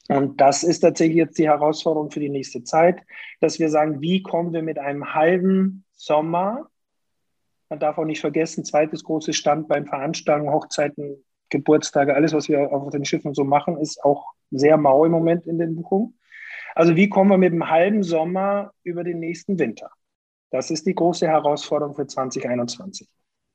Und 0.09 0.41
das 0.41 0.63
ist 0.63 0.81
tatsächlich 0.81 1.17
jetzt 1.17 1.39
die 1.39 1.49
Herausforderung 1.49 2.11
für 2.11 2.21
die 2.21 2.29
nächste 2.29 2.65
Zeit, 2.65 3.01
dass 3.41 3.59
wir 3.59 3.69
sagen, 3.69 4.01
wie 4.01 4.23
kommen 4.23 4.53
wir 4.53 4.63
mit 4.63 4.79
einem 4.79 5.15
halben 5.15 5.85
Sommer, 5.93 6.69
man 7.69 7.79
darf 7.79 7.97
auch 7.97 8.05
nicht 8.05 8.21
vergessen, 8.21 8.65
zweites 8.65 9.03
großes 9.03 9.35
Standbein 9.35 9.87
Veranstaltungen, 9.87 10.53
Hochzeiten, 10.53 11.25
Geburtstage, 11.53 12.15
alles, 12.15 12.33
was 12.33 12.49
wir 12.49 12.73
auf 12.73 12.91
den 12.91 13.05
Schiffen 13.05 13.35
so 13.35 13.45
machen, 13.45 13.79
ist 13.79 14.03
auch 14.03 14.33
sehr 14.51 14.77
mau 14.77 15.05
im 15.05 15.13
Moment 15.13 15.47
in 15.47 15.59
den 15.59 15.77
Buchungen. 15.77 16.19
Also 16.75 16.97
wie 16.97 17.09
kommen 17.09 17.31
wir 17.31 17.39
mit 17.39 17.53
dem 17.53 17.69
halben 17.69 18.03
Sommer 18.03 18.73
über 18.83 19.05
den 19.05 19.21
nächsten 19.21 19.59
Winter? 19.59 19.91
Das 20.51 20.71
ist 20.71 20.87
die 20.87 20.95
große 20.95 21.27
Herausforderung 21.27 21.95
für 21.95 22.07
2021. 22.07 23.09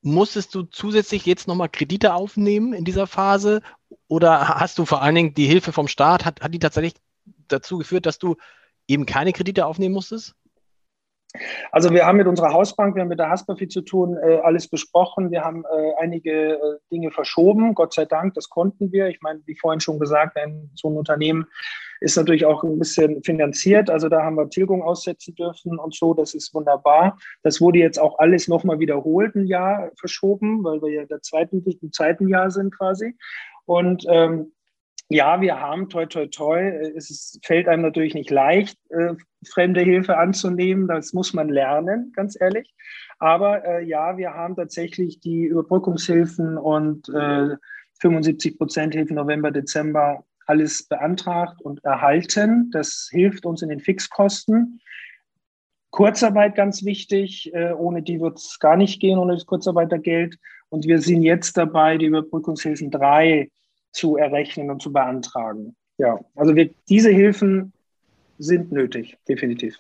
Musstest 0.04 0.54
du 0.54 0.64
zusätzlich 0.64 1.26
jetzt 1.26 1.48
nochmal 1.48 1.70
Kredite 1.70 2.14
aufnehmen 2.14 2.74
in 2.74 2.86
dieser 2.86 3.08
Phase 3.08 3.62
oder 4.08 4.60
hast 4.60 4.78
du 4.78 4.86
vor 4.86 5.02
allen 5.02 5.16
Dingen 5.16 5.34
die 5.34 5.48
Hilfe 5.48 5.72
vom 5.72 5.88
Staat, 5.88 6.24
hat, 6.24 6.42
hat 6.42 6.54
die 6.54 6.60
tatsächlich 6.60 6.94
dazu 7.48 7.80
geführt, 7.80 8.06
dass 8.06 8.20
du 8.20 8.36
eben 8.88 9.08
keine 9.08 9.34
Kredite 9.34 9.66
aufnehmen 9.66 9.96
musstest? 9.96 10.36
Also 11.72 11.92
wir 11.92 12.06
haben 12.06 12.18
mit 12.18 12.28
unserer 12.28 12.54
Hausbank, 12.54 12.96
wir 12.96 13.02
haben 13.02 13.10
mit 13.10 13.20
der 13.20 13.30
Haspa 13.30 13.56
viel 13.56 13.68
zu 13.68 13.82
tun, 13.82 14.18
äh, 14.18 14.38
alles 14.44 14.68
besprochen. 14.68 15.32
Wir 15.32 15.44
haben 15.44 15.64
äh, 15.66 15.94
einige 16.00 16.54
äh, 16.54 16.60
Dinge 16.92 17.12
verschoben, 17.12 17.74
Gott 17.76 17.94
sei 17.94 18.06
Dank, 18.06 18.34
das 18.34 18.50
konnten 18.50 18.92
wir. 18.92 19.08
Ich 19.08 19.22
meine, 19.22 19.42
wie 19.46 19.58
vorhin 19.58 19.80
schon 19.80 20.00
gesagt, 20.00 20.38
ein, 20.38 20.70
so 20.76 20.90
ein 20.90 20.98
Unternehmen 20.98 21.48
ist 22.00 22.16
natürlich 22.16 22.46
auch 22.46 22.64
ein 22.64 22.78
bisschen 22.78 23.24
finanziert. 23.24 23.90
Also 23.90 24.10
da 24.10 24.24
haben 24.24 24.36
wir 24.36 24.50
Tilgung 24.50 24.84
aussetzen 24.84 25.36
dürfen 25.36 25.80
und 25.80 25.96
so, 25.96 26.14
das 26.14 26.34
ist 26.34 26.54
wunderbar. 26.54 27.18
Das 27.44 27.60
wurde 27.60 27.80
jetzt 27.80 28.00
auch 28.00 28.20
alles 28.20 28.48
nochmal 28.48 28.80
wiederholt, 28.80 29.36
ein 29.36 29.48
Jahr 29.48 29.92
verschoben, 30.00 30.64
weil 30.64 30.82
wir 30.82 30.92
ja 30.92 31.06
der 31.06 31.22
zweiten, 31.22 31.64
im 31.64 31.92
zweiten 31.92 32.28
Jahr 32.28 32.52
sind 32.52 32.76
quasi. 32.76 33.16
Und 33.66 34.06
ähm, 34.10 34.54
ja, 35.10 35.40
wir 35.40 35.60
haben 35.60 35.90
toi 35.90 36.06
toi 36.06 36.28
toi. 36.28 36.60
Es 36.96 37.10
ist, 37.10 37.40
fällt 37.46 37.68
einem 37.68 37.82
natürlich 37.82 38.14
nicht 38.14 38.30
leicht, 38.30 38.78
äh, 38.90 39.14
fremde 39.46 39.82
Hilfe 39.82 40.18
anzunehmen. 40.18 40.88
Das 40.88 41.14
muss 41.14 41.34
man 41.34 41.50
lernen, 41.50 42.12
ganz 42.16 42.40
ehrlich. 42.40 42.74
Aber 43.20 43.66
äh, 43.66 43.86
ja, 43.86 44.18
wir 44.18 44.34
haben 44.34 44.56
tatsächlich 44.56 45.20
die 45.20 45.46
Überbrückungshilfen 45.46 46.58
und 46.58 47.08
äh, 47.10 47.56
75 48.00 48.58
Prozent 48.58 48.94
Hilfen 48.94 49.16
November, 49.16 49.52
Dezember 49.52 50.26
alles 50.46 50.88
beantragt 50.88 51.62
und 51.62 51.84
erhalten. 51.84 52.70
Das 52.72 53.10
hilft 53.12 53.46
uns 53.46 53.62
in 53.62 53.70
den 53.70 53.80
Fixkosten. 53.80 54.82
Kurzarbeit 55.90 56.56
ganz 56.56 56.84
wichtig. 56.84 57.54
Äh, 57.54 57.72
ohne 57.74 58.02
die 58.02 58.20
wird 58.20 58.40
es 58.40 58.60
gar 58.60 58.76
nicht 58.76 59.00
gehen, 59.00 59.20
ohne 59.20 59.34
das 59.34 59.46
Kurzarbeitergeld. 59.46 60.38
Und 60.70 60.86
wir 60.86 61.00
sind 61.00 61.24
jetzt 61.24 61.58
dabei, 61.58 61.98
die 61.98 62.08
Überbrückungshilfen 62.08 62.92
drei 62.92 63.50
zu 63.98 64.16
errechnen 64.16 64.70
und 64.70 64.82
zu 64.82 64.94
beantragen. 64.94 65.76
Ja, 65.98 66.20
also 66.36 66.56
wir, 66.56 66.70
diese 66.88 67.10
Hilfen 67.10 67.74
sind 68.38 68.72
nötig, 68.72 69.18
definitiv. 69.28 69.80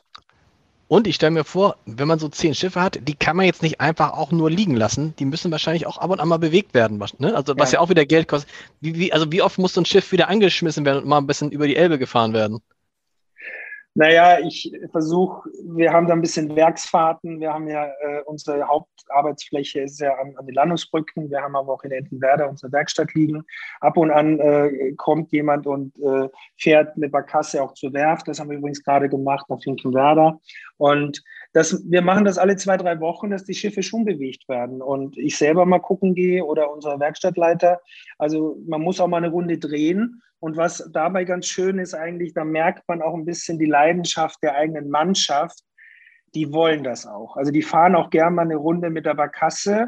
Und 0.87 1.05
ich 1.05 1.15
stelle 1.15 1.31
mir 1.31 1.43
vor, 1.43 1.75
wenn 1.85 2.07
man 2.07 2.17
so 2.17 2.29
zehn 2.29 2.55
Schiffe 2.55 2.81
hat, 2.81 2.99
die 3.03 3.13
kann 3.13 3.35
man 3.35 3.45
jetzt 3.45 3.61
nicht 3.61 3.81
einfach 3.81 4.13
auch 4.13 4.31
nur 4.31 4.49
liegen 4.49 4.75
lassen. 4.75 5.13
Die 5.19 5.25
müssen 5.25 5.51
wahrscheinlich 5.51 5.85
auch 5.85 5.97
ab 5.97 6.09
und 6.09 6.21
an 6.21 6.29
mal 6.29 6.37
bewegt 6.37 6.73
werden. 6.73 6.97
Ne? 7.19 7.35
Also 7.35 7.53
was 7.57 7.73
ja. 7.73 7.77
ja 7.77 7.83
auch 7.83 7.89
wieder 7.89 8.05
Geld 8.05 8.29
kostet. 8.29 8.49
Wie, 8.79 8.95
wie, 8.97 9.11
also 9.11 9.29
wie 9.31 9.41
oft 9.41 9.57
muss 9.57 9.73
so 9.73 9.81
ein 9.81 9.85
Schiff 9.85 10.13
wieder 10.13 10.29
angeschmissen 10.29 10.85
werden 10.85 11.03
und 11.03 11.09
mal 11.09 11.17
ein 11.17 11.27
bisschen 11.27 11.51
über 11.51 11.67
die 11.67 11.75
Elbe 11.75 11.99
gefahren 11.99 12.33
werden? 12.33 12.59
Naja, 13.97 14.39
ich 14.39 14.71
versuche, 14.91 15.49
wir 15.63 15.91
haben 15.91 16.05
da 16.05 16.13
ein 16.13 16.21
bisschen 16.21 16.55
Werksfahrten. 16.55 17.39
Wir 17.39 17.51
haben 17.51 17.67
ja 17.67 17.85
äh, 17.85 18.21
unsere 18.27 18.67
Hauptarbeitsfläche 18.67 19.81
ist 19.81 19.99
ja 19.99 20.13
an, 20.19 20.35
an 20.37 20.45
den 20.45 20.53
Landungsbrücken. 20.53 21.31
Wir 21.31 21.41
haben 21.41 21.55
aber 21.55 21.73
auch 21.73 21.81
in 21.81 21.89
Entenwerder 21.89 22.47
unsere 22.47 22.71
Werkstatt 22.71 23.15
liegen. 23.15 23.43
Ab 23.79 23.97
und 23.97 24.11
an 24.11 24.39
äh, 24.39 24.93
kommt 24.97 25.31
jemand 25.31 25.65
und 25.65 25.97
äh, 25.97 26.29
fährt 26.59 26.95
eine 26.95 27.09
Barkasse 27.09 27.63
auch 27.63 27.73
zur 27.73 27.91
Werft. 27.91 28.27
Das 28.27 28.39
haben 28.39 28.51
wir 28.51 28.59
übrigens 28.59 28.83
gerade 28.83 29.09
gemacht 29.09 29.49
nach 29.49 29.63
Finkenwerder. 29.63 30.39
Und 30.77 31.23
das, 31.57 31.83
wir 31.89 32.03
machen 32.03 32.23
das 32.23 32.37
alle 32.37 32.55
zwei, 32.55 32.77
drei 32.77 32.99
Wochen, 32.99 33.31
dass 33.31 33.43
die 33.43 33.55
Schiffe 33.55 33.81
schon 33.81 34.05
bewegt 34.05 34.47
werden. 34.47 34.79
Und 34.79 35.17
ich 35.17 35.37
selber 35.37 35.65
mal 35.65 35.79
gucken 35.79 36.13
gehe 36.13 36.45
oder 36.45 36.71
unser 36.71 36.99
Werkstattleiter. 36.99 37.81
Also 38.19 38.59
man 38.67 38.81
muss 38.81 38.99
auch 38.99 39.07
mal 39.07 39.17
eine 39.17 39.31
Runde 39.31 39.57
drehen. 39.57 40.21
Und 40.39 40.55
was 40.55 40.87
dabei 40.93 41.23
ganz 41.23 41.47
schön 41.47 41.79
ist 41.79 41.95
eigentlich, 41.95 42.35
da 42.35 42.43
merkt 42.43 42.87
man 42.87 43.01
auch 43.01 43.15
ein 43.15 43.25
bisschen 43.25 43.57
die 43.57 43.65
Leidenschaft 43.65 44.43
der 44.43 44.53
eigenen 44.53 44.91
Mannschaft. 44.91 45.63
Die 46.35 46.53
wollen 46.53 46.83
das 46.83 47.07
auch. 47.07 47.37
Also 47.37 47.51
die 47.51 47.63
fahren 47.63 47.95
auch 47.95 48.11
gerne 48.11 48.35
mal 48.35 48.43
eine 48.43 48.57
Runde 48.57 48.91
mit 48.91 49.07
der 49.07 49.15
Barkasse 49.15 49.87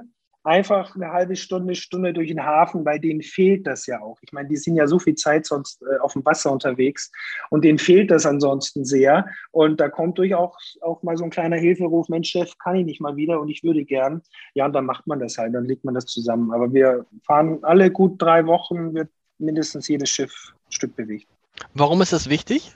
einfach 0.50 0.96
eine 0.96 1.12
halbe 1.12 1.36
Stunde, 1.36 1.76
Stunde 1.76 2.12
durch 2.12 2.30
den 2.30 2.44
Hafen, 2.44 2.84
bei 2.84 2.98
denen 2.98 3.22
fehlt 3.22 3.68
das 3.68 3.86
ja 3.86 4.02
auch. 4.02 4.18
Ich 4.22 4.34
meine, 4.34 4.50
die 4.50 4.58
sind 4.58 4.76
ja 4.76 4.88
so 4.88 4.98
viel 4.98 5.14
Zeit 5.14 5.46
sonst 5.46 5.84
äh, 5.84 6.00
auf 6.00 6.14
dem 6.14 6.26
Wasser 6.26 6.52
unterwegs 6.52 7.12
und 7.52 7.64
denen 7.64 7.78
fehlt 7.78 8.10
das 8.10 8.26
ansonsten 8.26 8.84
sehr. 8.84 9.28
Und 9.52 9.80
da 9.80 9.90
kommt 9.90 10.18
durchaus 10.18 10.80
auch 10.82 11.04
mal 11.04 11.16
so 11.18 11.24
ein 11.24 11.30
kleiner 11.30 11.58
Hilferuf, 11.58 12.10
Mensch, 12.10 12.32
Chef, 12.32 12.58
kann 12.58 12.76
ich 12.76 12.86
nicht 12.86 13.00
mal 13.00 13.16
wieder 13.16 13.40
und 13.40 13.50
ich 13.50 13.64
würde 13.64 13.86
gern. 13.86 14.24
Ja, 14.56 14.66
und 14.66 14.74
dann 14.74 14.86
macht 14.86 15.06
man 15.06 15.20
das 15.20 15.38
halt, 15.38 15.54
dann 15.54 15.66
legt 15.66 15.86
man 15.86 15.94
das 15.94 16.06
zusammen. 16.08 16.52
Aber 16.52 16.74
wir 16.74 17.06
fahren 17.24 17.60
alle 17.62 17.92
gut 17.92 18.20
drei 18.20 18.48
Wochen, 18.48 18.96
wird 18.96 19.10
mindestens 19.38 19.88
jedes 19.88 20.10
Schiff 20.10 20.54
ein 20.68 20.72
Stück 20.72 20.96
bewegt. 20.96 21.28
Warum 21.76 22.02
ist 22.02 22.12
das 22.12 22.28
wichtig? 22.28 22.74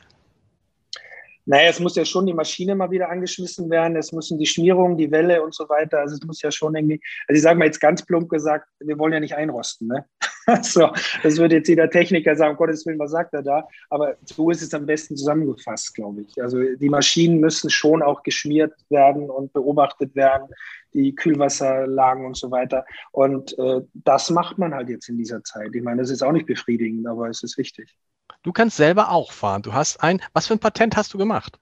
Naja, 1.46 1.70
es 1.70 1.80
muss 1.80 1.96
ja 1.96 2.06
schon 2.06 2.26
die 2.26 2.34
Maschine 2.34 2.76
mal 2.76 2.92
wieder 2.92 3.10
angeschmissen 3.10 3.70
werden, 3.70 3.98
es 3.98 4.12
müssen 4.12 4.40
die 4.40 4.46
Schmierungen, 4.46 4.98
die 4.98 5.12
Welle 5.12 5.44
und 5.44 5.54
so 5.54 5.68
weiter, 5.70 6.00
also 6.00 6.16
es 6.16 6.22
muss 6.26 6.42
ja 6.42 6.52
schon 6.52 6.76
irgendwie, 6.76 7.02
also 7.28 7.38
ich 7.38 7.44
sage 7.44 7.60
mal 7.60 7.66
jetzt 7.66 7.82
ganz 7.82 8.06
plump 8.06 8.30
gesagt, 8.30 8.70
wir 8.80 8.98
wollen 8.98 9.14
ja 9.14 9.20
nicht 9.20 9.36
einrosten, 9.36 9.88
ne? 9.88 10.06
so, 10.62 10.90
das 11.22 11.38
würde 11.38 11.56
jetzt 11.56 11.68
jeder 11.70 11.90
Techniker 11.90 12.36
sagen, 12.36 12.52
um 12.52 12.58
Gottes 12.58 12.86
Willen, 12.86 13.00
was 13.00 13.12
sagt 13.12 13.34
er 13.34 13.44
da? 13.44 13.68
Aber 13.90 14.18
so 14.26 14.50
ist 14.50 14.62
es 14.62 14.74
am 14.74 14.86
besten 14.86 15.16
zusammengefasst, 15.16 15.94
glaube 15.94 16.22
ich. 16.22 16.42
Also 16.42 16.62
die 16.62 16.90
Maschinen 16.90 17.40
müssen 17.40 17.70
schon 17.70 18.02
auch 18.02 18.24
geschmiert 18.24 18.74
werden 18.90 19.30
und 19.30 19.54
beobachtet 19.54 20.16
werden, 20.16 20.50
die 20.94 21.16
Kühlwasserlagen 21.16 22.26
und 22.26 22.38
so 22.38 22.52
weiter. 22.52 22.86
Und 23.12 23.58
äh, 23.58 23.82
das 23.94 24.30
macht 24.30 24.58
man 24.58 24.74
halt 24.74 24.90
jetzt 24.90 25.10
in 25.10 25.18
dieser 25.18 25.44
Zeit. 25.44 25.70
Ich 25.74 25.82
meine, 25.82 26.02
das 26.02 26.10
ist 26.10 26.24
auch 26.24 26.32
nicht 26.32 26.46
befriedigend, 26.46 27.08
aber 27.08 27.30
es 27.30 27.42
ist 27.44 27.58
wichtig. 27.58 27.96
Du 28.44 28.52
kannst 28.52 28.78
selber 28.78 29.12
auch 29.12 29.32
fahren. 29.32 29.62
Du 29.62 29.74
hast 29.74 30.04
ein, 30.04 30.22
was 30.34 30.48
für 30.48 30.54
ein 30.54 30.60
Patent 30.60 30.98
hast 30.98 31.14
du 31.14 31.18
gemacht? 31.18 31.60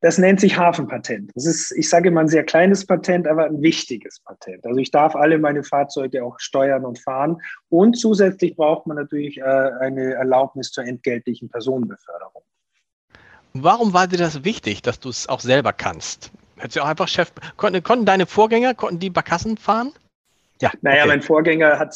Das 0.00 0.18
nennt 0.18 0.40
sich 0.40 0.58
Hafenpatent. 0.58 1.30
Das 1.34 1.46
ist, 1.46 1.72
ich 1.72 1.88
sage 1.88 2.08
immer, 2.08 2.20
ein 2.20 2.28
sehr 2.28 2.44
kleines 2.44 2.86
Patent, 2.86 3.26
aber 3.26 3.46
ein 3.46 3.62
wichtiges 3.62 4.20
Patent. 4.20 4.66
Also 4.66 4.78
ich 4.78 4.90
darf 4.90 5.14
alle 5.14 5.38
meine 5.38 5.62
Fahrzeuge 5.62 6.24
auch 6.24 6.38
steuern 6.38 6.84
und 6.84 6.98
fahren. 6.98 7.40
Und 7.68 7.96
zusätzlich 7.96 8.56
braucht 8.56 8.86
man 8.86 8.96
natürlich 8.96 9.38
äh, 9.38 9.42
eine 9.42 10.14
Erlaubnis 10.14 10.72
zur 10.72 10.84
entgeltlichen 10.84 11.48
Personenbeförderung. 11.48 12.42
Warum 13.54 13.92
war 13.92 14.08
dir 14.08 14.18
das 14.18 14.44
wichtig, 14.44 14.82
dass 14.82 14.98
du 14.98 15.08
es 15.08 15.28
auch 15.28 15.40
selber 15.40 15.72
kannst? 15.72 16.32
Hättest 16.56 16.76
du 16.76 16.82
auch 16.82 16.88
einfach 16.88 17.08
Chef. 17.08 17.32
Konnten, 17.56 17.82
konnten 17.82 18.04
deine 18.04 18.26
Vorgänger, 18.26 18.74
konnten 18.74 18.98
die 18.98 19.10
Barkassen 19.10 19.56
fahren? 19.56 19.92
Ja, 20.62 20.70
naja, 20.80 21.00
okay. 21.00 21.08
mein 21.08 21.22
Vorgänger 21.22 21.90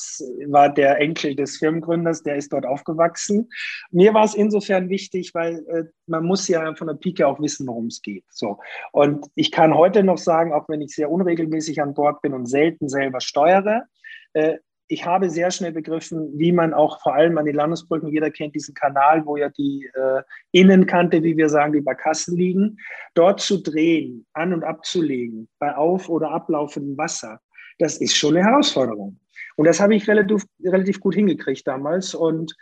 war 0.49 0.75
der 0.75 0.99
Enkel 0.99 1.37
des 1.37 1.57
Firmengründers, 1.59 2.25
der 2.25 2.35
ist 2.35 2.53
dort 2.53 2.67
aufgewachsen. 2.67 3.49
Mir 3.93 4.13
war 4.13 4.25
es 4.25 4.35
insofern 4.35 4.89
wichtig, 4.89 5.33
weil 5.35 5.65
äh, 5.69 5.85
man 6.09 6.25
muss 6.25 6.49
ja 6.49 6.75
von 6.75 6.89
der 6.89 6.95
Pike 6.95 7.29
auch 7.29 7.41
wissen, 7.41 7.69
worum 7.69 7.87
es 7.87 8.03
geht. 8.03 8.25
So. 8.29 8.59
Und 8.91 9.25
ich 9.37 9.53
kann 9.53 9.73
heute 9.73 10.03
noch 10.03 10.19
sagen, 10.19 10.53
auch 10.53 10.69
wenn 10.69 10.81
ich 10.81 10.97
sehr 10.97 11.13
unregelmäßig 11.13 11.81
an 11.81 11.95
Bord 11.95 12.21
bin 12.23 12.35
und 12.35 12.47
selten 12.47 12.89
selber 12.89 13.21
steuere, 13.21 13.85
äh, 14.33 14.57
ich 14.89 15.07
habe 15.07 15.31
sehr 15.31 15.53
schnell 15.53 15.73
begriffen, 15.73 16.37
wie 16.37 16.51
man 16.51 16.75
auch 16.75 17.01
vor 17.03 17.15
allem 17.15 17.39
an 17.39 17.45
den 17.45 17.55
Landesbrücken, 17.55 18.09
jeder 18.09 18.33
kennt 18.33 18.57
diesen 18.57 18.75
Kanal, 18.75 19.25
wo 19.27 19.37
ja 19.37 19.49
die 19.49 19.89
äh, 19.95 20.23
Innenkante, 20.51 21.23
wie 21.23 21.37
wir 21.37 21.49
sagen, 21.49 21.73
die 21.73 21.81
Barkassen 21.81 22.37
liegen, 22.37 22.79
dort 23.15 23.41
zu 23.41 23.63
drehen, 23.63 24.27
an- 24.33 24.53
und 24.53 24.65
abzulegen, 24.65 25.49
bei 25.61 25.77
auf- 25.77 26.09
oder 26.09 26.33
ablaufendem 26.33 26.99
Wasser 26.99 27.41
das 27.79 27.99
ist 27.99 28.17
schon 28.17 28.37
eine 28.37 28.47
Herausforderung. 28.47 29.19
Und 29.57 29.67
das 29.67 29.81
habe 29.81 29.95
ich 29.95 30.07
relativ, 30.07 30.45
relativ 30.63 31.01
gut 31.01 31.15
hingekriegt 31.15 31.67
damals. 31.67 32.15
Und 32.15 32.55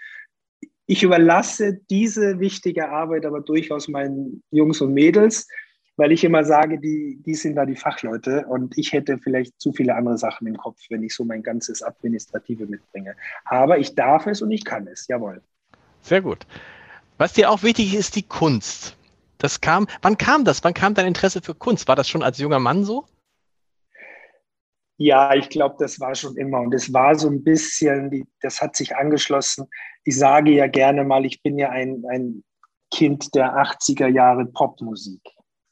ich 0.87 1.03
überlasse 1.03 1.81
diese 1.91 2.39
wichtige 2.41 2.91
Arbeit 2.91 3.27
aber 3.27 3.41
durchaus 3.41 3.89
meinen 3.89 4.43
Jungs 4.51 4.81
und 4.81 4.93
Mädels, 4.93 5.49
weil 5.97 6.13
ich 6.13 6.25
immer 6.25 6.45
sage, 6.45 6.79
die, 6.79 7.21
die 7.25 7.35
sind 7.35 7.55
da 7.57 7.65
die 7.65 7.77
Fachleute 7.77 8.47
und 8.49 8.77
ich 8.77 8.93
hätte 8.93 9.19
vielleicht 9.19 9.61
zu 9.61 9.73
viele 9.73 9.95
andere 9.95 10.19
Sachen 10.19 10.47
im 10.47 10.57
Kopf, 10.57 10.81
wenn 10.91 11.03
ich 11.03 11.15
so 11.15 11.25
mein 11.25 11.43
ganzes 11.43 11.83
Administrative 11.83 12.67
mitbringe. 12.67 13.15
Aber 13.45 13.79
ich 13.79 13.95
darf 13.95 14.27
es 14.27 14.43
und 14.43 14.51
ich 14.51 14.65
kann 14.65 14.89
es, 14.89 15.07
jawohl. 15.07 15.41
Sehr 16.03 16.21
gut. 16.21 16.47
Was 17.17 17.33
dir 17.33 17.51
auch 17.51 17.63
wichtig 17.63 17.95
ist, 17.95 18.17
die 18.17 18.25
Kunst. 18.25 18.97
Das 19.39 19.61
kam, 19.61 19.87
wann 20.03 20.19
kam 20.19 20.45
das? 20.45 20.65
Wann 20.65 20.75
kam 20.75 20.95
dein 20.95 21.07
Interesse 21.07 21.41
für 21.41 21.55
Kunst? 21.55 21.87
War 21.87 21.97
das 21.97 22.09
schon 22.09 22.23
als 22.23 22.39
junger 22.39 22.59
Mann 22.59 22.85
so? 22.85 23.05
Ja, 24.97 25.35
ich 25.35 25.49
glaube, 25.49 25.77
das 25.79 25.99
war 25.99 26.15
schon 26.15 26.37
immer. 26.37 26.61
Und 26.61 26.73
es 26.73 26.93
war 26.93 27.15
so 27.17 27.29
ein 27.29 27.43
bisschen, 27.43 28.11
die, 28.11 28.25
das 28.41 28.63
hat 28.63 28.77
sich 28.77 28.97
angeschlossen. 28.97 29.67
Ich 30.05 30.17
sage 30.17 30.53
ja 30.53 30.67
gerne 30.67 31.05
mal, 31.05 31.25
ich 31.25 31.43
bin 31.43 31.59
ja 31.59 31.71
ein, 31.71 32.05
ein 32.09 32.45
Kind 32.93 33.35
der 33.35 33.57
80er 33.57 34.07
Jahre 34.07 34.47
Popmusik. 34.47 35.21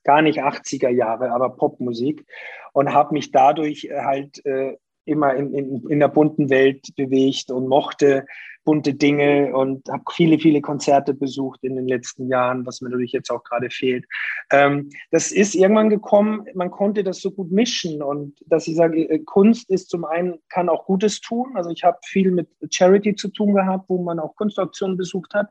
Gar 0.05 0.23
nicht 0.23 0.43
80er 0.43 0.89
Jahre, 0.89 1.31
aber 1.31 1.51
Popmusik. 1.51 2.27
Und 2.73 2.93
habe 2.93 3.13
mich 3.13 3.31
dadurch 3.31 3.89
halt 3.93 4.45
äh, 4.45 4.77
immer 5.05 5.35
in, 5.35 5.55
in, 5.55 5.89
in 5.89 6.01
der 6.01 6.09
bunten 6.09 6.51
Welt 6.51 6.87
bewegt 6.97 7.51
und 7.51 7.69
mochte 7.69 8.25
bunte 8.65 8.95
Dinge 8.95 9.55
und 9.55 9.89
habe 9.89 10.05
viele, 10.13 10.39
viele 10.39 10.61
Konzerte 10.61 11.15
besucht 11.15 11.61
in 11.63 11.77
den 11.77 11.89
letzten 11.89 12.29
Jahren, 12.29 12.65
was 12.67 12.81
mir 12.81 12.91
natürlich 12.91 13.13
jetzt 13.13 13.31
auch 13.31 13.43
gerade 13.45 13.71
fehlt. 13.71 14.05
Ähm, 14.51 14.91
das 15.11 15.33
ist 15.33 15.55
irgendwann 15.55 15.91
gekommen, 15.91 16.47
man 16.55 16.71
konnte 16.71 17.03
das 17.03 17.21
so 17.21 17.31
gut 17.31 17.51
mischen 17.51 18.03
und 18.03 18.39
dass 18.47 18.69
ich 18.69 18.77
sage, 18.77 19.09
äh, 19.09 19.19
Kunst 19.21 19.71
ist 19.71 19.91
zum 19.91 20.05
einen, 20.05 20.39
kann 20.49 20.69
auch 20.69 20.87
Gutes 20.87 21.21
tun. 21.21 21.53
Also 21.55 21.71
ich 21.71 21.83
habe 21.85 21.99
viel 22.05 22.31
mit 22.31 22.49
Charity 22.71 23.15
zu 23.15 23.29
tun 23.29 23.55
gehabt, 23.55 23.89
wo 23.89 24.03
man 24.03 24.19
auch 24.19 24.35
Kunstauktionen 24.37 24.97
besucht 24.97 25.35
hat. 25.35 25.49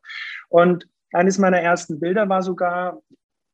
Und 0.49 0.87
eines 1.11 1.37
meiner 1.37 1.59
ersten 1.59 1.99
Bilder 1.99 2.29
war 2.29 2.41
sogar, 2.41 3.01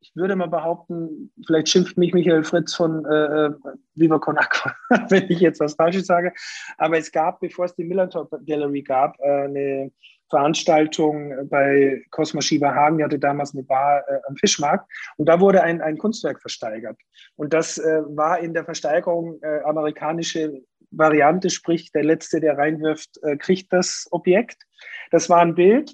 ich 0.10 0.16
würde 0.16 0.36
mal 0.36 0.48
behaupten, 0.48 1.32
vielleicht 1.46 1.70
schimpft 1.70 1.98
mich 1.98 2.14
Michael 2.14 2.44
Fritz 2.44 2.74
von 2.74 3.06
äh, 3.06 3.50
Viva 3.96 4.20
Con 4.20 4.38
Aqua, 4.38 4.74
wenn 5.10 5.30
ich 5.30 5.40
jetzt 5.40 5.60
was 5.60 5.76
Falsches 5.76 6.06
sage. 6.06 6.32
Aber 6.78 6.98
es 6.98 7.12
gab, 7.12 7.40
bevor 7.40 7.66
es 7.66 7.76
die 7.76 7.84
Millertop 7.84 8.32
Gallery 8.46 8.82
gab, 8.82 9.20
äh, 9.20 9.44
eine 9.44 9.92
Veranstaltung 10.30 11.50
bei 11.50 12.04
Cosmo 12.12 12.42
Shiva 12.42 12.74
Hagen, 12.74 12.98
die 12.98 13.04
hatte 13.04 13.20
damals 13.20 13.54
eine 13.54 13.64
Bar 13.64 14.04
äh, 14.08 14.20
am 14.28 14.36
Fischmarkt 14.36 14.90
und 15.18 15.28
da 15.28 15.40
wurde 15.40 15.64
ein, 15.64 15.82
ein 15.82 15.98
Kunstwerk 15.98 16.42
versteigert. 16.42 16.98
Und 17.36 17.54
das 17.54 17.78
äh, 17.78 18.02
war 18.08 18.40
in 18.40 18.54
der 18.54 18.66
Versteigerung 18.66 19.40
äh, 19.42 19.62
amerikanische 19.64 20.62
Variante, 20.92 21.50
sprich 21.50 21.92
der 21.92 22.04
Letzte, 22.04 22.40
der 22.40 22.58
reinwirft, 22.58 23.22
äh, 23.24 23.38
kriegt 23.38 23.72
das 23.74 24.08
Objekt. 24.12 24.64
Das 25.12 25.30
war 25.30 25.40
ein 25.40 25.56
Bild 25.56 25.94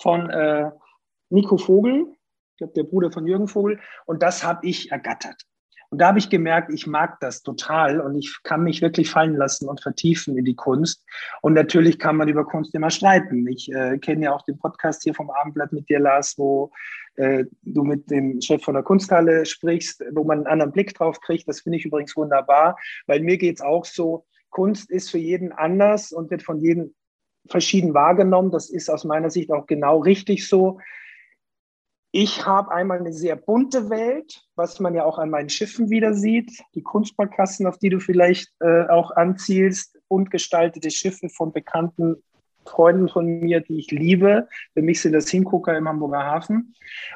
von 0.00 0.30
äh, 0.30 0.70
Nico 1.30 1.58
Vogel, 1.58 2.15
ich 2.56 2.58
glaube 2.58 2.72
der 2.72 2.84
Bruder 2.84 3.12
von 3.12 3.26
Jürgen 3.26 3.48
Vogel, 3.48 3.78
und 4.06 4.22
das 4.22 4.42
habe 4.42 4.66
ich 4.66 4.90
ergattert. 4.90 5.42
Und 5.90 6.00
da 6.00 6.08
habe 6.08 6.18
ich 6.18 6.30
gemerkt, 6.30 6.72
ich 6.72 6.86
mag 6.86 7.20
das 7.20 7.42
total 7.42 8.00
und 8.00 8.16
ich 8.16 8.38
kann 8.42 8.64
mich 8.64 8.80
wirklich 8.80 9.10
fallen 9.10 9.36
lassen 9.36 9.68
und 9.68 9.82
vertiefen 9.82 10.36
in 10.36 10.44
die 10.44 10.56
Kunst. 10.56 11.04
Und 11.42 11.52
natürlich 11.52 11.98
kann 11.98 12.16
man 12.16 12.28
über 12.28 12.44
Kunst 12.44 12.74
immer 12.74 12.90
streiten. 12.90 13.46
Ich 13.46 13.70
äh, 13.70 13.98
kenne 13.98 14.24
ja 14.24 14.32
auch 14.32 14.42
den 14.42 14.58
Podcast 14.58 15.04
hier 15.04 15.14
vom 15.14 15.30
Abendblatt 15.30 15.72
mit 15.72 15.88
dir, 15.88 16.00
Lars, 16.00 16.34
wo 16.38 16.72
äh, 17.16 17.44
du 17.62 17.84
mit 17.84 18.10
dem 18.10 18.40
Chef 18.40 18.64
von 18.64 18.74
der 18.74 18.82
Kunsthalle 18.82 19.44
sprichst, 19.44 20.02
wo 20.12 20.24
man 20.24 20.38
einen 20.38 20.46
anderen 20.46 20.72
Blick 20.72 20.94
drauf 20.94 21.20
kriegt. 21.20 21.46
Das 21.46 21.60
finde 21.60 21.78
ich 21.78 21.84
übrigens 21.84 22.16
wunderbar, 22.16 22.78
weil 23.06 23.20
mir 23.20 23.36
geht 23.36 23.56
es 23.56 23.60
auch 23.60 23.84
so, 23.84 24.24
Kunst 24.48 24.90
ist 24.90 25.10
für 25.10 25.18
jeden 25.18 25.52
anders 25.52 26.10
und 26.10 26.30
wird 26.30 26.42
von 26.42 26.58
jedem 26.58 26.94
verschieden 27.48 27.94
wahrgenommen. 27.94 28.50
Das 28.50 28.70
ist 28.70 28.88
aus 28.88 29.04
meiner 29.04 29.30
Sicht 29.30 29.52
auch 29.52 29.66
genau 29.66 29.98
richtig 29.98 30.48
so. 30.48 30.80
Ich 32.18 32.46
habe 32.46 32.72
einmal 32.72 32.98
eine 32.98 33.12
sehr 33.12 33.36
bunte 33.36 33.90
Welt, 33.90 34.42
was 34.54 34.80
man 34.80 34.94
ja 34.94 35.04
auch 35.04 35.18
an 35.18 35.28
meinen 35.28 35.50
Schiffen 35.50 35.90
wieder 35.90 36.14
sieht. 36.14 36.50
Die 36.74 36.82
Kunstbarkassen, 36.82 37.66
auf 37.66 37.76
die 37.76 37.90
du 37.90 38.00
vielleicht 38.00 38.50
äh, 38.60 38.86
auch 38.88 39.10
anzielst, 39.10 39.98
bunt 40.08 40.30
gestaltete 40.30 40.90
Schiffe 40.90 41.28
von 41.28 41.52
bekannten 41.52 42.22
Freunden 42.68 43.08
von 43.08 43.26
mir, 43.26 43.60
die 43.60 43.78
ich 43.78 43.90
liebe. 43.90 44.48
Für 44.74 44.82
mich 44.82 45.00
sind 45.00 45.12
das 45.12 45.28
Hingucker 45.28 45.76
im 45.76 45.88
Hamburger 45.88 46.24
Hafen. 46.24 46.74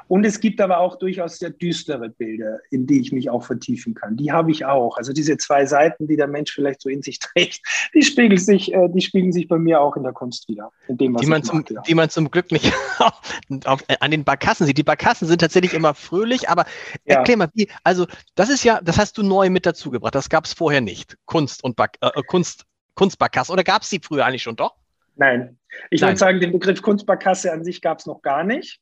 Und 0.08 0.24
es 0.24 0.40
gibt 0.40 0.60
aber 0.60 0.78
auch 0.78 0.96
durchaus 0.96 1.38
sehr 1.38 1.50
düstere 1.50 2.08
Bilder, 2.08 2.58
in 2.70 2.86
die 2.86 3.00
ich 3.00 3.12
mich 3.12 3.30
auch 3.30 3.44
vertiefen 3.44 3.94
kann. 3.94 4.16
Die 4.16 4.32
habe 4.32 4.50
ich 4.50 4.64
auch. 4.64 4.96
Also 4.96 5.12
diese 5.12 5.36
zwei 5.36 5.66
Seiten, 5.66 6.06
die 6.06 6.16
der 6.16 6.26
Mensch 6.26 6.52
vielleicht 6.52 6.80
so 6.80 6.88
in 6.88 7.02
sich 7.02 7.18
trägt, 7.20 7.60
die 7.94 8.02
spiegeln 8.02 8.38
sich, 8.38 8.72
äh, 8.72 8.88
die 8.88 9.00
spiegeln 9.00 9.32
sich 9.32 9.48
bei 9.48 9.58
mir 9.58 9.80
auch 9.80 9.96
in 9.96 10.02
der 10.02 10.12
Kunst 10.12 10.48
wieder. 10.48 10.70
In 10.88 10.96
dem, 10.96 11.14
was 11.14 11.22
die, 11.22 11.28
man 11.28 11.42
zum, 11.42 11.64
ja. 11.68 11.82
die 11.82 11.94
man 11.94 12.10
zum 12.10 12.30
Glück 12.30 12.50
nicht 12.52 12.72
auf, 13.64 13.84
äh, 13.88 13.96
an 14.00 14.10
den 14.10 14.24
Barkassen 14.24 14.66
sieht. 14.66 14.78
Die 14.78 14.82
Barkassen 14.82 15.28
sind 15.28 15.40
tatsächlich 15.40 15.74
immer 15.74 15.94
fröhlich, 15.94 16.48
aber 16.48 16.64
ja. 17.04 17.16
erklär 17.16 17.36
mal, 17.36 17.48
wie, 17.54 17.68
also 17.84 18.06
das 18.34 18.48
ist 18.50 18.64
ja, 18.64 18.80
das 18.82 18.98
hast 18.98 19.18
du 19.18 19.22
neu 19.22 19.50
mit 19.50 19.66
dazu 19.66 19.90
gebracht. 19.90 20.14
Das 20.14 20.28
gab 20.28 20.44
es 20.44 20.52
vorher 20.52 20.80
nicht. 20.80 21.16
Kunst 21.26 21.62
und 21.64 21.76
Bar, 21.76 21.90
äh, 22.00 22.10
Kunst, 22.26 22.66
Kunstbarkassen. 22.94 23.52
Oder 23.52 23.64
gab 23.64 23.82
es 23.82 23.90
die 23.90 24.00
früher 24.02 24.26
eigentlich 24.26 24.42
schon 24.42 24.56
doch? 24.56 24.74
Nein. 25.20 25.58
Ich 25.90 26.00
würde 26.00 26.16
sagen, 26.16 26.40
den 26.40 26.50
Begriff 26.50 26.80
Kunstbarkasse 26.80 27.52
an 27.52 27.62
sich 27.62 27.82
gab 27.82 27.98
es 27.98 28.06
noch 28.06 28.22
gar 28.22 28.42
nicht. 28.42 28.80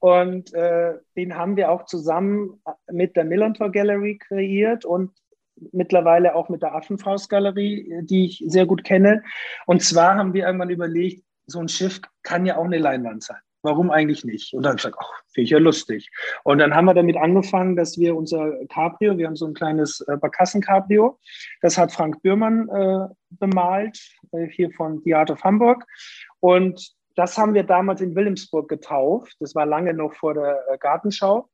Und 0.00 0.52
äh, 0.52 0.94
den 1.16 1.36
haben 1.36 1.56
wir 1.56 1.70
auch 1.70 1.86
zusammen 1.86 2.60
mit 2.90 3.16
der 3.16 3.24
Millantor 3.24 3.72
Gallery 3.72 4.18
kreiert 4.18 4.84
und 4.84 5.12
mittlerweile 5.72 6.34
auch 6.34 6.50
mit 6.50 6.60
der 6.60 6.74
Affenfaust 6.74 7.30
Galerie, 7.30 8.00
die 8.02 8.26
ich 8.26 8.44
sehr 8.46 8.66
gut 8.66 8.84
kenne. 8.84 9.22
Und 9.66 9.82
zwar 9.82 10.16
haben 10.16 10.34
wir 10.34 10.44
irgendwann 10.44 10.70
überlegt, 10.70 11.24
so 11.46 11.60
ein 11.60 11.68
Schiff 11.68 12.00
kann 12.22 12.44
ja 12.44 12.58
auch 12.58 12.64
eine 12.64 12.78
Leinwand 12.78 13.22
sein 13.22 13.40
warum 13.62 13.90
eigentlich 13.90 14.24
nicht? 14.24 14.54
Und 14.54 14.62
dann 14.62 14.70
habe 14.70 14.76
ich 14.78 14.82
gesagt, 14.82 14.98
ach, 15.00 15.22
finde 15.32 15.44
ich 15.44 15.50
ja 15.50 15.58
lustig. 15.58 16.10
Und 16.44 16.58
dann 16.58 16.74
haben 16.74 16.84
wir 16.86 16.94
damit 16.94 17.16
angefangen, 17.16 17.76
dass 17.76 17.98
wir 17.98 18.16
unser 18.16 18.52
Cabrio, 18.66 19.16
wir 19.18 19.26
haben 19.26 19.36
so 19.36 19.46
ein 19.46 19.54
kleines 19.54 20.00
äh, 20.08 20.16
Barkassen-Cabrio, 20.16 21.18
das 21.60 21.78
hat 21.78 21.92
Frank 21.92 22.22
Bührmann 22.22 22.68
äh, 22.68 23.08
bemalt, 23.30 23.98
äh, 24.32 24.46
hier 24.46 24.70
von 24.72 25.00
The 25.04 25.14
Art 25.14 25.30
of 25.30 25.42
Hamburg. 25.42 25.84
Und 26.40 26.92
das 27.14 27.36
haben 27.38 27.54
wir 27.54 27.62
damals 27.62 28.00
in 28.00 28.14
Wilhelmsburg 28.14 28.68
getauft. 28.68 29.36
Das 29.40 29.54
war 29.54 29.66
lange 29.66 29.94
noch 29.94 30.14
vor 30.14 30.34
der 30.34 30.60
äh, 30.70 30.78
Gartenschau. 30.78 31.48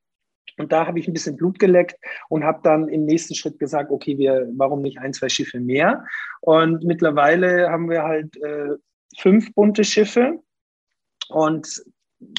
Und 0.57 0.73
da 0.73 0.87
habe 0.87 0.99
ich 0.99 1.07
ein 1.07 1.13
bisschen 1.13 1.37
Blut 1.37 1.59
geleckt 1.59 1.97
und 2.29 2.43
habe 2.43 2.61
dann 2.63 2.89
im 2.89 3.05
nächsten 3.05 3.35
Schritt 3.35 3.59
gesagt, 3.59 3.91
okay, 3.91 4.19
wir, 4.19 4.49
warum 4.57 4.83
nicht 4.83 4.99
ein, 4.99 5.13
zwei 5.13 5.29
Schiffe 5.29 5.61
mehr? 5.61 6.05
Und 6.41 6.83
mittlerweile 6.85 7.71
haben 7.71 7.89
wir 7.89 8.03
halt 8.03 8.37
äh, 8.43 8.71
fünf 9.17 9.55
bunte 9.55 9.85
Schiffe. 9.85 10.41
Und 11.29 11.85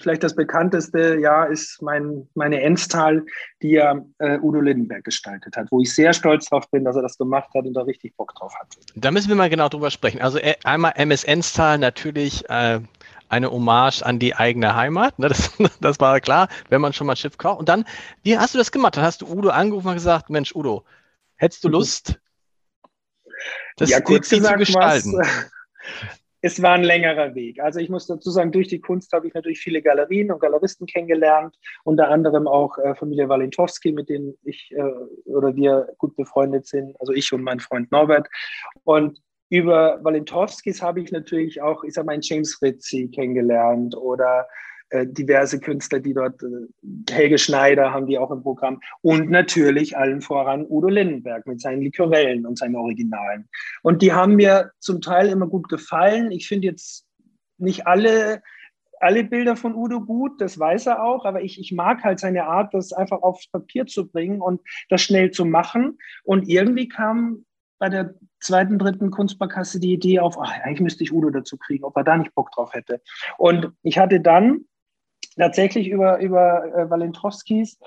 vielleicht 0.01 0.23
das 0.23 0.35
bekannteste 0.35 1.17
ja 1.19 1.45
ist 1.45 1.81
mein, 1.81 2.27
meine 2.33 2.61
Enstal, 2.61 3.25
die 3.61 3.71
ja 3.71 3.99
äh, 4.19 4.37
Udo 4.39 4.59
Lindenberg 4.59 5.03
gestaltet 5.03 5.55
hat, 5.55 5.67
wo 5.71 5.81
ich 5.81 5.93
sehr 5.93 6.13
stolz 6.13 6.49
drauf 6.49 6.69
bin, 6.69 6.83
dass 6.83 6.95
er 6.95 7.01
das 7.01 7.17
gemacht 7.17 7.49
hat 7.55 7.65
und 7.65 7.73
da 7.73 7.81
richtig 7.81 8.15
Bock 8.17 8.33
drauf 8.35 8.53
hat. 8.59 8.67
Da 8.95 9.11
müssen 9.11 9.29
wir 9.29 9.35
mal 9.35 9.49
genau 9.49 9.69
drüber 9.69 9.91
sprechen. 9.91 10.21
Also 10.21 10.37
äh, 10.37 10.55
einmal 10.63 10.93
MS 10.95 11.23
Enstal 11.23 11.77
natürlich 11.77 12.49
äh, 12.49 12.81
eine 13.29 13.51
Hommage 13.51 14.01
an 14.01 14.19
die 14.19 14.35
eigene 14.35 14.75
Heimat. 14.75 15.17
Ne? 15.19 15.29
Das, 15.29 15.51
das, 15.81 15.99
war 15.99 16.19
klar, 16.19 16.49
wenn 16.69 16.81
man 16.81 16.93
schon 16.93 17.07
mal 17.07 17.13
ein 17.13 17.17
Schiff 17.17 17.37
kauft. 17.37 17.59
Und 17.59 17.69
dann, 17.69 17.85
wie 18.23 18.37
hast 18.37 18.53
du 18.53 18.57
das 18.57 18.71
gemacht? 18.71 18.97
Dann 18.97 19.03
hast 19.03 19.21
du 19.21 19.27
Udo 19.27 19.49
angerufen 19.49 19.87
und 19.87 19.93
gesagt, 19.93 20.29
Mensch, 20.29 20.53
Udo, 20.53 20.83
hättest 21.35 21.63
du 21.63 21.69
Lust, 21.69 22.19
das 23.77 23.89
ja, 23.89 24.01
kurz 24.01 24.29
gesagt, 24.29 24.53
zu 24.53 24.59
gestalten? 24.59 25.13
Was, 25.13 25.51
es 26.41 26.61
war 26.61 26.73
ein 26.73 26.83
längerer 26.83 27.35
Weg. 27.35 27.59
Also 27.59 27.79
ich 27.79 27.89
muss 27.89 28.07
dazu 28.07 28.31
sagen, 28.31 28.51
durch 28.51 28.67
die 28.67 28.79
Kunst 28.79 29.11
habe 29.11 29.27
ich 29.27 29.33
natürlich 29.33 29.59
viele 29.59 29.81
Galerien 29.81 30.31
und 30.31 30.39
Galeristen 30.39 30.87
kennengelernt, 30.87 31.55
unter 31.83 32.09
anderem 32.09 32.47
auch 32.47 32.77
äh, 32.77 32.95
Familie 32.95 33.27
Walentowski, 33.27 33.91
mit 33.91 34.09
denen 34.09 34.35
ich 34.43 34.71
äh, 34.71 35.31
oder 35.31 35.55
wir 35.55 35.89
gut 35.97 36.15
befreundet 36.15 36.65
sind, 36.67 36.99
also 36.99 37.13
ich 37.13 37.31
und 37.33 37.43
mein 37.43 37.59
Freund 37.59 37.91
Norbert. 37.91 38.27
Und 38.83 39.19
über 39.49 39.99
Walentowskis 40.03 40.81
habe 40.81 41.01
ich 41.01 41.11
natürlich 41.11 41.61
auch, 41.61 41.83
ich 41.83 41.93
sage 41.93 42.05
mal, 42.05 42.19
James 42.21 42.61
Ritzi 42.61 43.09
kennengelernt 43.13 43.97
oder 43.97 44.47
äh, 44.89 45.05
diverse 45.07 45.59
Künstler, 45.59 45.99
die 45.99 46.13
dort, 46.13 46.41
äh, 46.43 46.67
Helge 47.11 47.37
Schneider 47.37 47.93
haben 47.93 48.07
die 48.07 48.17
auch 48.17 48.31
im 48.31 48.41
Programm 48.41 48.79
und 49.01 49.29
natürlich 49.29 49.97
allen 49.97 50.21
voran 50.21 50.65
Udo 50.67 50.87
Lindenberg 50.87 51.45
mit 51.47 51.61
seinen 51.61 51.81
Likorellen 51.81 52.45
und 52.45 52.57
seinen 52.57 52.75
Originalen. 52.75 53.47
Und 53.83 54.01
die 54.01 54.13
haben 54.13 54.35
mir 54.35 54.71
zum 54.79 55.01
Teil 55.01 55.29
immer 55.29 55.47
gut 55.47 55.69
gefallen. 55.69 56.31
Ich 56.31 56.47
finde 56.47 56.67
jetzt 56.67 57.05
nicht 57.57 57.87
alle 57.87 58.41
alle 59.01 59.23
Bilder 59.23 59.55
von 59.55 59.75
Udo 59.75 60.01
gut, 60.01 60.41
das 60.41 60.59
weiß 60.59 60.87
er 60.87 61.03
auch, 61.03 61.25
aber 61.25 61.41
ich, 61.41 61.59
ich 61.59 61.71
mag 61.71 62.03
halt 62.03 62.19
seine 62.19 62.45
Art, 62.45 62.73
das 62.73 62.91
einfach 62.91 63.21
aufs 63.21 63.49
Papier 63.49 63.85
zu 63.85 64.09
bringen 64.09 64.41
und 64.41 64.61
das 64.89 65.01
schnell 65.01 65.31
zu 65.31 65.45
machen. 65.45 65.97
Und 66.23 66.49
irgendwie 66.49 66.87
kam 66.87 67.45
bei 67.79 67.89
der 67.89 68.13
zweiten, 68.41 68.77
dritten 68.77 69.09
Kunstbarkasse 69.09 69.79
die 69.79 69.93
Idee 69.93 70.19
auf, 70.19 70.37
ach, 70.37 70.51
eigentlich 70.63 70.81
müsste 70.81 71.03
ich 71.03 71.13
Udo 71.13 71.29
dazu 71.29 71.57
kriegen, 71.57 71.85
ob 71.85 71.95
er 71.95 72.03
da 72.03 72.17
nicht 72.17 72.35
Bock 72.35 72.51
drauf 72.51 72.73
hätte. 72.73 73.01
Und 73.37 73.71
ich 73.83 73.97
hatte 73.97 74.19
dann 74.19 74.65
tatsächlich 75.39 75.87
über, 75.87 76.19
über 76.19 76.65
äh, 76.75 76.89
Walentowskis 76.89 77.79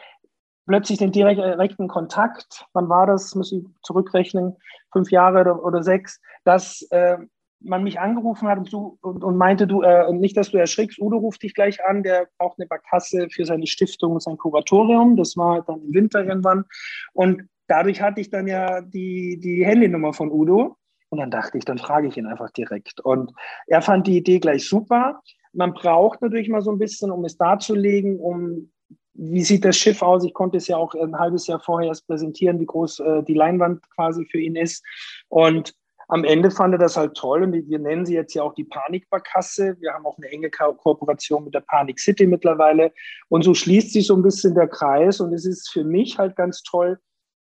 plötzlich 0.67 0.99
den 0.99 1.13
direkten 1.13 1.89
Kontakt, 1.89 2.67
wann 2.73 2.89
war 2.89 3.07
das, 3.07 3.35
muss 3.35 3.53
ich 3.53 3.65
zurückrechnen, 3.83 4.57
fünf 4.93 5.11
Jahre 5.11 5.41
oder, 5.41 5.65
oder 5.65 5.83
sechs, 5.83 6.21
dass 6.45 6.83
äh, 6.91 7.19
man 7.65 7.85
mich 7.85 8.01
angerufen 8.01 8.49
hat 8.49 8.59
und, 8.59 8.73
du, 8.73 8.99
und, 9.03 9.23
und 9.25 9.37
meinte, 9.37 9.67
du, 9.67 9.83
äh, 9.83 10.13
nicht, 10.13 10.37
dass 10.37 10.51
du 10.51 10.59
erschrickst, 10.59 11.01
Udo 11.01 11.19
ruft 11.19 11.43
dich 11.43 11.55
gleich 11.55 11.85
an, 11.85 12.03
der 12.03 12.29
braucht 12.39 12.59
eine 12.59 12.67
Barkasse 12.67 13.29
für 13.31 13.45
seine 13.45 13.67
Stiftung 13.67 14.13
und 14.13 14.23
sein 14.23 14.37
Kuratorium. 14.37 15.17
Das 15.17 15.37
war 15.37 15.63
dann 15.63 15.83
im 15.83 15.95
Winter 15.95 16.25
irgendwann. 16.25 16.65
Und 17.13 17.49
dadurch 17.69 18.03
hatte 18.03 18.21
ich 18.21 18.31
dann 18.31 18.47
ja 18.47 18.81
die, 18.81 19.39
die 19.41 19.65
Handynummer 19.65 20.13
von 20.13 20.31
Udo. 20.31 20.77
Und 21.11 21.19
dann 21.19 21.31
dachte 21.31 21.59
ich, 21.59 21.65
dann 21.65 21.79
frage 21.79 22.09
ich 22.09 22.17
ihn 22.17 22.27
einfach 22.27 22.51
direkt. 22.51 23.01
Und 23.01 23.33
er 23.67 23.83
fand 23.83 24.07
die 24.07 24.17
Idee 24.17 24.41
gleich 24.41 24.67
super. 24.67 25.21
Man 25.53 25.75
braucht 25.75 26.23
natürlich 26.23 26.49
mal 26.49 26.63
so 26.63 26.71
ein 26.71 26.79
bisschen, 26.79 27.11
um 27.11 27.25
es 27.25 27.37
darzulegen, 27.37 28.19
um 28.19 28.71
wie 29.15 29.43
sieht 29.43 29.65
das 29.65 29.77
Schiff 29.77 30.03
aus? 30.03 30.25
Ich 30.25 30.33
konnte 30.33 30.57
es 30.57 30.69
ja 30.69 30.77
auch 30.77 30.95
ein 30.95 31.19
halbes 31.19 31.47
Jahr 31.47 31.61
vorher 31.61 31.89
erst 31.89 32.07
präsentieren, 32.07 32.59
wie 32.61 32.67
groß 32.67 33.01
äh, 33.01 33.23
die 33.23 33.35
Leinwand 33.35 33.83
quasi 33.91 34.25
für 34.25 34.41
ihn 34.41 34.57
ist. 34.57 34.83
Und 35.29 35.75
am 36.09 36.25
Ende 36.25 36.51
fand 36.51 36.75
er 36.75 36.79
das 36.79 36.97
halt 36.97 37.15
toll 37.15 37.43
und 37.43 37.53
wir 37.53 37.79
nennen 37.79 38.05
sie 38.05 38.15
jetzt 38.15 38.35
ja 38.35 38.43
auch 38.43 38.55
die 38.55 38.65
Panikbarkasse. 38.65 39.77
Wir 39.81 39.93
haben 39.93 40.05
auch 40.05 40.19
eine 40.19 40.29
enge 40.29 40.51
Ko 40.51 40.75
Kooperation 40.75 41.45
mit 41.45 41.55
der 41.55 41.61
Panik 41.61 41.99
City 42.01 42.27
mittlerweile. 42.27 42.93
Und 43.29 43.45
so 43.45 43.55
schließt 43.55 43.93
sich 43.93 44.07
so 44.07 44.15
ein 44.15 44.23
bisschen 44.23 44.55
der 44.55 44.69
Kreis 44.69 45.21
und 45.21 45.33
es 45.33 45.47
ist 45.47 45.71
für 45.71 45.85
mich 45.85 46.19
halt 46.19 46.37
ganz 46.37 46.63
toll. 46.63 46.99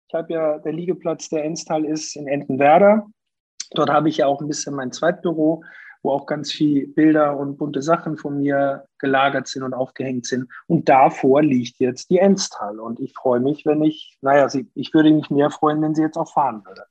Ich 0.09 0.15
habe 0.15 0.33
ja, 0.33 0.59
der 0.59 0.73
Liegeplatz 0.73 1.29
der 1.29 1.45
Enstal 1.45 1.85
ist 1.85 2.17
in 2.17 2.29
Entenwerder. 2.29 3.07
Dort 3.73 3.91
habe 3.91 4.09
ich 4.09 4.19
ja 4.19 4.27
auch 4.27 4.41
ein 4.41 4.49
bisschen 4.49 4.75
mein 4.75 4.93
Zweitbüro 4.93 5.63
wo 6.03 6.13
auch 6.13 6.27
ganz 6.27 6.53
viel 6.53 6.87
Bilder 6.89 7.37
und 7.37 7.57
bunte 7.59 7.83
Sachen 7.83 8.17
von 8.17 8.41
mir 8.41 8.85
gelagert 8.99 9.49
sind 9.49 9.63
und 9.63 9.75
aufgehängt 9.75 10.27
sind. 10.27 10.49
Und 10.67 10.89
davor 10.89 11.43
liegt 11.43 11.79
jetzt 11.79 12.11
die 12.11 12.19
Enstal. 12.19 12.81
Und 12.81 13.01
ich 13.01 13.13
freue 13.15 13.41
mich, 13.41 13.67
wenn 13.67 13.83
ich, 13.83 14.17
naja, 14.21 14.49
ich 14.75 14.95
würde 14.95 15.11
mich 15.11 15.31
mehr 15.31 15.51
freuen, 15.51 15.83
wenn 15.83 15.95
sie 15.95 16.03
jetzt 16.03 16.17
auch 16.17 16.33
fahren 16.33 16.63
würde. 16.65 16.85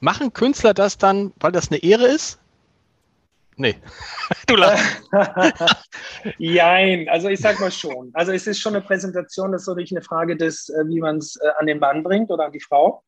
Machen 0.00 0.32
Künstler 0.32 0.74
das 0.74 0.98
dann, 0.98 1.32
weil 1.40 1.52
das 1.52 1.70
eine 1.70 1.82
Ehre 1.82 2.06
ist? 2.06 2.38
Nee. 3.56 3.74
du 4.46 4.56
lachst. 4.56 5.10
Jein, 6.38 7.08
also 7.08 7.28
ich 7.28 7.40
sag 7.40 7.58
mal 7.58 7.70
schon. 7.70 8.10
Also 8.12 8.32
es 8.32 8.46
ist 8.46 8.60
schon 8.60 8.74
eine 8.74 8.84
Präsentation, 8.84 9.52
das 9.52 9.62
ist 9.62 9.68
natürlich 9.68 9.92
eine 9.92 10.02
Frage 10.02 10.36
des, 10.36 10.68
äh, 10.68 10.86
wie 10.88 11.00
man 11.00 11.18
es 11.18 11.36
äh, 11.36 11.48
an 11.58 11.66
den 11.66 11.78
Mann 11.78 12.02
bringt 12.02 12.30
oder 12.30 12.46
an 12.46 12.52
die 12.52 12.60
Frau. 12.60 13.02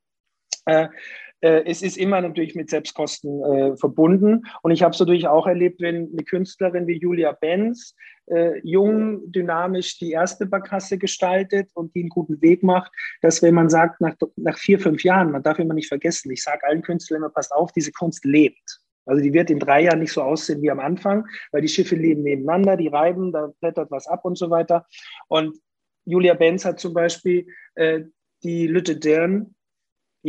Äh, 1.41 1.65
es 1.67 1.83
ist 1.83 1.97
immer 1.97 2.21
natürlich 2.21 2.55
mit 2.55 2.71
Selbstkosten 2.71 3.43
äh, 3.45 3.77
verbunden. 3.77 4.45
Und 4.63 4.71
ich 4.71 4.83
habe 4.83 4.93
es 4.93 5.01
natürlich 5.01 5.29
auch 5.29 5.47
erlebt, 5.47 5.81
wenn 5.81 6.11
eine 6.13 6.25
Künstlerin 6.25 6.87
wie 6.87 6.99
Julia 6.99 7.33
Benz 7.33 7.95
äh, 8.27 8.61
jung, 8.63 9.31
dynamisch 9.31 9.99
die 9.99 10.11
erste 10.11 10.47
Barkasse 10.47 10.99
gestaltet 10.99 11.71
und 11.75 11.95
die 11.95 12.01
einen 12.01 12.09
guten 12.09 12.41
Weg 12.43 12.63
macht, 12.63 12.93
dass 13.23 13.43
wenn 13.43 13.55
man 13.55 13.71
sagt, 13.71 14.01
nach, 14.01 14.15
nach 14.37 14.59
vier, 14.59 14.79
fünf 14.79 15.03
Jahren, 15.05 15.31
man 15.31 15.43
darf 15.43 15.59
immer 15.59 15.75
nicht 15.75 15.89
vergessen, 15.89 16.31
ich 16.31 16.43
sage 16.43 16.67
allen 16.67 16.83
Künstlern 16.83 17.19
immer, 17.19 17.31
passt 17.31 17.53
auf, 17.53 17.73
diese 17.73 17.93
Kunst 17.93 18.25
lebt. 18.25 18.81
Also 19.07 19.23
die 19.23 19.33
wird 19.33 19.49
in 19.49 19.59
drei 19.59 19.85
Jahren 19.85 20.01
nicht 20.01 20.13
so 20.13 20.21
aussehen 20.23 20.61
wie 20.61 20.71
am 20.71 20.81
Anfang, 20.81 21.27
weil 21.51 21.63
die 21.63 21.69
Schiffe 21.69 21.97
leben 21.97 22.23
nebeneinander, 22.23 22.77
die 22.77 22.89
reiben, 22.89 23.33
da 23.33 23.51
blättert 23.61 23.91
was 23.91 24.07
ab 24.07 24.25
und 24.25 24.37
so 24.37 24.51
weiter. 24.51 24.87
Und 25.29 25.57
Julia 26.05 26.35
Benz 26.35 26.65
hat 26.67 26.79
zum 26.79 26.93
Beispiel 26.93 27.47
äh, 27.75 28.03
die 28.43 28.67
Lütte 28.67 28.97
Dirn, 28.97 29.55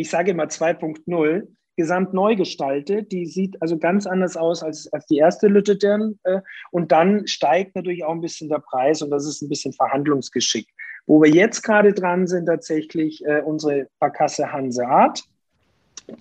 ich 0.01 0.09
sage 0.09 0.31
immer 0.31 0.45
2.0, 0.45 1.47
gesamt 1.75 2.13
neu 2.13 2.35
gestaltet. 2.35 3.11
Die 3.11 3.25
sieht 3.25 3.61
also 3.61 3.77
ganz 3.77 4.05
anders 4.05 4.35
aus 4.35 4.63
als, 4.63 4.91
als 4.91 5.05
die 5.05 5.17
erste 5.17 5.47
Lütte 5.47 5.77
Dirn. 5.77 6.19
Äh, 6.23 6.41
und 6.71 6.91
dann 6.91 7.25
steigt 7.27 7.75
natürlich 7.75 8.03
auch 8.03 8.11
ein 8.11 8.21
bisschen 8.21 8.49
der 8.49 8.59
Preis 8.59 9.01
und 9.01 9.11
das 9.11 9.25
ist 9.25 9.41
ein 9.41 9.49
bisschen 9.49 9.73
Verhandlungsgeschick. 9.73 10.67
Wo 11.05 11.21
wir 11.21 11.29
jetzt 11.29 11.61
gerade 11.61 11.93
dran 11.93 12.27
sind, 12.27 12.47
tatsächlich 12.47 13.25
äh, 13.25 13.41
unsere 13.41 13.87
Barkasse 13.99 14.51
Hanseat 14.51 15.23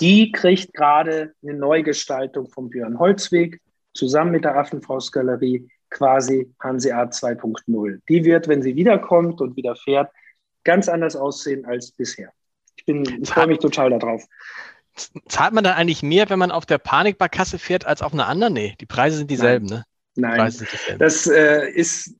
die 0.00 0.32
kriegt 0.32 0.74
gerade 0.74 1.34
eine 1.42 1.54
Neugestaltung 1.54 2.48
von 2.48 2.68
Björn 2.68 2.98
Holzweg 2.98 3.60
zusammen 3.94 4.32
mit 4.32 4.44
der 4.44 4.56
Affenfaustgalerie 4.56 5.68
quasi 5.90 6.52
Hanseat 6.60 7.14
2.0. 7.14 8.00
Die 8.08 8.24
wird, 8.24 8.48
wenn 8.48 8.62
sie 8.62 8.76
wiederkommt 8.76 9.40
und 9.40 9.56
wieder 9.56 9.74
fährt, 9.74 10.12
ganz 10.64 10.88
anders 10.88 11.16
aussehen 11.16 11.64
als 11.64 11.90
bisher. 11.92 12.30
Ich, 12.88 13.20
ich 13.22 13.28
freue 13.28 13.46
mich 13.46 13.58
total 13.58 13.90
darauf. 13.90 14.24
Zahlt 15.28 15.52
man 15.52 15.62
dann 15.62 15.74
eigentlich 15.74 16.02
mehr, 16.02 16.28
wenn 16.28 16.38
man 16.38 16.50
auf 16.50 16.66
der 16.66 16.78
Panikbarkasse 16.78 17.58
fährt, 17.58 17.86
als 17.86 18.02
auf 18.02 18.12
einer 18.12 18.26
anderen? 18.26 18.54
Nee, 18.54 18.74
die 18.80 18.86
Preise 18.86 19.18
sind 19.18 19.30
dieselben, 19.30 19.66
Nein. 19.66 19.78
ne? 19.78 19.84
Nein, 20.16 20.52
das 20.98 21.28
äh, 21.28 21.70
ist 21.70 22.12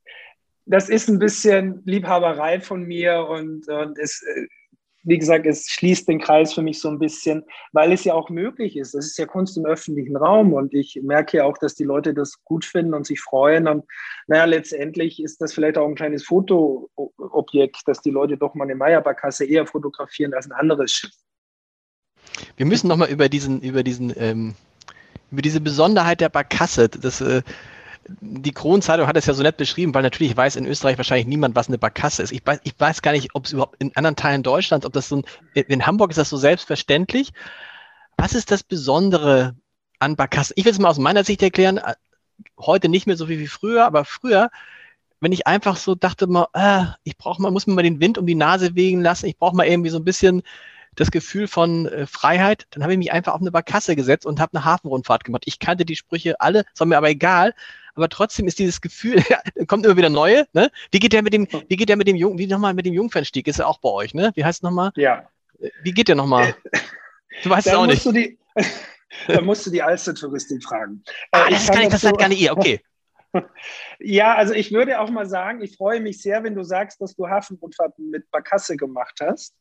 das 0.69 0.89
ist 0.89 1.09
ein 1.09 1.19
bisschen 1.19 1.83
Liebhaberei 1.85 2.61
von 2.61 2.83
mir 2.85 3.27
und, 3.27 3.69
und 3.69 3.99
es, 3.99 4.23
äh, 4.23 4.47
wie 5.03 5.19
gesagt, 5.19 5.47
es 5.47 5.69
schließt 5.69 6.09
den 6.09 6.21
Kreis 6.21 6.53
für 6.53 6.63
mich 6.63 6.81
so 6.81 6.89
ein 6.89 6.99
bisschen, 6.99 7.45
weil 7.73 7.93
es 7.93 8.05
ja 8.05 8.15
auch 8.15 8.31
möglich 8.31 8.77
ist. 8.77 8.95
Das 8.95 9.07
ist 9.07 9.19
ja 9.19 9.27
Kunst 9.27 9.57
im 9.57 9.65
öffentlichen 9.65 10.17
Raum 10.17 10.53
und 10.53 10.75
ich 10.75 10.99
merke 11.03 11.39
ja 11.39 11.45
auch, 11.45 11.57
dass 11.59 11.75
die 11.75 11.85
Leute 11.85 12.15
das 12.15 12.43
gut 12.45 12.65
finden 12.65 12.95
und 12.95 13.07
sich 13.07 13.21
freuen. 13.21 13.69
Und 13.69 13.85
naja, 14.27 14.45
letztendlich 14.45 15.23
ist 15.23 15.41
das 15.41 15.53
vielleicht 15.53 15.79
auch 15.79 15.87
ein 15.87 15.95
kleines 15.95 16.25
Fotoobjekt, 16.25 17.83
dass 17.87 18.01
die 18.01 18.11
Leute 18.11 18.37
doch 18.37 18.55
mal 18.55 18.65
eine 18.65 18.75
Meierbarkasse 18.75 19.45
eher 19.45 19.67
fotografieren 19.67 20.35
als 20.35 20.47
ein 20.47 20.53
anderes 20.53 20.93
Schiff. 20.93 21.13
Wir 22.57 22.67
müssen 22.67 22.89
nochmal 22.89 23.11
über 23.11 23.29
diesen, 23.29 23.61
über 23.61 23.83
diesen, 23.83 24.13
ähm, 24.17 24.55
über 25.31 25.43
diese 25.43 25.61
Besonderheit 25.61 26.21
der 26.21 26.29
Barkasse, 26.29 26.89
das, 26.89 27.21
äh, 27.21 27.43
die 28.21 28.53
Kronenzeitung 28.53 29.07
hat 29.07 29.17
es 29.17 29.27
ja 29.27 29.35
so 29.35 29.43
nett 29.43 29.57
beschrieben, 29.57 29.95
weil 29.95 30.03
natürlich 30.03 30.37
weiß 30.37 30.57
in 30.57 30.67
Österreich 30.67 30.97
wahrscheinlich 30.97 31.27
niemand, 31.27 31.55
was 31.55 31.69
eine 31.69 31.79
Barkasse 31.79 32.23
ist. 32.23 32.33
Ich 32.33 32.43
weiß, 32.45 32.61
ich 32.65 32.75
weiß 32.79 33.03
gar 33.03 33.13
nicht, 33.13 33.35
ob 33.35 33.45
es 33.45 33.53
überhaupt 33.53 33.77
in 33.79 33.95
anderen 33.97 34.17
Teilen 34.17 34.43
Deutschlands, 34.43 34.87
ob 34.87 34.93
das 34.93 35.09
so 35.09 35.17
ein, 35.17 35.25
in 35.55 35.87
Hamburg 35.87 36.11
ist 36.11 36.17
das 36.17 36.31
so 36.31 36.37
selbstverständlich. 36.37 37.33
Was 38.17 38.35
ist 38.35 38.51
das 38.51 38.63
Besondere 38.63 39.57
an 39.99 40.17
Barkasse? 40.17 40.55
Ich 40.57 40.65
will 40.65 40.73
es 40.73 40.79
mal 40.79 40.89
aus 40.89 40.99
meiner 40.99 41.25
Sicht 41.25 41.43
erklären. 41.43 41.81
Heute 42.59 42.89
nicht 42.89 43.07
mehr 43.07 43.17
so 43.17 43.27
viel 43.27 43.39
wie 43.39 43.47
früher, 43.47 43.85
aber 43.85 44.05
früher, 44.05 44.51
wenn 45.21 45.33
ich 45.33 45.47
einfach 45.47 45.77
so 45.77 45.95
dachte 45.95 46.27
mal, 46.27 46.47
äh, 46.55 46.85
ich 47.05 47.19
brauche 47.19 47.43
mal, 47.43 47.51
muss 47.51 47.67
mir 47.67 47.75
mal 47.75 47.83
den 47.83 48.01
Wind 48.01 48.17
um 48.17 48.27
die 48.27 48.35
Nase 48.35 48.75
wegen 48.75 49.03
lassen, 49.03 49.27
ich 49.27 49.37
brauche 49.37 49.57
mal 49.57 49.67
irgendwie 49.67 49.91
so 49.91 49.99
ein 49.99 50.05
bisschen 50.05 50.43
das 50.95 51.11
Gefühl 51.11 51.47
von 51.47 51.87
äh, 51.87 52.07
Freiheit, 52.07 52.67
dann 52.71 52.83
habe 52.83 52.93
ich 52.93 52.99
mich 52.99 53.13
einfach 53.13 53.35
auf 53.35 53.41
eine 53.41 53.53
Barkasse 53.53 53.97
gesetzt 53.97 54.27
und 54.27 54.41
habe 54.41 54.57
eine 54.57 54.65
Hafenrundfahrt 54.65 55.25
gemacht. 55.25 55.45
Ich 55.47 55.59
kannte 55.59 55.85
die 55.85 55.97
Sprüche 55.97 56.41
alle, 56.41 56.65
ist 56.73 56.85
mir 56.85 56.97
aber 56.97 57.11
egal 57.11 57.55
aber 57.99 58.09
trotzdem 58.09 58.47
ist 58.47 58.59
dieses 58.59 58.81
Gefühl, 58.81 59.23
ja, 59.29 59.41
kommt 59.67 59.85
immer 59.85 59.97
wieder 59.97 60.09
neue, 60.09 60.47
ne? 60.53 60.71
Wie 60.91 60.99
geht 60.99 61.13
der 61.13 61.23
mit 61.23 61.33
dem, 61.33 61.47
wie 61.69 61.77
geht 61.77 61.89
der 61.89 61.97
mit 61.97 62.09
dem 62.09 62.17
Jungen, 62.17 62.39
wie 62.39 62.47
nochmal 62.47 62.75
mit 62.75 62.87
dem 62.87 62.95
Jungfernstieg? 62.95 63.47
Ist 63.47 63.59
er 63.59 63.69
auch 63.69 63.79
bei 63.79 63.91
euch, 63.91 64.15
ne? 64.15 64.33
Wie 64.35 64.45
heißt 64.45 64.61
es 64.61 64.63
nochmal? 64.63 64.93
Ja. 64.97 65.29
Wie 65.83 65.93
geht 65.93 66.09
der 66.09 66.15
nochmal? 66.15 66.55
Du 67.43 67.51
weißt 67.51 67.67
es 67.67 67.75
auch 67.75 67.87
nicht. 67.87 68.05
Die, 68.05 68.39
da 69.27 69.41
musst 69.41 69.67
du 69.67 69.71
die 69.71 69.83
Alster-Touristin 69.83 70.61
fragen. 70.61 71.03
Ah, 71.33 71.47
äh, 71.47 71.51
das, 71.51 71.69
kann 71.69 71.83
ich, 71.83 71.89
das 71.89 72.03
so, 72.03 72.09
hat 72.09 72.19
gar 72.19 72.29
nicht 72.29 72.41
ihr, 72.41 72.53
okay. 72.53 72.81
Ja, 74.01 74.37
also 74.37 74.55
ich 74.55 74.73
würde 74.73 75.01
auch 75.01 75.11
mal 75.11 75.27
sagen, 75.27 75.61
ich 75.61 75.77
freue 75.77 76.01
mich 76.01 76.23
sehr, 76.23 76.45
wenn 76.45 76.55
du 76.55 76.63
sagst, 76.63 77.01
dass 77.01 77.15
du 77.15 77.29
Hafenrundfahrten 77.29 78.11
mit 78.11 78.31
Barkasse 78.31 78.77
gemacht 78.77 79.19
hast. 79.21 79.55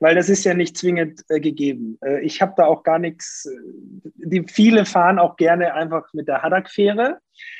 Weil 0.00 0.14
das 0.14 0.28
ist 0.28 0.44
ja 0.44 0.54
nicht 0.54 0.76
zwingend 0.76 1.24
äh, 1.28 1.40
gegeben. 1.40 1.98
Äh, 2.04 2.20
ich 2.20 2.40
habe 2.40 2.54
da 2.56 2.66
auch 2.66 2.82
gar 2.82 2.98
nichts. 2.98 3.46
Äh, 3.46 4.10
die 4.16 4.44
viele 4.46 4.84
fahren 4.84 5.18
auch 5.18 5.36
gerne 5.36 5.74
einfach 5.74 6.12
mit 6.12 6.28
der 6.28 6.42
Haddock-Fähre. 6.42 7.18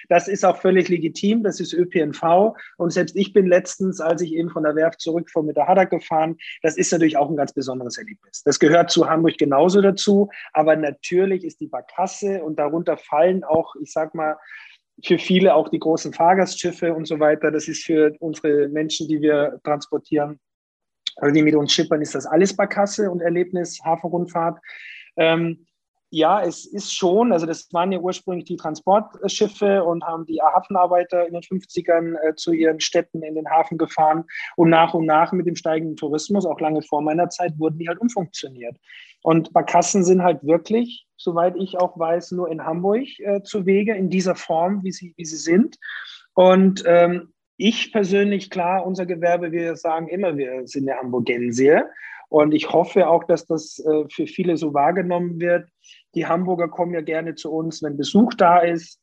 Das 0.09 0.29
ist 0.29 0.45
auch 0.45 0.57
völlig 0.57 0.89
legitim. 0.89 1.43
Das 1.43 1.61
ist 1.61 1.73
ÖPNV. 1.73 2.55
Und 2.77 2.93
selbst 2.93 3.17
ich 3.17 3.33
bin 3.33 3.47
letztens, 3.47 4.01
als 4.01 4.23
ich 4.23 4.33
eben 4.35 4.51
von 4.51 4.65
der 4.65 4.75
Werft 4.75 5.01
zurückfuhr, 5.01 5.43
mit 5.43 5.57
der 5.57 5.67
Haddock 5.67 5.91
gefahren. 5.91 6.37
Das 6.63 6.77
ist 6.77 6.93
natürlich 6.93 7.17
auch 7.17 7.31
ein 7.31 7.37
ganz 7.37 7.53
besonderes 7.53 7.99
Erlebnis. 7.99 8.43
Das 8.45 8.59
gehört 8.59 8.91
zu 8.91 9.09
Hamburg 9.09 9.39
genauso 9.39 9.81
dazu. 9.81 10.31
Aber 10.53 10.77
natürlich 10.77 11.45
ist 11.45 11.61
die 11.61 11.69
Barkasse 11.69 12.43
und 12.43 12.59
darunter 12.59 12.97
fallen 12.97 13.45
auch, 13.45 13.75
ich 13.83 13.93
sag 13.93 14.15
mal, 14.15 14.37
für 15.05 15.19
viele 15.19 15.55
auch 15.55 15.69
die 15.69 15.79
großen 15.79 16.13
Fahrgastschiffe 16.13 16.93
und 16.93 17.07
so 17.07 17.21
weiter. 17.21 17.51
Das 17.51 17.69
ist 17.69 17.85
für 17.85 18.15
unsere 18.19 18.69
Menschen, 18.69 19.09
die 19.09 19.21
wir 19.21 19.61
transportieren, 19.63 20.41
also 21.19 21.35
die 21.35 21.43
mit 21.43 21.55
uns 21.55 21.73
schippern, 21.73 22.01
ist 22.01 22.15
das 22.15 22.27
alles 22.27 22.57
Barkasse 22.57 23.11
und 23.11 23.21
Erlebnis, 23.21 23.81
Hafenrundfahrt. 23.85 24.59
Ähm, 25.17 25.67
ja, 26.11 26.43
es 26.43 26.65
ist 26.65 26.95
schon, 26.95 27.33
also 27.33 27.45
das 27.45 27.71
waren 27.73 27.93
ja 27.93 27.99
ursprünglich 27.99 28.47
die 28.47 28.57
Transportschiffe 28.57 29.85
und 29.85 30.05
haben 30.05 30.25
die 30.25 30.41
Hafenarbeiter 30.41 31.27
in 31.27 31.35
den 31.35 31.43
50ern 31.43 32.17
äh, 32.23 32.35
zu 32.35 32.53
ihren 32.53 32.81
Städten 32.81 33.23
in 33.23 33.35
den 33.35 33.51
Hafen 33.51 33.77
gefahren. 33.77 34.25
Und 34.57 34.71
nach 34.71 34.95
und 34.95 35.05
nach 35.05 35.33
mit 35.33 35.47
dem 35.47 35.57
steigenden 35.57 35.97
Tourismus, 35.97 36.47
auch 36.47 36.61
lange 36.61 36.83
vor 36.83 37.03
meiner 37.03 37.29
Zeit, 37.29 37.59
wurden 37.59 37.79
die 37.79 37.89
halt 37.89 37.99
umfunktioniert. 37.99 38.77
Und 39.23 39.53
Barkassen 39.53 40.03
sind 40.03 40.23
halt 40.23 40.43
wirklich, 40.45 41.07
soweit 41.19 41.57
ich 41.57 41.79
auch 41.79 41.99
weiß, 41.99 42.33
nur 42.33 42.51
in 42.51 42.65
Hamburg 42.65 43.07
äh, 43.19 43.43
zu 43.43 43.67
Wege, 43.67 43.95
in 43.95 44.09
dieser 44.09 44.35
Form, 44.35 44.83
wie 44.85 44.93
sie, 44.93 45.13
wie 45.17 45.27
sie 45.27 45.37
sind. 45.37 45.77
Und 46.33 46.85
ähm, 46.87 47.35
ich 47.59 47.93
persönlich, 47.93 48.51
klar, 48.51 48.87
unser 48.87 49.05
Gewerbe, 49.05 49.53
wir 49.53 49.77
sagen 49.77 50.09
immer, 50.09 50.37
wir 50.37 50.67
sind 50.67 50.87
der 50.87 50.99
Hamburgensier. 50.99 51.91
Und 52.29 52.55
ich 52.55 52.73
hoffe 52.73 53.09
auch, 53.09 53.25
dass 53.25 53.47
das 53.47 53.79
äh, 53.81 54.05
für 54.11 54.27
viele 54.27 54.57
so 54.57 54.75
wahrgenommen 54.75 55.41
wird. 55.41 55.69
Die 56.15 56.27
Hamburger 56.27 56.69
kommen 56.69 56.95
ja 56.95 57.01
gerne 57.01 57.35
zu 57.35 57.53
uns, 57.53 57.83
wenn 57.83 57.97
Besuch 57.97 58.35
da 58.35 58.61
ist. 58.61 59.01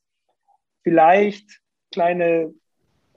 Vielleicht 0.82 1.60
kleine 1.92 2.54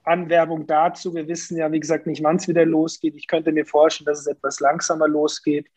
Anwerbung 0.04 0.66
dazu. 0.66 1.14
Wir 1.14 1.26
wissen 1.26 1.56
ja, 1.56 1.72
wie 1.72 1.80
gesagt, 1.80 2.06
nicht, 2.06 2.22
wann 2.22 2.36
es 2.36 2.48
wieder 2.48 2.66
losgeht. 2.66 3.14
Ich 3.16 3.26
könnte 3.26 3.52
mir 3.52 3.64
vorstellen, 3.64 4.06
dass 4.06 4.20
es 4.20 4.26
etwas 4.26 4.60
langsamer 4.60 5.08
losgeht. 5.08 5.68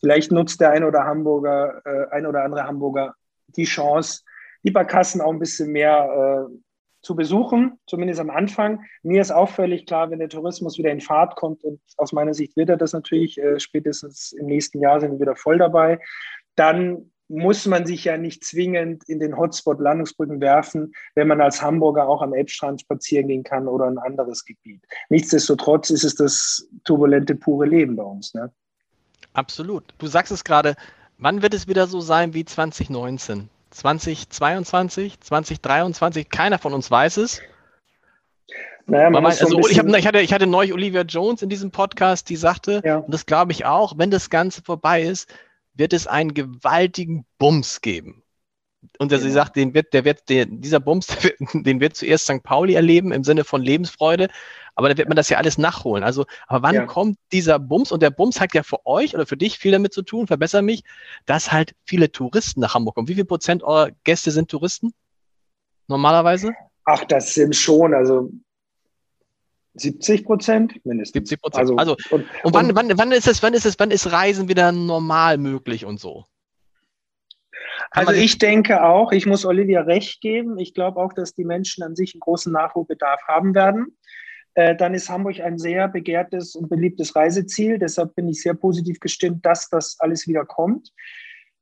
Vielleicht 0.00 0.32
nutzt 0.32 0.60
der 0.60 0.70
ein 0.70 0.82
oder 0.82 1.04
Hamburger, 1.04 1.82
äh, 1.84 2.10
ein 2.10 2.26
oder 2.26 2.42
andere 2.42 2.64
Hamburger 2.64 3.14
die 3.48 3.64
Chance, 3.64 4.22
die 4.64 4.70
Barkassen 4.70 5.20
auch 5.20 5.32
ein 5.32 5.38
bisschen 5.38 5.70
mehr 5.70 6.48
äh, 6.50 6.54
zu 7.04 7.14
besuchen, 7.14 7.78
zumindest 7.86 8.20
am 8.20 8.30
Anfang. 8.30 8.84
Mir 9.02 9.20
ist 9.20 9.30
auch 9.30 9.48
völlig 9.48 9.86
klar, 9.86 10.10
wenn 10.10 10.18
der 10.18 10.28
Tourismus 10.28 10.78
wieder 10.78 10.90
in 10.90 11.00
Fahrt 11.00 11.36
kommt 11.36 11.62
und 11.62 11.80
aus 11.96 12.12
meiner 12.12 12.34
Sicht 12.34 12.56
wird 12.56 12.70
er 12.70 12.76
das 12.76 12.92
natürlich, 12.92 13.38
äh, 13.38 13.60
spätestens 13.60 14.32
im 14.32 14.46
nächsten 14.46 14.80
Jahr 14.80 15.00
sind 15.00 15.12
wir 15.12 15.20
wieder 15.20 15.36
voll 15.36 15.58
dabei, 15.58 16.00
dann 16.56 17.10
muss 17.28 17.66
man 17.66 17.86
sich 17.86 18.04
ja 18.04 18.16
nicht 18.16 18.44
zwingend 18.44 19.08
in 19.08 19.18
den 19.18 19.36
Hotspot 19.36 19.80
Landungsbrücken 19.80 20.40
werfen, 20.40 20.92
wenn 21.14 21.28
man 21.28 21.40
als 21.40 21.62
Hamburger 21.62 22.06
auch 22.06 22.22
am 22.22 22.34
Elbstrand 22.34 22.82
spazieren 22.82 23.28
gehen 23.28 23.42
kann 23.42 23.66
oder 23.66 23.86
ein 23.86 23.98
anderes 23.98 24.44
Gebiet. 24.44 24.84
Nichtsdestotrotz 25.08 25.90
ist 25.90 26.04
es 26.04 26.14
das 26.14 26.68
turbulente, 26.84 27.34
pure 27.34 27.66
Leben 27.66 27.96
bei 27.96 28.02
uns. 28.02 28.34
Ne? 28.34 28.52
Absolut. 29.32 29.84
Du 29.98 30.06
sagst 30.06 30.32
es 30.32 30.44
gerade, 30.44 30.76
wann 31.18 31.42
wird 31.42 31.54
es 31.54 31.66
wieder 31.66 31.86
so 31.86 32.00
sein 32.00 32.34
wie 32.34 32.44
2019? 32.44 33.48
2022, 33.74 35.20
2023, 35.20 36.28
keiner 36.28 36.58
von 36.58 36.72
uns 36.74 36.90
weiß 36.90 37.18
es. 37.18 37.42
Naja, 38.86 39.10
man 39.10 39.24
also, 39.24 39.46
so 39.46 39.68
ich, 39.68 39.78
hab, 39.78 39.86
ich, 39.86 40.06
hatte, 40.06 40.20
ich 40.20 40.32
hatte 40.32 40.46
neulich 40.46 40.72
Olivia 40.72 41.02
Jones 41.02 41.42
in 41.42 41.48
diesem 41.48 41.70
Podcast, 41.70 42.28
die 42.28 42.36
sagte, 42.36 42.82
ja. 42.84 42.98
und 42.98 43.12
das 43.12 43.26
glaube 43.26 43.52
ich 43.52 43.64
auch, 43.64 43.94
wenn 43.96 44.10
das 44.10 44.30
Ganze 44.30 44.62
vorbei 44.62 45.02
ist, 45.02 45.32
wird 45.74 45.92
es 45.92 46.06
einen 46.06 46.34
gewaltigen 46.34 47.24
Bums 47.38 47.80
geben. 47.80 48.23
Und 48.98 49.08
genau. 49.08 49.20
sie 49.20 49.30
sagt, 49.30 49.56
den 49.56 49.74
wird, 49.74 49.92
der 49.92 50.04
wird, 50.04 50.28
der, 50.28 50.46
dieser 50.46 50.80
Bums, 50.80 51.06
den 51.54 51.80
wird 51.80 51.96
zuerst 51.96 52.24
St. 52.24 52.42
Pauli 52.42 52.74
erleben 52.74 53.12
im 53.12 53.24
Sinne 53.24 53.44
von 53.44 53.62
Lebensfreude, 53.62 54.28
aber 54.74 54.88
da 54.88 54.96
wird 54.96 55.08
man 55.08 55.16
das 55.16 55.28
ja 55.28 55.38
alles 55.38 55.58
nachholen. 55.58 56.02
Also, 56.02 56.24
aber 56.46 56.62
wann 56.62 56.74
ja. 56.74 56.86
kommt 56.86 57.18
dieser 57.32 57.58
Bums? 57.58 57.92
Und 57.92 58.02
der 58.02 58.10
Bums 58.10 58.40
hat 58.40 58.54
ja 58.54 58.62
für 58.62 58.84
euch 58.86 59.14
oder 59.14 59.26
für 59.26 59.36
dich 59.36 59.58
viel 59.58 59.72
damit 59.72 59.92
zu 59.92 60.02
tun, 60.02 60.26
verbessere 60.26 60.62
mich, 60.62 60.82
dass 61.26 61.52
halt 61.52 61.74
viele 61.84 62.10
Touristen 62.10 62.60
nach 62.60 62.74
Hamburg 62.74 62.96
kommen. 62.96 63.08
Wie 63.08 63.14
viel 63.14 63.24
Prozent 63.24 63.62
eurer 63.62 63.90
Gäste 64.04 64.30
sind 64.30 64.50
Touristen? 64.50 64.92
Normalerweise? 65.86 66.52
Ach, 66.84 67.04
das 67.04 67.34
sind 67.34 67.54
schon, 67.54 67.94
also 67.94 68.30
70 69.74 70.24
Prozent 70.24 70.84
mindestens. 70.84 71.28
70 71.28 71.40
Prozent. 71.40 71.60
Also, 71.60 71.76
also, 71.76 71.96
und, 72.10 72.26
und, 72.42 72.54
wann, 72.54 72.74
wann, 72.74 72.98
wann 72.98 73.12
ist 73.12 73.26
es, 73.26 73.42
wann 73.42 73.54
ist 73.54 73.66
es, 73.66 73.78
wann 73.78 73.90
ist 73.90 74.10
Reisen 74.10 74.48
wieder 74.48 74.72
normal 74.72 75.38
möglich 75.38 75.84
und 75.84 76.00
so? 76.00 76.24
Also 77.94 78.12
ich 78.12 78.38
denke 78.38 78.82
auch, 78.82 79.12
ich 79.12 79.24
muss 79.24 79.46
Olivia 79.46 79.82
recht 79.82 80.20
geben. 80.20 80.58
Ich 80.58 80.74
glaube 80.74 81.00
auch, 81.00 81.12
dass 81.12 81.34
die 81.34 81.44
Menschen 81.44 81.84
an 81.84 81.94
sich 81.94 82.14
einen 82.14 82.20
großen 82.20 82.52
Nachholbedarf 82.52 83.20
haben 83.28 83.54
werden. 83.54 83.96
Äh, 84.54 84.74
dann 84.74 84.94
ist 84.94 85.08
Hamburg 85.08 85.40
ein 85.40 85.58
sehr 85.58 85.88
begehrtes 85.88 86.56
und 86.56 86.68
beliebtes 86.68 87.14
Reiseziel. 87.14 87.78
Deshalb 87.78 88.14
bin 88.16 88.28
ich 88.28 88.42
sehr 88.42 88.54
positiv 88.54 88.98
gestimmt, 88.98 89.46
dass 89.46 89.68
das 89.68 89.96
alles 90.00 90.26
wieder 90.26 90.44
kommt. 90.44 90.90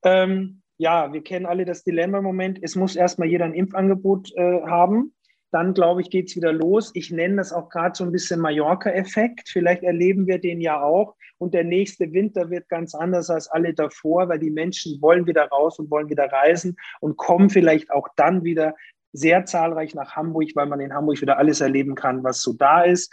Ähm, 0.04 0.62
ja, 0.78 1.12
wir 1.12 1.22
kennen 1.22 1.46
alle 1.46 1.66
das 1.66 1.84
Dilemma 1.84 2.18
im 2.18 2.24
Moment. 2.24 2.58
Es 2.62 2.76
muss 2.76 2.96
erstmal 2.96 3.28
jeder 3.28 3.44
ein 3.44 3.54
Impfangebot 3.54 4.32
äh, 4.34 4.62
haben. 4.62 5.14
Dann, 5.50 5.74
glaube 5.74 6.00
ich, 6.00 6.08
geht 6.08 6.30
es 6.30 6.36
wieder 6.36 6.52
los. 6.52 6.92
Ich 6.94 7.10
nenne 7.10 7.36
das 7.36 7.52
auch 7.52 7.68
gerade 7.68 7.94
so 7.94 8.04
ein 8.04 8.12
bisschen 8.12 8.40
Mallorca-Effekt. 8.40 9.50
Vielleicht 9.50 9.82
erleben 9.82 10.26
wir 10.26 10.38
den 10.38 10.62
ja 10.62 10.82
auch. 10.82 11.14
Und 11.42 11.54
der 11.54 11.64
nächste 11.64 12.12
Winter 12.12 12.50
wird 12.50 12.68
ganz 12.68 12.94
anders 12.94 13.28
als 13.28 13.48
alle 13.48 13.74
davor, 13.74 14.28
weil 14.28 14.38
die 14.38 14.52
Menschen 14.52 15.02
wollen 15.02 15.26
wieder 15.26 15.48
raus 15.48 15.76
und 15.80 15.90
wollen 15.90 16.08
wieder 16.08 16.30
reisen 16.30 16.76
und 17.00 17.16
kommen 17.16 17.50
vielleicht 17.50 17.90
auch 17.90 18.06
dann 18.14 18.44
wieder 18.44 18.76
sehr 19.12 19.44
zahlreich 19.44 19.92
nach 19.96 20.14
Hamburg, 20.14 20.50
weil 20.54 20.66
man 20.66 20.78
in 20.78 20.94
Hamburg 20.94 21.20
wieder 21.20 21.38
alles 21.38 21.60
erleben 21.60 21.96
kann, 21.96 22.22
was 22.22 22.42
so 22.42 22.52
da 22.52 22.82
ist 22.82 23.12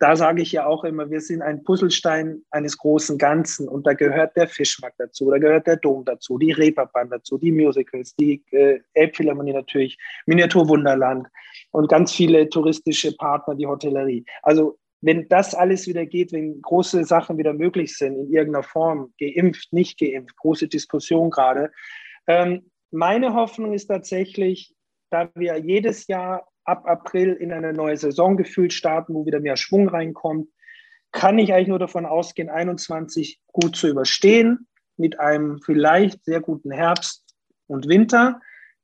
da 0.00 0.14
sage 0.14 0.42
ich 0.42 0.52
ja 0.52 0.66
auch 0.66 0.84
immer, 0.84 1.10
wir 1.10 1.20
sind 1.20 1.42
ein 1.42 1.64
Puzzlestein 1.64 2.42
eines 2.50 2.78
großen 2.78 3.18
Ganzen 3.18 3.68
und 3.68 3.86
da 3.86 3.94
gehört 3.94 4.36
der 4.36 4.46
Fischmarkt 4.46 5.00
dazu, 5.00 5.30
da 5.30 5.38
gehört 5.38 5.66
der 5.66 5.76
Dom 5.76 6.04
dazu, 6.04 6.38
die 6.38 6.52
Reeperbahn 6.52 7.10
dazu, 7.10 7.36
die 7.36 7.50
Musicals, 7.50 8.14
die 8.14 8.42
äh, 8.52 8.78
Elbphilharmonie 8.94 9.52
natürlich, 9.52 9.98
Miniaturwunderland 10.26 11.26
und 11.72 11.88
ganz 11.88 12.12
viele 12.12 12.48
touristische 12.48 13.16
Partner, 13.16 13.56
die 13.56 13.66
Hotellerie. 13.66 14.24
Also 14.42 14.78
wenn 15.00 15.28
das 15.28 15.54
alles 15.54 15.86
wieder 15.86 16.06
geht, 16.06 16.32
wenn 16.32 16.60
große 16.60 17.04
Sachen 17.04 17.38
wieder 17.38 17.52
möglich 17.52 17.96
sind 17.96 18.16
in 18.16 18.32
irgendeiner 18.32 18.64
Form, 18.64 19.12
geimpft, 19.18 19.72
nicht 19.72 19.98
geimpft, 19.98 20.36
große 20.36 20.68
Diskussion 20.68 21.30
gerade. 21.30 21.70
Ähm, 22.26 22.70
meine 22.90 23.34
Hoffnung 23.34 23.72
ist 23.72 23.86
tatsächlich, 23.86 24.74
da 25.10 25.30
wir 25.34 25.56
jedes 25.58 26.06
Jahr 26.06 26.48
ab 26.64 26.86
April 26.86 27.32
in 27.34 27.52
eine 27.52 27.72
neue 27.72 27.96
Saison 27.96 28.36
gefühlt 28.36 28.72
starten, 28.72 29.14
wo 29.14 29.24
wieder 29.24 29.40
mehr 29.40 29.56
Schwung 29.56 29.88
reinkommt, 29.88 30.48
kann 31.12 31.38
ich 31.38 31.52
eigentlich 31.52 31.68
nur 31.68 31.78
davon 31.78 32.04
ausgehen, 32.04 32.50
21 32.50 33.40
gut 33.46 33.76
zu 33.76 33.88
überstehen, 33.88 34.66
mit 34.96 35.18
einem 35.20 35.60
vielleicht 35.62 36.24
sehr 36.24 36.40
guten 36.40 36.70
Herbst 36.70 37.24
und 37.66 37.88
Winter. 37.88 38.40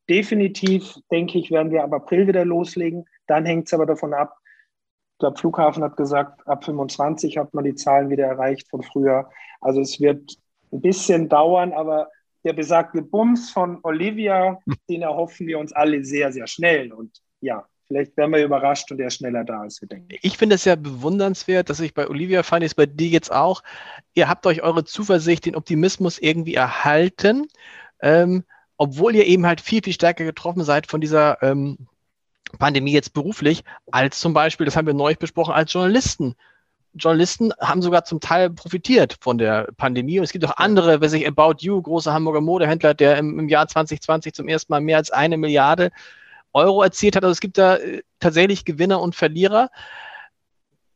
Definitiv, 0.09 0.95
denke 1.11 1.39
ich, 1.39 1.51
werden 1.51 1.73
wir 1.73 1.83
ab 1.83 1.93
April 1.93 2.27
wieder 2.27 2.45
loslegen. 2.45 3.05
Dann 3.27 3.45
hängt 3.45 3.67
es 3.67 3.75
aber 3.75 3.87
davon 3.87 4.15
ab, 4.15 4.37
ich 5.15 5.19
glaube, 5.21 5.39
Flughafen 5.39 5.85
hat 5.85 5.97
gesagt, 5.97 6.47
ab 6.47 6.65
25 6.65 7.39
hat 7.39 7.55
man 7.55 7.65
die 7.65 7.77
Zahlen 7.77 8.11
wieder 8.11 8.27
erreicht 8.27 8.69
von 8.69 8.83
früher. 8.83 9.31
Also 9.61 9.81
es 9.81 10.01
wird 10.01 10.37
ein 10.73 10.81
bisschen 10.81 11.29
dauern, 11.29 11.73
aber 11.73 12.09
der 12.43 12.53
besagte 12.53 13.01
Bums 13.01 13.51
von 13.53 13.79
Olivia, 13.85 14.59
den 14.91 15.03
erhoffen 15.03 15.47
wir 15.47 15.61
uns 15.61 15.73
alle 15.73 16.05
sehr, 16.05 16.33
sehr 16.33 16.49
schnell. 16.49 16.93
Und 16.93 17.21
ja, 17.41 17.65
vielleicht 17.87 18.17
werden 18.17 18.33
wir 18.33 18.45
überrascht 18.45 18.91
und 18.91 19.01
er 19.01 19.11
schneller 19.11 19.45
da, 19.45 19.61
als 19.61 19.81
wir 19.81 19.89
denken. 19.89 20.09
Ich 20.21 20.37
finde 20.37 20.57
es 20.57 20.65
ja 20.65 20.75
bewundernswert, 20.75 21.71
dass 21.71 21.79
ich 21.79 21.95
bei 21.95 22.09
Olivia 22.09 22.43
fand, 22.43 22.65
ist 22.65 22.75
bei 22.75 22.87
dir 22.87 23.09
jetzt 23.09 23.31
auch, 23.31 23.63
ihr 24.15 24.29
habt 24.29 24.45
euch 24.49 24.63
eure 24.63 24.85
Zuversicht, 24.85 25.47
den 25.47 25.55
Optimismus 25.55 26.19
irgendwie 26.19 26.55
erhalten, 26.55 27.47
ähm, 28.03 28.43
obwohl 28.79 29.15
ihr 29.15 29.27
eben 29.27 29.47
halt 29.47 29.61
viel, 29.61 29.81
viel 29.81 29.93
stärker 29.93 30.25
getroffen 30.25 30.65
seid 30.65 30.89
von 30.89 31.01
dieser 31.01 31.41
ähm, 31.41 31.87
Pandemie 32.59 32.93
jetzt 32.93 33.13
beruflich, 33.13 33.65
als 33.91 34.21
zum 34.21 34.35
Beispiel, 34.35 34.67
das 34.67 34.77
haben 34.77 34.87
wir 34.87 34.95
neulich 34.95 35.19
besprochen, 35.19 35.55
als 35.55 35.73
Journalisten. 35.73 36.35
Journalisten 36.95 37.53
haben 37.61 37.83
sogar 37.83 38.05
zum 38.05 38.21
Teil 38.21 38.51
profitiert 38.51 39.17
von 39.21 39.37
der 39.39 39.69
Pandemie. 39.77 40.19
Und 40.19 40.25
es 40.25 40.33
gibt 40.33 40.45
auch 40.45 40.57
andere, 40.57 41.01
wer 41.01 41.09
sich 41.09 41.27
About 41.27 41.57
You, 41.59 41.83
großer 41.83 42.13
Hamburger 42.13 42.41
Modehändler, 42.41 42.95
der 42.95 43.19
im, 43.19 43.39
im 43.39 43.49
Jahr 43.49 43.67
2020 43.67 44.33
zum 44.33 44.49
ersten 44.49 44.73
Mal 44.73 44.81
mehr 44.81 44.99
als 44.99 45.11
eine 45.11 45.37
Milliarde 45.37 45.91
Euro 46.53 46.83
erzielt 46.83 47.17
hat. 47.17 47.25
Also 47.25 47.33
es 47.33 47.41
gibt 47.41 47.59
da 47.59 47.77
äh, 47.77 48.03
tatsächlich 48.21 48.65
Gewinner 48.65 49.01
und 49.01 49.17
Verlierer. 49.17 49.71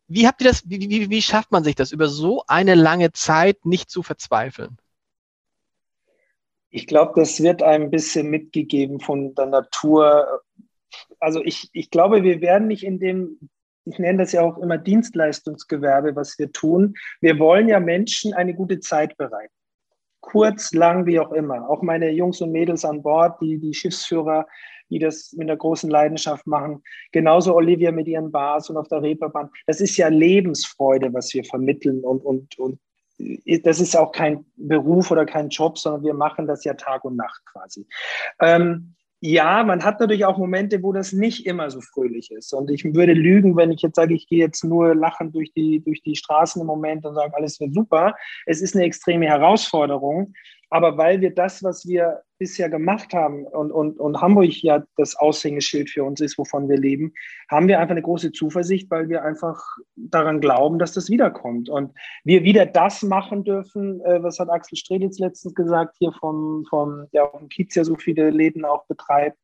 Wie 0.07 0.27
habt 0.27 0.41
ihr 0.41 0.49
das, 0.49 0.63
wie, 0.71 0.81
wie, 0.89 1.11
wie 1.11 1.23
schafft 1.23 1.51
man 1.51 1.65
sich 1.65 1.75
das, 1.75 1.93
über 1.93 2.09
so 2.09 2.45
eine 2.47 2.75
lange 2.75 3.13
Zeit 3.13 3.67
nicht 3.67 3.91
zu 3.91 4.03
verzweifeln? 4.03 4.79
Ich 6.71 6.87
glaube, 6.87 7.21
das 7.21 7.43
wird 7.43 7.63
ein 7.63 7.91
bisschen 7.91 8.29
mitgegeben 8.29 9.01
von 9.01 9.35
der 9.35 9.47
Natur. 9.47 10.43
Also 11.21 11.43
ich, 11.43 11.71
ich 11.73 11.91
glaube, 11.91 12.23
wir 12.23 12.41
werden 12.41 12.69
nicht 12.69 12.85
in 12.85 12.99
dem, 12.99 13.49
ich 13.85 13.99
nenne 13.99 14.19
das 14.19 14.33
ja 14.33 14.43
auch 14.43 14.59
immer 14.59 14.79
Dienstleistungsgewerbe, 14.79 16.15
was 16.17 16.39
wir 16.39 16.53
tun. 16.53 16.95
Wir 17.21 17.39
wollen 17.39 17.69
ja 17.69 17.81
Menschen 17.81 18.35
eine 18.35 18.55
gute 18.55 18.81
Zeit 18.81 19.17
bereiten. 19.17 19.53
Kurz, 20.21 20.73
lang, 20.73 21.07
wie 21.07 21.21
auch 21.21 21.33
immer. 21.33 21.71
Auch 21.71 21.83
meine 21.83 22.11
Jungs 22.11 22.41
und 22.41 22.53
Mädels 22.53 22.85
an 22.85 23.03
Bord, 23.03 23.41
die, 23.41 23.59
die 23.59 23.73
Schiffsführer, 23.73 24.47
die 24.91 24.99
das 24.99 25.33
mit 25.33 25.49
einer 25.49 25.57
großen 25.57 25.89
Leidenschaft 25.89 26.47
machen. 26.47 26.83
Genauso 27.13 27.55
Olivia 27.55 27.93
mit 27.93 28.09
ihren 28.09 28.33
Bars 28.33 28.69
und 28.69 28.77
auf 28.77 28.89
der 28.89 29.03
Reeperbahn. 29.03 29.51
Das 29.67 29.81
ist 29.81 29.97
ja 29.97 30.09
Lebensfreude, 30.09 31.13
was 31.13 31.33
wir 31.35 31.45
vermitteln 31.45 32.03
und, 32.03 32.25
und, 32.25 32.59
und 32.59 32.81
das 33.63 33.81
ist 33.81 33.97
auch 33.97 34.13
kein 34.13 34.45
Beruf 34.57 35.11
oder 35.11 35.27
kein 35.27 35.49
Job, 35.49 35.79
sondern 35.79 36.05
wir 36.05 36.15
machen 36.15 36.47
das 36.47 36.65
ja 36.65 36.75
Tag 36.75 37.05
und 37.05 37.17
Nacht 37.17 37.43
quasi. 37.47 37.87
Ähm, 38.41 38.95
ja, 39.21 39.65
man 39.65 39.85
hat 39.85 39.99
natürlich 39.99 40.25
auch 40.25 40.39
Momente, 40.39 40.83
wo 40.83 40.93
das 40.93 41.13
nicht 41.13 41.45
immer 41.45 41.71
so 41.71 41.81
fröhlich 41.81 42.31
ist. 42.31 42.53
Und 42.53 42.71
ich 42.71 42.85
würde 42.85 43.15
lügen, 43.15 43.57
wenn 43.57 43.73
ich 43.73 43.83
jetzt 43.83 43.97
sage, 43.97 44.15
ich 44.15 44.29
gehe 44.29 44.39
jetzt 44.39 44.63
nur 44.63 44.95
lachend 44.95 45.35
durch 45.35 45.53
die, 45.53 45.81
durch 45.81 46.03
die 46.03 46.15
Straßen 46.15 46.61
im 46.61 46.67
Moment 46.67 47.05
und 47.05 47.15
sage, 47.15 47.35
alles 47.35 47.59
wird 47.59 47.75
super. 47.75 48.15
Es 48.47 48.61
ist 48.61 48.77
eine 48.77 48.85
extreme 48.85 49.27
Herausforderung. 49.27 50.33
Aber 50.71 50.97
weil 50.99 51.21
wir 51.21 51.35
das, 51.35 51.65
was 51.65 51.87
wir 51.89 52.23
bisher 52.39 52.69
gemacht 52.69 53.13
haben 53.13 53.45
und, 53.45 53.71
und, 53.73 53.99
und 53.99 54.21
Hamburg 54.21 54.63
ja 54.63 54.83
das 54.97 55.17
Aushängeschild 55.17 55.91
für 55.91 56.05
uns 56.05 56.21
ist, 56.21 56.39
wovon 56.39 56.69
wir 56.69 56.79
leben, 56.79 57.13
haben 57.51 57.69
wir 57.69 57.81
einfach 57.81 57.93
eine 57.93 58.03
große 58.03 58.33
Zuversicht, 58.33 58.91
weil 58.91 59.09
wir 59.09 59.25
einfach 59.25 59.61
daran 59.97 60.41
glauben, 60.41 60.79
dass 60.79 60.93
das 60.93 61.11
wiederkommt. 61.11 61.69
Und 61.69 61.93
wir 62.25 62.45
wieder 62.45 62.67
das 62.67 63.03
machen 63.03 63.45
dürfen, 63.45 64.01
äh, 64.03 64.23
was 64.23 64.39
hat 64.39 64.51
Axel 64.51 64.77
Strelitz 64.77 65.19
letztens 65.19 65.55
gesagt, 65.55 65.97
hier 65.99 66.13
vom, 66.13 66.65
vom, 66.69 67.07
der 67.13 67.25
auf 67.25 67.39
dem 67.41 67.49
Kiez 67.49 67.75
ja 67.75 67.85
so 67.85 67.97
viele 67.97 68.31
Läden 68.31 68.65
auch 68.65 68.87
betreibt. 68.87 69.39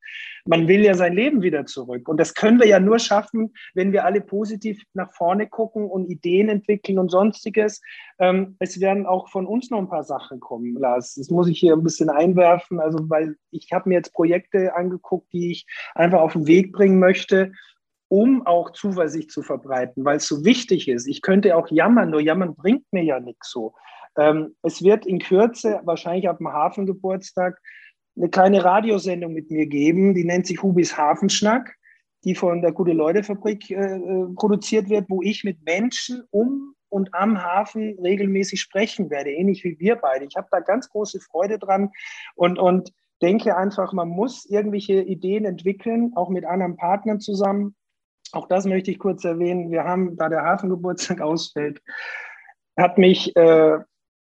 Man 0.47 0.69
will 0.69 0.85
ja 0.85 0.95
sein 0.95 1.15
Leben 1.15 1.43
wieder 1.43 1.67
zurück. 1.67 2.09
Und 2.09 2.19
das 2.19 2.35
können 2.35 2.61
wir 2.61 2.67
ja 2.67 2.79
nur 2.79 2.99
schaffen, 2.99 3.55
wenn 3.75 3.93
wir 3.93 4.05
alle 4.05 4.21
positiv 4.21 4.83
nach 4.93 5.13
vorne 5.13 5.49
gucken 5.49 5.87
und 5.91 6.11
Ideen 6.11 6.49
entwickeln 6.49 6.99
und 6.99 7.11
sonstiges. 7.11 7.81
Ähm, 8.19 8.57
es 8.59 8.81
werden 8.81 9.07
auch 9.07 9.29
von 9.31 9.47
uns 9.47 9.71
noch 9.71 9.79
ein 9.79 9.89
paar 9.89 10.05
Sachen 10.05 10.41
kommen, 10.41 10.75
Lars. 10.75 11.15
Das 11.15 11.31
muss 11.31 11.49
ich 11.49 11.59
hier 11.59 11.73
ein 11.73 11.83
bisschen 11.83 12.11
einwerfen. 12.11 12.81
Also, 12.85 13.11
weil 13.11 13.37
ich 13.51 13.73
habe 13.73 13.89
mir 13.89 13.97
jetzt 13.97 14.13
Projekte 14.13 14.77
angeguckt, 14.77 15.33
die 15.33 15.51
ich 15.53 15.67
einfach 15.95 16.21
auf 16.21 16.35
den 16.35 16.47
Weg 16.47 16.73
bringen 16.73 16.99
möchte, 16.99 17.53
um 18.09 18.47
auch 18.47 18.71
Zuversicht 18.71 19.31
zu 19.31 19.43
verbreiten, 19.43 20.05
weil 20.05 20.19
es 20.19 20.29
so 20.29 20.45
wichtig 20.45 20.89
ist. 20.89 21.09
Ich 21.09 21.23
könnte 21.23 21.57
auch 21.57 21.69
jammern, 21.71 22.11
nur 22.11 22.21
jammern 22.21 22.55
bringt 22.55 22.85
mir 22.93 23.03
ja 23.03 23.19
nichts 23.19 23.51
so. 23.51 23.75
Ähm, 24.17 24.55
es 24.63 24.83
wird 24.83 25.07
in 25.07 25.19
Kürze, 25.19 25.81
wahrscheinlich 25.85 26.29
ab 26.29 26.39
dem 26.39 26.53
Hafengeburtstag, 26.53 27.59
eine 28.17 28.29
kleine 28.31 28.65
Radiosendung 28.65 29.33
mit 29.33 29.51
mir 29.51 29.67
geben, 29.67 30.15
die 30.15 30.25
nennt 30.25 30.47
sich 30.47 30.63
Hubis 30.63 30.97
Hafenschnack, 30.97 31.75
die 32.23 32.35
von 32.35 32.63
der 32.63 32.73
Gute-Leute-Fabrik 32.73 33.71
äh, 33.71 33.97
äh, 33.97 34.27
produziert 34.37 34.89
wird, 34.89 35.07
wo 35.09 35.21
ich 35.23 35.45
mit 35.45 35.65
Menschen 35.65 36.23
um 36.31 36.74
und 36.95 37.13
am 37.13 37.43
Hafen 37.43 37.99
regelmäßig 37.99 38.61
sprechen 38.61 39.11
werde, 39.11 39.33
ähnlich 39.33 39.65
wie 39.65 39.81
wir 39.81 39.97
beide. 39.97 40.25
Ich 40.27 40.37
habe 40.37 40.47
da 40.53 40.61
ganz 40.61 40.89
große 40.89 41.19
Freude 41.19 41.59
dran 41.59 41.91
und, 42.37 42.57
und 42.57 42.93
denke 43.21 43.57
einfach, 43.57 43.93
man 43.93 44.09
muss 44.09 44.47
irgendwelche 44.47 45.03
Ideen 45.03 45.45
entwickeln, 45.45 46.13
auch 46.15 46.29
mit 46.29 46.45
anderen 46.45 46.77
Partnern 46.77 47.19
zusammen. 47.19 47.75
Auch 48.31 48.47
das 48.47 48.65
möchte 48.65 48.93
ich 48.93 49.01
kurz 49.01 49.25
erwähnen. 49.25 49.73
Wir 49.73 49.83
haben, 49.83 50.17
da 50.17 50.29
der 50.29 50.45
Hafengeburtstag 50.45 51.21
ausfällt, 51.21 51.83
hat 52.77 52.97
mich 52.97 53.35
äh, 53.35 53.79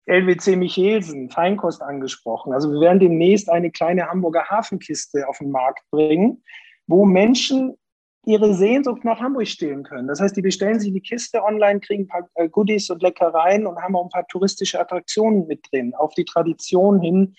LWC 0.04 0.56
Michelsen, 0.56 1.30
Feinkost 1.30 1.80
angesprochen. 1.80 2.52
Also 2.52 2.70
wir 2.70 2.80
werden 2.80 3.00
demnächst 3.00 3.48
eine 3.48 3.70
kleine 3.70 4.10
Hamburger 4.10 4.44
Hafenkiste 4.44 5.26
auf 5.26 5.38
den 5.38 5.50
Markt 5.50 5.84
bringen, 5.90 6.42
wo 6.86 7.06
Menschen 7.06 7.78
ihre 8.24 8.54
Sehnsucht 8.54 9.04
nach 9.04 9.20
Hamburg 9.20 9.48
stillen 9.48 9.84
können. 9.84 10.08
Das 10.08 10.20
heißt, 10.20 10.36
die 10.36 10.42
bestellen 10.42 10.80
sich 10.80 10.92
die 10.92 11.00
Kiste 11.00 11.42
online, 11.42 11.80
kriegen 11.80 12.04
ein 12.04 12.08
paar 12.08 12.28
äh, 12.34 12.48
Goodies 12.48 12.90
und 12.90 13.02
Leckereien 13.02 13.66
und 13.66 13.80
haben 13.80 13.96
auch 13.96 14.04
ein 14.04 14.10
paar 14.10 14.26
touristische 14.26 14.80
Attraktionen 14.80 15.46
mit 15.46 15.66
drin, 15.70 15.94
auf 15.94 16.14
die 16.14 16.24
Tradition 16.24 17.00
hin. 17.00 17.34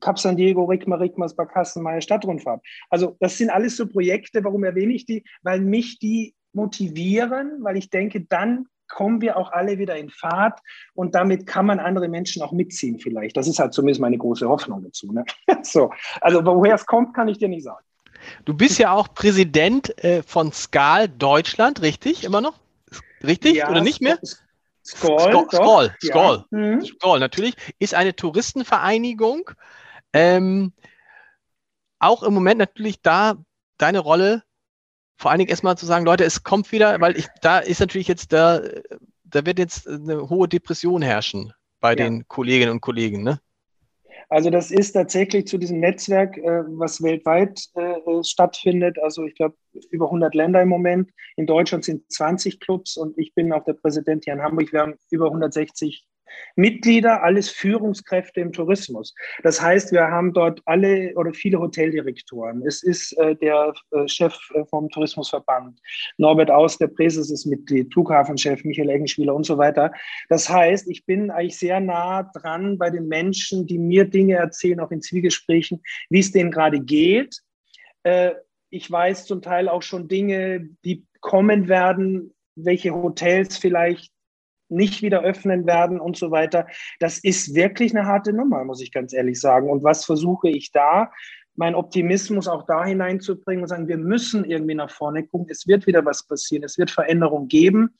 Cap 0.00 0.18
San 0.18 0.36
Diego, 0.36 0.64
Rigma, 0.64 0.96
Rigmas, 0.96 1.34
Barkassen, 1.34 1.82
meine 1.82 2.02
Stadtrundfahrt. 2.02 2.64
Also 2.88 3.16
das 3.18 3.36
sind 3.36 3.50
alles 3.50 3.76
so 3.76 3.86
Projekte, 3.88 4.44
warum 4.44 4.62
erwähne 4.62 4.94
ich 4.94 5.06
die? 5.06 5.24
Weil 5.42 5.60
mich 5.60 5.98
die 5.98 6.34
motivieren, 6.52 7.58
weil 7.62 7.76
ich 7.76 7.90
denke, 7.90 8.20
dann 8.20 8.66
kommen 8.88 9.20
wir 9.20 9.36
auch 9.36 9.52
alle 9.52 9.78
wieder 9.78 9.96
in 9.96 10.08
Fahrt 10.08 10.60
und 10.94 11.14
damit 11.14 11.46
kann 11.46 11.66
man 11.66 11.78
andere 11.78 12.08
Menschen 12.08 12.42
auch 12.42 12.52
mitziehen 12.52 12.98
vielleicht. 12.98 13.36
Das 13.36 13.46
ist 13.46 13.58
halt 13.58 13.74
zumindest 13.74 14.00
meine 14.00 14.18
große 14.18 14.48
Hoffnung 14.48 14.82
dazu. 14.82 15.12
Ne? 15.12 15.24
So, 15.62 15.90
also 16.20 16.44
woher 16.44 16.76
es 16.76 16.86
kommt, 16.86 17.14
kann 17.14 17.28
ich 17.28 17.38
dir 17.38 17.48
nicht 17.48 17.64
sagen. 17.64 17.84
Du 18.44 18.54
bist 18.54 18.78
ja 18.78 18.92
auch 18.92 19.14
Präsident 19.14 19.96
äh, 20.02 20.22
von 20.22 20.52
Skal 20.52 21.08
Deutschland, 21.08 21.82
richtig? 21.82 22.24
Immer 22.24 22.40
noch? 22.40 22.58
Richtig 23.22 23.56
ja, 23.56 23.70
oder 23.70 23.80
nicht 23.80 24.00
mehr? 24.00 24.18
Skoll, 24.84 25.46
Skoll, 25.52 25.92
Skoll, 26.02 26.44
ja. 26.50 26.58
mhm. 26.58 26.84
Skoll, 26.84 27.20
natürlich, 27.20 27.54
ist 27.78 27.94
eine 27.94 28.16
Touristenvereinigung. 28.16 29.50
Ähm, 30.14 30.72
auch 31.98 32.22
im 32.22 32.32
Moment 32.32 32.58
natürlich 32.58 33.02
da 33.02 33.36
deine 33.76 33.98
Rolle, 33.98 34.44
vor 35.18 35.30
allen 35.30 35.38
Dingen 35.38 35.50
erstmal 35.50 35.76
zu 35.76 35.84
sagen, 35.84 36.06
Leute, 36.06 36.24
es 36.24 36.42
kommt 36.42 36.72
wieder, 36.72 37.00
weil 37.00 37.18
ich, 37.18 37.26
da 37.42 37.58
ist 37.58 37.80
natürlich 37.80 38.08
jetzt, 38.08 38.32
da, 38.32 38.60
da 39.24 39.44
wird 39.44 39.58
jetzt 39.58 39.86
eine 39.86 40.28
hohe 40.28 40.48
Depression 40.48 41.02
herrschen 41.02 41.52
bei 41.80 41.90
ja. 41.90 41.96
den 41.96 42.26
Kolleginnen 42.28 42.72
und 42.72 42.80
Kollegen, 42.80 43.22
ne? 43.22 43.40
Also 44.30 44.50
das 44.50 44.70
ist 44.70 44.92
tatsächlich 44.92 45.46
zu 45.46 45.56
diesem 45.56 45.80
Netzwerk, 45.80 46.36
äh, 46.36 46.62
was 46.66 47.02
weltweit 47.02 47.60
äh, 47.74 48.22
stattfindet. 48.22 48.98
Also 49.02 49.24
ich 49.24 49.34
glaube 49.34 49.56
über 49.90 50.06
100 50.06 50.34
Länder 50.34 50.60
im 50.60 50.68
Moment. 50.68 51.10
In 51.36 51.46
Deutschland 51.46 51.84
sind 51.84 52.10
20 52.12 52.60
Clubs 52.60 52.96
und 52.96 53.16
ich 53.16 53.34
bin 53.34 53.52
auch 53.52 53.64
der 53.64 53.72
Präsident 53.72 54.24
hier 54.24 54.34
in 54.34 54.42
Hamburg. 54.42 54.72
Wir 54.72 54.80
haben 54.80 54.94
über 55.10 55.26
160 55.26 56.06
Mitglieder, 56.56 57.22
alles 57.22 57.50
Führungskräfte 57.50 58.40
im 58.40 58.52
Tourismus. 58.52 59.14
Das 59.42 59.60
heißt, 59.60 59.92
wir 59.92 60.08
haben 60.08 60.32
dort 60.32 60.60
alle 60.64 61.12
oder 61.14 61.32
viele 61.32 61.58
Hoteldirektoren. 61.58 62.66
Es 62.66 62.82
ist 62.82 63.12
äh, 63.18 63.36
der 63.36 63.72
äh, 63.92 64.08
Chef 64.08 64.36
äh, 64.54 64.64
vom 64.66 64.88
Tourismusverband, 64.90 65.80
Norbert 66.16 66.50
Aus, 66.50 66.78
der 66.78 66.88
Präses 66.88 67.30
ist 67.30 67.46
Mitglied, 67.46 67.92
Flughafenchef 67.92 68.64
Michael 68.64 68.90
Eggenschwieler 68.90 69.34
und 69.34 69.44
so 69.44 69.58
weiter. 69.58 69.92
Das 70.28 70.48
heißt, 70.48 70.88
ich 70.88 71.04
bin 71.06 71.30
eigentlich 71.30 71.58
sehr 71.58 71.80
nah 71.80 72.22
dran 72.22 72.78
bei 72.78 72.90
den 72.90 73.08
Menschen, 73.08 73.66
die 73.66 73.78
mir 73.78 74.04
Dinge 74.04 74.34
erzählen, 74.34 74.80
auch 74.80 74.90
in 74.90 75.02
Zwiegesprächen, 75.02 75.82
wie 76.10 76.20
es 76.20 76.32
denen 76.32 76.50
gerade 76.50 76.80
geht. 76.80 77.40
Äh, 78.02 78.32
ich 78.70 78.90
weiß 78.90 79.24
zum 79.26 79.42
Teil 79.42 79.68
auch 79.68 79.82
schon 79.82 80.08
Dinge, 80.08 80.68
die 80.84 81.06
kommen 81.20 81.68
werden, 81.68 82.34
welche 82.54 82.92
Hotels 82.94 83.56
vielleicht 83.56 84.12
nicht 84.68 85.02
wieder 85.02 85.22
öffnen 85.22 85.66
werden 85.66 86.00
und 86.00 86.16
so 86.16 86.30
weiter. 86.30 86.66
Das 87.00 87.18
ist 87.18 87.54
wirklich 87.54 87.96
eine 87.96 88.06
harte 88.06 88.32
Nummer, 88.32 88.64
muss 88.64 88.82
ich 88.82 88.92
ganz 88.92 89.12
ehrlich 89.12 89.40
sagen. 89.40 89.70
Und 89.70 89.82
was 89.82 90.04
versuche 90.04 90.48
ich 90.48 90.72
da? 90.72 91.10
Mein 91.56 91.74
Optimismus 91.74 92.46
auch 92.46 92.66
da 92.66 92.84
hineinzubringen 92.84 93.62
und 93.62 93.68
sagen, 93.68 93.88
wir 93.88 93.98
müssen 93.98 94.44
irgendwie 94.44 94.74
nach 94.74 94.90
vorne 94.90 95.26
gucken. 95.26 95.48
Es 95.50 95.66
wird 95.66 95.86
wieder 95.86 96.04
was 96.04 96.26
passieren. 96.26 96.64
Es 96.64 96.78
wird 96.78 96.90
Veränderungen 96.90 97.48
geben. 97.48 97.96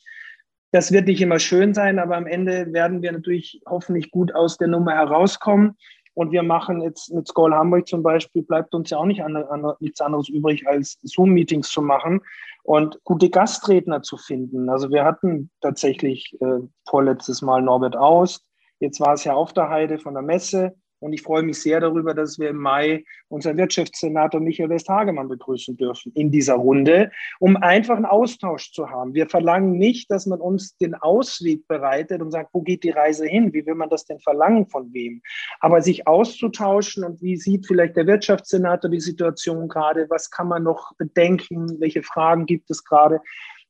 Das 0.70 0.92
wird 0.92 1.06
nicht 1.06 1.20
immer 1.22 1.38
schön 1.38 1.72
sein, 1.72 1.98
aber 1.98 2.16
am 2.16 2.26
Ende 2.26 2.72
werden 2.72 3.00
wir 3.00 3.10
natürlich 3.10 3.60
hoffentlich 3.66 4.10
gut 4.10 4.34
aus 4.34 4.58
der 4.58 4.68
Nummer 4.68 4.92
herauskommen. 4.92 5.76
Und 6.18 6.32
wir 6.32 6.42
machen 6.42 6.80
jetzt 6.80 7.14
mit 7.14 7.28
Skoll 7.28 7.54
Hamburg 7.54 7.86
zum 7.86 8.02
Beispiel, 8.02 8.42
bleibt 8.42 8.74
uns 8.74 8.90
ja 8.90 8.98
auch 8.98 9.04
nicht 9.04 9.22
an, 9.22 9.36
an, 9.36 9.74
nichts 9.78 10.00
anderes 10.00 10.28
übrig, 10.28 10.66
als 10.66 10.98
Zoom-Meetings 11.04 11.70
zu 11.70 11.80
machen 11.80 12.22
und 12.64 12.98
gute 13.04 13.30
Gastredner 13.30 14.02
zu 14.02 14.16
finden. 14.16 14.68
Also 14.68 14.90
wir 14.90 15.04
hatten 15.04 15.48
tatsächlich 15.60 16.36
äh, 16.40 16.58
vorletztes 16.88 17.40
Mal 17.40 17.62
Norbert 17.62 17.96
Aust. 17.96 18.44
Jetzt 18.80 18.98
war 18.98 19.12
es 19.12 19.22
ja 19.22 19.34
auf 19.34 19.52
der 19.52 19.68
Heide 19.68 20.00
von 20.00 20.14
der 20.14 20.24
Messe. 20.24 20.74
Und 21.00 21.12
ich 21.12 21.22
freue 21.22 21.42
mich 21.42 21.60
sehr 21.60 21.80
darüber, 21.80 22.14
dass 22.14 22.38
wir 22.38 22.50
im 22.50 22.56
Mai 22.56 23.04
unseren 23.28 23.56
Wirtschaftssenator 23.56 24.40
Michael 24.40 24.70
Westhagemann 24.70 25.28
begrüßen 25.28 25.76
dürfen 25.76 26.12
in 26.14 26.30
dieser 26.30 26.54
Runde, 26.54 27.10
um 27.38 27.56
einfach 27.56 27.96
einen 27.96 28.04
Austausch 28.04 28.72
zu 28.72 28.90
haben. 28.90 29.14
Wir 29.14 29.28
verlangen 29.28 29.78
nicht, 29.78 30.10
dass 30.10 30.26
man 30.26 30.40
uns 30.40 30.76
den 30.76 30.94
Ausweg 30.94 31.66
bereitet 31.68 32.20
und 32.20 32.30
sagt, 32.30 32.50
wo 32.52 32.62
geht 32.62 32.82
die 32.82 32.90
Reise 32.90 33.26
hin? 33.26 33.52
Wie 33.52 33.64
will 33.64 33.74
man 33.74 33.90
das 33.90 34.04
denn 34.06 34.18
verlangen 34.18 34.66
von 34.66 34.92
wem? 34.92 35.22
Aber 35.60 35.82
sich 35.82 36.06
auszutauschen 36.06 37.04
und 37.04 37.22
wie 37.22 37.36
sieht 37.36 37.66
vielleicht 37.66 37.96
der 37.96 38.06
Wirtschaftssenator 38.06 38.90
die 38.90 39.00
Situation 39.00 39.68
gerade? 39.68 40.06
Was 40.10 40.30
kann 40.30 40.48
man 40.48 40.64
noch 40.64 40.92
bedenken? 40.96 41.80
Welche 41.80 42.02
Fragen 42.02 42.46
gibt 42.46 42.70
es 42.70 42.84
gerade? 42.84 43.20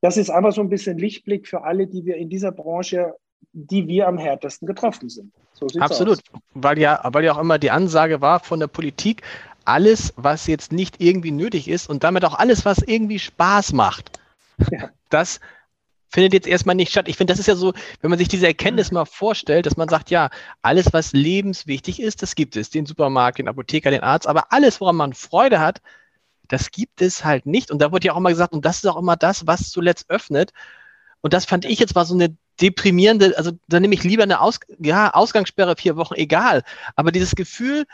Das 0.00 0.16
ist 0.16 0.30
einfach 0.30 0.52
so 0.52 0.60
ein 0.60 0.68
bisschen 0.68 0.96
Lichtblick 0.96 1.48
für 1.48 1.64
alle, 1.64 1.86
die 1.88 2.04
wir 2.04 2.16
in 2.16 2.28
dieser 2.28 2.52
Branche 2.52 3.14
die 3.53 3.86
wir 3.86 4.09
am 4.09 4.18
härtesten 4.18 4.66
getroffen 4.66 5.09
sind. 5.09 5.32
So 5.53 5.66
Absolut, 5.80 6.18
aus. 6.18 6.40
weil 6.55 6.78
ja, 6.78 7.01
weil 7.05 7.24
ja 7.24 7.32
auch 7.32 7.38
immer 7.38 7.59
die 7.59 7.70
Ansage 7.70 8.20
war 8.20 8.40
von 8.40 8.61
der 8.61 8.68
Politik, 8.68 9.22
alles, 9.64 10.14
was 10.16 10.46
jetzt 10.46 10.72
nicht 10.72 11.01
irgendwie 11.01 11.30
nötig 11.30 11.68
ist 11.68 11.88
und 11.88 12.05
damit 12.05 12.24
auch 12.24 12.34
alles, 12.34 12.64
was 12.64 12.78
irgendwie 12.78 13.18
Spaß 13.18 13.72
macht, 13.72 14.18
ja. 14.70 14.90
das 15.11 15.40
findet 16.11 16.32
jetzt 16.32 16.46
erstmal 16.46 16.74
nicht 16.74 16.90
statt. 16.90 17.09
Ich 17.09 17.16
finde, 17.16 17.32
das 17.32 17.40
ist 17.40 17.49
ja 17.49 17.55
so, 17.55 17.74
wenn 18.01 18.11
man 18.11 18.18
sich 18.18 18.28
diese 18.28 18.46
Erkenntnis 18.46 18.90
mal 18.90 19.05
vorstellt, 19.05 19.66
dass 19.66 19.76
man 19.76 19.88
sagt, 19.88 20.11
ja, 20.11 20.30
alles, 20.62 20.92
was 20.92 21.12
lebenswichtig 21.12 22.01
ist, 22.01 22.22
das 22.22 22.34
gibt 22.34 22.57
es. 22.57 22.70
Den 22.70 22.86
Supermarkt, 22.86 23.38
den 23.38 23.49
Apotheker, 23.49 23.90
den 23.90 24.03
Arzt, 24.03 24.26
aber 24.26 24.53
alles, 24.53 24.80
woran 24.80 24.96
man 24.96 25.12
Freude 25.12 25.61
hat, 25.61 25.82
das 26.49 26.70
gibt 26.70 27.03
es 27.03 27.24
halt 27.24 27.44
nicht. 27.44 27.70
Und 27.70 27.82
da 27.82 27.92
wurde 27.92 28.07
ja 28.07 28.14
auch 28.14 28.18
immer 28.18 28.30
gesagt, 28.30 28.55
und 28.55 28.64
das 28.64 28.78
ist 28.78 28.86
auch 28.86 28.96
immer 28.96 29.16
das, 29.16 29.46
was 29.46 29.68
zuletzt 29.68 30.09
öffnet. 30.09 30.53
Und 31.20 31.34
das 31.34 31.44
fand 31.44 31.66
ich 31.66 31.78
jetzt 31.78 31.94
war 31.94 32.07
so 32.07 32.14
eine 32.14 32.34
deprimierende, 32.61 33.36
also 33.36 33.52
da 33.68 33.80
nehme 33.80 33.94
ich 33.94 34.04
lieber 34.04 34.22
eine 34.22 34.40
Aus, 34.40 34.61
ja, 34.78 35.11
Ausgangssperre 35.14 35.76
vier 35.76 35.96
Wochen, 35.96 36.14
egal. 36.14 36.62
Aber 36.96 37.12
dieses 37.12 37.34
Gefühl, 37.34 37.84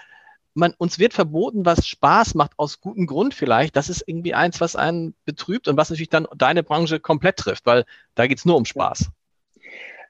man, 0.55 0.73
uns 0.79 0.99
wird 0.99 1.13
verboten, 1.13 1.67
was 1.67 1.87
Spaß 1.87 2.35
macht, 2.35 2.53
aus 2.57 2.81
gutem 2.81 3.07
Grund 3.07 3.35
vielleicht, 3.35 3.77
das 3.77 3.89
ist 3.89 4.05
irgendwie 4.07 4.35
eins, 4.35 4.61
was 4.61 4.77
einen 4.77 5.15
betrübt 5.25 5.69
und 5.69 5.77
was 5.77 5.91
natürlich 5.91 6.11
dann 6.11 6.29
deine 6.37 6.63
Branche 6.63 7.01
komplett 7.01 7.37
trifft, 7.37 7.67
weil 7.67 7.85
da 8.15 8.27
geht 8.27 8.39
es 8.39 8.45
nur 8.45 8.57
um 8.57 8.65
Spaß. 8.65 9.11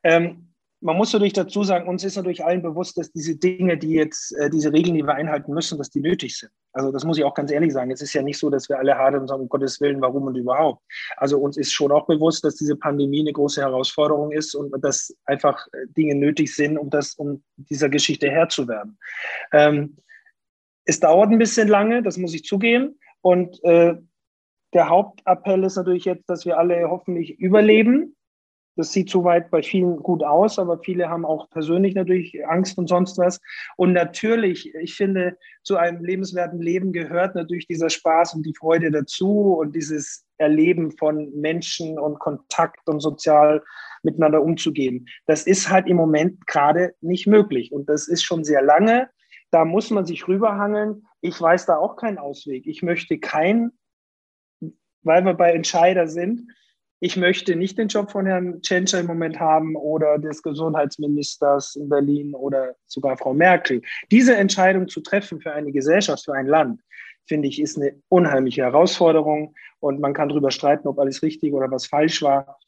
Ähm, 0.02 0.48
man 0.84 0.98
muss 0.98 1.14
natürlich 1.14 1.32
dazu 1.32 1.64
sagen, 1.64 1.88
uns 1.88 2.04
ist 2.04 2.16
natürlich 2.16 2.44
allen 2.44 2.60
bewusst, 2.60 2.98
dass 2.98 3.10
diese 3.10 3.36
Dinge, 3.36 3.78
die 3.78 3.92
jetzt, 3.92 4.36
äh, 4.36 4.50
diese 4.50 4.70
Regeln, 4.70 4.94
die 4.94 5.02
wir 5.02 5.14
einhalten 5.14 5.54
müssen, 5.54 5.78
dass 5.78 5.88
die 5.88 6.00
nötig 6.00 6.36
sind. 6.36 6.52
Also 6.74 6.92
das 6.92 7.04
muss 7.04 7.16
ich 7.16 7.24
auch 7.24 7.32
ganz 7.32 7.50
ehrlich 7.50 7.72
sagen. 7.72 7.90
Es 7.90 8.02
ist 8.02 8.12
ja 8.12 8.20
nicht 8.20 8.38
so, 8.38 8.50
dass 8.50 8.68
wir 8.68 8.78
alle 8.78 8.94
hart 8.94 9.14
und 9.14 9.26
sagen, 9.26 9.40
um 9.40 9.48
Gottes 9.48 9.80
Willen, 9.80 10.02
warum 10.02 10.24
und 10.24 10.36
überhaupt. 10.36 10.82
Also 11.16 11.38
uns 11.38 11.56
ist 11.56 11.72
schon 11.72 11.90
auch 11.90 12.04
bewusst, 12.06 12.44
dass 12.44 12.56
diese 12.56 12.76
Pandemie 12.76 13.20
eine 13.20 13.32
große 13.32 13.62
Herausforderung 13.62 14.30
ist 14.30 14.54
und 14.54 14.72
dass 14.84 15.16
einfach 15.24 15.66
äh, 15.72 15.86
Dinge 15.96 16.16
nötig 16.16 16.54
sind, 16.54 16.76
um 16.76 16.90
das, 16.90 17.14
um 17.14 17.42
dieser 17.56 17.88
Geschichte 17.88 18.30
Herr 18.30 18.50
zu 18.50 18.68
werden. 18.68 18.98
Ähm, 19.52 19.96
es 20.84 21.00
dauert 21.00 21.30
ein 21.30 21.38
bisschen 21.38 21.68
lange, 21.68 22.02
das 22.02 22.18
muss 22.18 22.34
ich 22.34 22.44
zugeben. 22.44 22.98
Und 23.22 23.58
äh, 23.64 23.94
der 24.74 24.88
Hauptappell 24.90 25.64
ist 25.64 25.76
natürlich 25.76 26.04
jetzt, 26.04 26.28
dass 26.28 26.44
wir 26.44 26.58
alle 26.58 26.90
hoffentlich 26.90 27.38
überleben 27.38 28.14
das 28.76 28.92
sieht 28.92 29.08
soweit 29.10 29.50
bei 29.50 29.62
vielen 29.62 29.98
gut 29.98 30.24
aus, 30.24 30.58
aber 30.58 30.78
viele 30.78 31.08
haben 31.08 31.24
auch 31.24 31.48
persönlich 31.50 31.94
natürlich 31.94 32.46
Angst 32.46 32.76
und 32.76 32.88
sonst 32.88 33.18
was. 33.18 33.40
Und 33.76 33.92
natürlich, 33.92 34.74
ich 34.74 34.94
finde, 34.94 35.36
zu 35.62 35.76
einem 35.76 36.04
lebenswerten 36.04 36.60
Leben 36.60 36.92
gehört 36.92 37.34
natürlich 37.34 37.66
dieser 37.66 37.90
Spaß 37.90 38.34
und 38.34 38.44
die 38.44 38.54
Freude 38.54 38.90
dazu 38.90 39.54
und 39.54 39.74
dieses 39.74 40.26
Erleben 40.38 40.90
von 40.92 41.32
Menschen 41.40 41.98
und 41.98 42.18
Kontakt 42.18 42.88
und 42.88 43.00
sozial 43.00 43.62
miteinander 44.02 44.42
umzugehen. 44.42 45.08
Das 45.26 45.46
ist 45.46 45.70
halt 45.70 45.86
im 45.86 45.96
Moment 45.96 46.46
gerade 46.46 46.94
nicht 47.00 47.26
möglich. 47.26 47.72
Und 47.72 47.88
das 47.88 48.08
ist 48.08 48.24
schon 48.24 48.44
sehr 48.44 48.62
lange. 48.62 49.08
Da 49.50 49.64
muss 49.64 49.90
man 49.90 50.04
sich 50.04 50.26
rüberhangeln. 50.26 51.06
Ich 51.20 51.40
weiß 51.40 51.66
da 51.66 51.76
auch 51.76 51.96
keinen 51.96 52.18
Ausweg. 52.18 52.66
Ich 52.66 52.82
möchte 52.82 53.18
kein, 53.18 53.70
weil 55.02 55.24
wir 55.24 55.34
bei 55.34 55.52
Entscheider 55.52 56.08
sind, 56.08 56.50
ich 57.00 57.16
möchte 57.16 57.56
nicht 57.56 57.76
den 57.76 57.88
Job 57.88 58.10
von 58.10 58.26
Herrn 58.26 58.62
Tschentscher 58.62 59.00
im 59.00 59.06
Moment 59.06 59.38
haben 59.38 59.76
oder 59.76 60.18
des 60.18 60.42
Gesundheitsministers 60.42 61.76
in 61.76 61.88
Berlin 61.88 62.34
oder 62.34 62.74
sogar 62.86 63.16
Frau 63.16 63.34
Merkel. 63.34 63.82
Diese 64.10 64.36
Entscheidung 64.36 64.88
zu 64.88 65.00
treffen 65.00 65.40
für 65.40 65.52
eine 65.52 65.72
Gesellschaft, 65.72 66.24
für 66.24 66.34
ein 66.34 66.46
Land, 66.46 66.80
finde 67.26 67.48
ich, 67.48 67.60
ist 67.60 67.76
eine 67.76 67.94
unheimliche 68.08 68.62
Herausforderung 68.62 69.54
und 69.80 70.00
man 70.00 70.14
kann 70.14 70.28
darüber 70.28 70.50
streiten, 70.50 70.88
ob 70.88 70.98
alles 70.98 71.22
richtig 71.22 71.52
oder 71.52 71.70
was 71.70 71.86
falsch 71.86 72.22
war. 72.22 72.58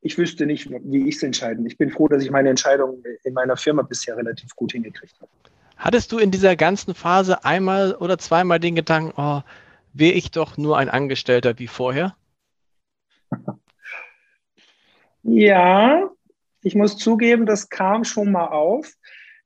Ich 0.00 0.18
wüsste 0.18 0.46
nicht, 0.46 0.68
wie 0.70 1.08
ich 1.08 1.16
es 1.16 1.22
entscheiden. 1.22 1.64
Ich 1.64 1.78
bin 1.78 1.90
froh, 1.90 2.08
dass 2.08 2.24
ich 2.24 2.30
meine 2.30 2.50
Entscheidung 2.50 3.02
in 3.22 3.34
meiner 3.34 3.56
Firma 3.56 3.82
bisher 3.82 4.16
relativ 4.16 4.54
gut 4.56 4.72
hingekriegt 4.72 5.14
habe. 5.20 5.30
Hattest 5.76 6.12
du 6.12 6.18
in 6.18 6.30
dieser 6.30 6.56
ganzen 6.56 6.94
Phase 6.94 7.44
einmal 7.44 7.94
oder 7.94 8.18
zweimal 8.18 8.58
den 8.58 8.74
Gedanken, 8.74 9.12
oh, 9.16 9.42
wäre 9.92 10.14
ich 10.14 10.30
doch 10.30 10.56
nur 10.56 10.78
ein 10.78 10.88
Angestellter 10.88 11.58
wie 11.58 11.68
vorher? 11.68 12.16
Ja, 15.22 16.10
ich 16.62 16.74
muss 16.74 16.96
zugeben, 16.96 17.46
das 17.46 17.68
kam 17.68 18.04
schon 18.04 18.32
mal 18.32 18.46
auf. 18.46 18.92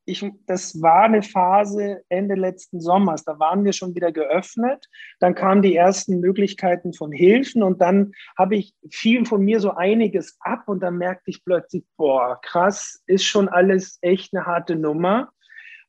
Ich, 0.09 0.25
das 0.47 0.81
war 0.81 1.03
eine 1.03 1.23
Phase 1.23 2.03
Ende 2.09 2.37
letzten 2.37 2.81
Sommers. 2.81 3.25
Da 3.25 3.39
waren 3.41 3.65
wir 3.65 3.73
schon 3.73 3.95
wieder 3.95 4.13
geöffnet. 4.13 4.87
Dann 5.19 5.35
kamen 5.35 5.63
die 5.63 5.75
ersten 5.75 6.21
Möglichkeiten 6.21 6.93
von 6.93 7.11
Hilfen 7.11 7.63
und 7.63 7.81
dann 7.81 8.13
habe 8.39 8.57
ich 8.57 8.73
viel 8.89 9.27
von 9.27 9.43
mir 9.43 9.59
so 9.59 9.73
einiges 9.73 10.37
ab 10.41 10.69
und 10.69 10.81
dann 10.81 10.97
merkte 10.97 11.31
ich 11.31 11.45
plötzlich, 11.45 11.85
boah, 11.97 12.41
krass, 12.41 13.03
ist 13.07 13.25
schon 13.25 13.49
alles 13.49 13.99
echt 14.01 14.33
eine 14.33 14.47
harte 14.47 14.77
Nummer. 14.77 15.33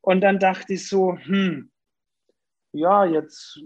Und 0.01 0.21
dann 0.21 0.39
dachte 0.39 0.73
ich 0.73 0.87
so, 0.87 1.15
hm, 1.15 1.69
ja, 2.71 3.05
jetzt 3.05 3.61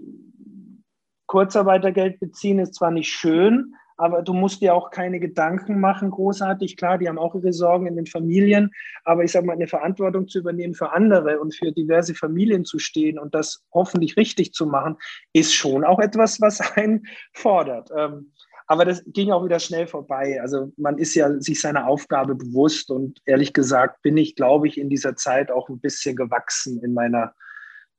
Kurzarbeitergeld 1.27 2.19
beziehen 2.19 2.59
ist 2.59 2.75
zwar 2.75 2.91
nicht 2.91 3.13
schön, 3.13 3.73
aber 4.01 4.23
du 4.23 4.33
musst 4.33 4.61
dir 4.61 4.73
auch 4.73 4.89
keine 4.89 5.19
Gedanken 5.19 5.79
machen, 5.79 6.09
großartig. 6.09 6.75
Klar, 6.75 6.97
die 6.97 7.07
haben 7.07 7.19
auch 7.19 7.35
ihre 7.35 7.53
Sorgen 7.53 7.85
in 7.85 7.95
den 7.95 8.07
Familien, 8.07 8.71
aber 9.03 9.23
ich 9.23 9.31
sage 9.31 9.45
mal, 9.45 9.53
eine 9.53 9.67
Verantwortung 9.67 10.27
zu 10.27 10.39
übernehmen 10.39 10.73
für 10.73 10.91
andere 10.91 11.39
und 11.39 11.53
für 11.53 11.71
diverse 11.71 12.15
Familien 12.15 12.65
zu 12.65 12.79
stehen 12.79 13.19
und 13.19 13.35
das 13.35 13.63
hoffentlich 13.71 14.17
richtig 14.17 14.53
zu 14.53 14.65
machen, 14.65 14.97
ist 15.33 15.53
schon 15.53 15.83
auch 15.83 15.99
etwas, 15.99 16.41
was 16.41 16.59
einen 16.75 17.05
fordert. 17.33 17.89
Ähm, 17.95 18.31
aber 18.65 18.85
das 18.85 19.03
ging 19.05 19.31
auch 19.31 19.45
wieder 19.45 19.59
schnell 19.59 19.85
vorbei. 19.85 20.39
Also 20.41 20.71
man 20.77 20.97
ist 20.97 21.13
ja 21.13 21.39
sich 21.39 21.61
seiner 21.61 21.87
Aufgabe 21.87 22.33
bewusst 22.33 22.89
und 22.89 23.19
ehrlich 23.25 23.53
gesagt 23.53 24.01
bin 24.01 24.17
ich, 24.17 24.35
glaube 24.35 24.67
ich, 24.67 24.79
in 24.79 24.89
dieser 24.89 25.15
Zeit 25.15 25.51
auch 25.51 25.69
ein 25.69 25.79
bisschen 25.79 26.15
gewachsen 26.15 26.81
in 26.83 26.95
meiner 26.95 27.35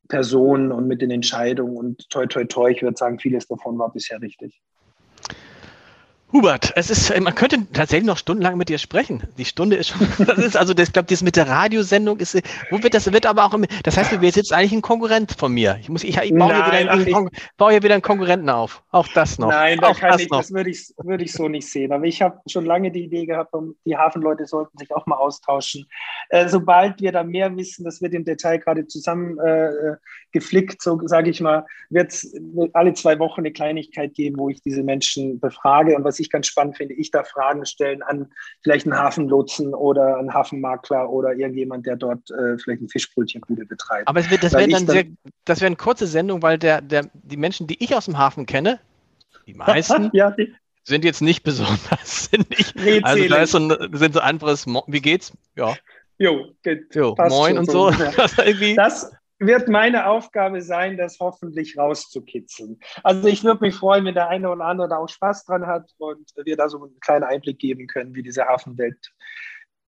Person 0.09 0.73
und 0.73 0.89
mit 0.89 1.01
den 1.01 1.13
Entscheidungen 1.13 1.77
und 1.77 2.11
toi, 2.11 2.27
toi, 2.27 2.45
toi, 2.45 2.71
ich 2.73 2.83
würde 2.83 2.97
sagen, 2.97 3.21
vieles 3.21 3.47
davon 3.47 3.79
war 3.79 3.93
bisher 3.93 4.21
richtig. 4.21 4.61
Hubert, 6.33 6.72
es 6.76 6.89
ist, 6.89 7.20
man 7.20 7.35
könnte 7.35 7.59
tatsächlich 7.74 8.07
noch 8.07 8.16
stundenlang 8.16 8.57
mit 8.57 8.70
dir 8.70 8.78
sprechen. 8.78 9.22
Die 9.37 9.45
Stunde 9.45 9.76
ist 9.76 9.89
schon, 9.89 10.01
das 10.26 10.39
ist 10.39 10.57
also, 10.57 10.72
das, 10.72 10.89
ich 10.89 10.93
glaube, 10.95 11.07
das 11.09 11.22
mit 11.22 11.37
der 11.37 11.47
Radiosendung 11.47 12.18
ist, 12.20 12.41
wo 12.70 12.83
wird 12.83 12.95
das, 12.95 13.12
wird 13.12 13.26
aber 13.26 13.45
auch, 13.45 13.55
das 13.83 13.97
heißt, 13.99 14.12
du 14.12 14.20
wirst 14.22 14.37
jetzt 14.37 14.53
eigentlich 14.53 14.72
ein 14.72 14.83
Konkurrent 14.83 15.33
von 15.33 15.53
mir. 15.53 15.78
Ich 15.83 15.91
muss, 15.91 16.05
ich, 16.05 16.16
ich 16.16 16.30
baue, 16.35 16.49
Nein, 16.49 16.57
hier 16.57 16.66
wieder 16.66 16.93
einen, 16.93 17.07
ich, 17.07 17.41
baue 17.59 17.72
hier 17.72 17.83
wieder 17.83 17.95
einen 17.95 18.03
Konkurrenten 18.03 18.49
auf. 18.49 18.83
Auch 18.91 19.09
das 19.09 19.39
noch. 19.39 19.49
Nein, 19.49 19.78
da 19.78 19.93
kann 19.93 20.12
das, 20.12 20.22
ich, 20.22 20.28
das 20.28 20.53
würde 20.53 20.70
ich, 20.70 20.95
würde 20.97 21.24
ich 21.24 21.33
so 21.33 21.49
nicht 21.49 21.68
sehen. 21.68 21.93
Aber 21.93 22.05
ich 22.05 22.22
habe 22.22 22.41
schon 22.47 22.64
lange 22.64 22.91
die 22.91 23.05
Idee 23.05 23.26
gehabt, 23.26 23.55
die 23.85 23.97
Hafenleute 23.97 24.47
sollten 24.47 24.78
sich 24.78 24.91
auch 24.95 25.05
mal 25.05 25.16
austauschen. 25.16 25.87
Äh, 26.30 26.49
sobald 26.49 27.01
wir 27.03 27.12
da 27.12 27.24
mehr 27.24 27.55
wissen, 27.57 27.85
das 27.85 28.01
wird 28.01 28.14
im 28.14 28.24
Detail 28.24 28.57
gerade 28.59 28.87
zusammen 28.87 29.39
äh, 29.39 29.97
geflickt, 30.33 30.80
so 30.80 30.99
sage 31.05 31.28
ich 31.28 31.41
mal, 31.41 31.66
wird 31.91 32.12
es 32.12 32.35
alle 32.72 32.95
zwei 32.95 33.18
Wochen 33.18 33.43
eine 33.43 33.53
Kleinigkeit 33.53 34.14
geben, 34.14 34.39
wo 34.39 34.49
ich 34.49 34.62
diese 34.62 34.83
Menschen 34.83 35.39
befrage 35.39 35.95
und 35.95 36.05
was 36.05 36.22
ich 36.23 36.31
ganz 36.31 36.47
spannend 36.47 36.77
finde, 36.77 36.95
ich 36.95 37.11
da 37.11 37.25
Fragen 37.25 37.66
stellen 37.66 38.03
an 38.03 38.33
vielleicht 38.62 38.87
einen 38.87 38.97
Hafenlotsen 38.97 39.75
oder 39.75 40.16
einen 40.16 40.33
Hafenmakler 40.33 41.11
oder 41.11 41.35
irgendjemand, 41.35 41.87
der 41.87 41.97
dort 41.97 42.31
äh, 42.31 42.57
vielleicht 42.59 42.83
ein 42.83 42.89
Fischbrötchenbude 42.89 43.66
betreibt. 43.66 44.09
Aber 44.09 44.29
wird, 44.31 44.43
das 44.43 44.53
wäre 44.53 44.68
dann, 44.68 44.87
sehr, 44.87 45.05
das 45.45 45.61
wäre 45.61 45.66
eine 45.66 45.77
kurze 45.77 46.07
Sendung, 46.07 46.43
weil 46.43 46.59
der, 46.59 46.81
der, 46.81 47.11
die 47.12 47.37
Menschen, 47.37 47.66
die 47.66 47.83
ich 47.83 47.95
aus 47.95 48.07
dem 48.07 48.16
Hafen 48.16 48.47
kenne, 48.47 48.81
die 49.47 49.55
meisten, 49.55 50.11
ja, 50.14 50.31
die, 50.31 50.55
sind 50.85 51.05
jetzt 51.05 51.23
nicht 51.23 51.43
besonders 51.43 52.31
sinnig. 52.31 52.75
Nee, 52.75 53.01
also 53.03 53.29
da 53.29 53.43
ist 53.43 53.53
so 53.53 53.59
ein, 53.59 53.89
sind 53.93 54.14
so 54.14 54.20
anderes, 54.20 54.66
wie 54.66 55.01
geht's? 55.01 55.33
Ja. 55.57 55.75
Jo, 56.18 56.53
geht, 56.62 56.95
jo 56.95 57.16
moin 57.29 57.59
und 57.59 57.70
so. 57.70 57.91
so. 57.91 58.05
das, 58.77 59.12
wird 59.47 59.68
meine 59.68 60.07
Aufgabe 60.07 60.62
sein, 60.62 60.97
das 60.97 61.18
hoffentlich 61.20 61.76
rauszukitzeln. 61.76 62.80
Also 63.03 63.28
ich 63.28 63.45
würde 63.45 63.64
mich 63.64 63.74
freuen, 63.74 64.05
wenn 64.05 64.14
der 64.14 64.28
eine 64.28 64.51
oder 64.51 64.64
andere 64.64 64.88
da 64.88 64.97
auch 64.99 65.09
Spaß 65.09 65.45
dran 65.45 65.66
hat 65.66 65.90
und 65.99 66.30
wir 66.45 66.57
da 66.57 66.68
so 66.68 66.82
einen 66.82 67.01
kleinen 67.01 67.24
Einblick 67.24 67.59
geben 67.59 67.86
können, 67.86 68.14
wie 68.14 68.22
diese 68.22 68.45
Hafenwelt 68.45 69.12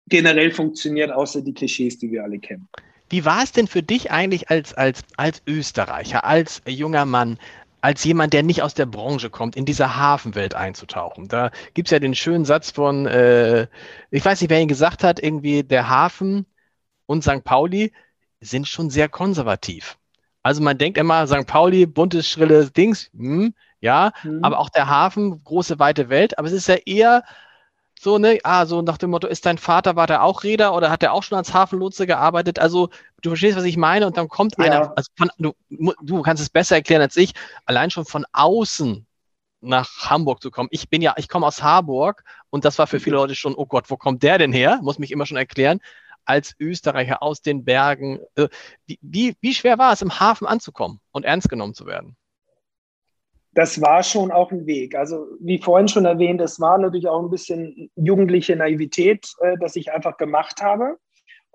generell 0.08 0.50
funktioniert, 0.50 1.10
außer 1.10 1.42
die 1.42 1.54
Klischees, 1.54 1.98
die 1.98 2.10
wir 2.10 2.22
alle 2.22 2.38
kennen. 2.38 2.68
Wie 3.08 3.24
war 3.24 3.42
es 3.42 3.52
denn 3.52 3.68
für 3.68 3.82
dich 3.82 4.10
eigentlich 4.10 4.50
als, 4.50 4.74
als, 4.74 5.02
als 5.16 5.42
Österreicher, 5.46 6.24
als 6.24 6.62
junger 6.66 7.04
Mann, 7.04 7.38
als 7.80 8.02
jemand, 8.02 8.32
der 8.32 8.42
nicht 8.42 8.62
aus 8.62 8.74
der 8.74 8.86
Branche 8.86 9.30
kommt, 9.30 9.54
in 9.54 9.64
diese 9.64 9.96
Hafenwelt 9.96 10.54
einzutauchen? 10.54 11.28
Da 11.28 11.50
gibt 11.74 11.88
es 11.88 11.92
ja 11.92 12.00
den 12.00 12.14
schönen 12.14 12.44
Satz 12.44 12.72
von, 12.72 13.06
äh, 13.06 13.68
ich 14.10 14.24
weiß 14.24 14.40
nicht, 14.40 14.50
wer 14.50 14.60
ihn 14.60 14.68
gesagt 14.68 15.04
hat, 15.04 15.22
irgendwie 15.22 15.62
der 15.62 15.88
Hafen 15.88 16.46
und 17.06 17.22
St. 17.22 17.44
Pauli 17.44 17.92
sind 18.50 18.68
schon 18.68 18.90
sehr 18.90 19.08
konservativ. 19.08 19.98
Also 20.42 20.62
man 20.62 20.78
denkt 20.78 20.96
immer, 20.96 21.26
St. 21.26 21.46
Pauli, 21.46 21.86
buntes, 21.86 22.28
schrilles 22.28 22.72
Dings, 22.72 23.10
hm, 23.12 23.52
ja, 23.80 24.12
mhm. 24.22 24.44
aber 24.44 24.60
auch 24.60 24.70
der 24.70 24.88
Hafen, 24.88 25.42
große, 25.42 25.78
weite 25.78 26.08
Welt. 26.08 26.38
Aber 26.38 26.46
es 26.46 26.54
ist 26.54 26.68
ja 26.68 26.76
eher 26.76 27.24
so, 27.98 28.18
ne, 28.18 28.38
ah, 28.44 28.66
so 28.66 28.82
nach 28.82 28.98
dem 28.98 29.10
Motto, 29.10 29.26
ist 29.26 29.46
dein 29.46 29.58
Vater, 29.58 29.96
war 29.96 30.06
der 30.06 30.22
auch 30.22 30.44
Räder 30.44 30.74
oder 30.74 30.90
hat 30.90 31.02
er 31.02 31.12
auch 31.12 31.22
schon 31.22 31.38
als 31.38 31.52
Hafenlotse 31.52 32.06
gearbeitet? 32.06 32.58
Also 32.58 32.90
du 33.22 33.30
verstehst, 33.30 33.56
was 33.56 33.64
ich 33.64 33.76
meine 33.76 34.06
und 34.06 34.16
dann 34.16 34.28
kommt 34.28 34.56
ja. 34.58 34.64
einer, 34.64 34.92
also 34.96 35.10
von, 35.16 35.30
du, 35.38 35.52
du 36.02 36.22
kannst 36.22 36.42
es 36.42 36.50
besser 36.50 36.76
erklären 36.76 37.02
als 37.02 37.16
ich, 37.16 37.32
allein 37.64 37.90
schon 37.90 38.04
von 38.04 38.24
außen 38.32 39.06
nach 39.62 40.10
Hamburg 40.10 40.42
zu 40.42 40.50
kommen. 40.50 40.68
Ich 40.70 40.88
bin 40.90 41.02
ja, 41.02 41.14
ich 41.16 41.28
komme 41.28 41.46
aus 41.46 41.62
Harburg 41.62 42.22
und 42.50 42.64
das 42.64 42.78
war 42.78 42.86
für 42.86 43.00
viele 43.00 43.16
Leute 43.16 43.34
schon, 43.34 43.54
oh 43.54 43.66
Gott, 43.66 43.86
wo 43.88 43.96
kommt 43.96 44.22
der 44.22 44.38
denn 44.38 44.52
her? 44.52 44.78
Muss 44.82 44.98
mich 44.98 45.10
immer 45.10 45.26
schon 45.26 45.38
erklären 45.38 45.80
als 46.26 46.54
Österreicher 46.58 47.22
aus 47.22 47.40
den 47.40 47.64
Bergen. 47.64 48.20
Wie, 49.00 49.34
wie 49.40 49.54
schwer 49.54 49.78
war 49.78 49.92
es, 49.92 50.02
im 50.02 50.20
Hafen 50.20 50.46
anzukommen 50.46 51.00
und 51.12 51.24
ernst 51.24 51.48
genommen 51.48 51.74
zu 51.74 51.86
werden? 51.86 52.16
Das 53.52 53.80
war 53.80 54.02
schon 54.02 54.30
auch 54.30 54.52
ein 54.52 54.66
Weg. 54.66 54.94
Also 54.94 55.26
wie 55.40 55.58
vorhin 55.58 55.88
schon 55.88 56.04
erwähnt, 56.04 56.42
es 56.42 56.60
war 56.60 56.76
natürlich 56.76 57.08
auch 57.08 57.22
ein 57.22 57.30
bisschen 57.30 57.90
jugendliche 57.96 58.54
Naivität, 58.54 59.32
äh, 59.40 59.56
dass 59.58 59.76
ich 59.76 59.92
einfach 59.92 60.18
gemacht 60.18 60.60
habe 60.60 60.98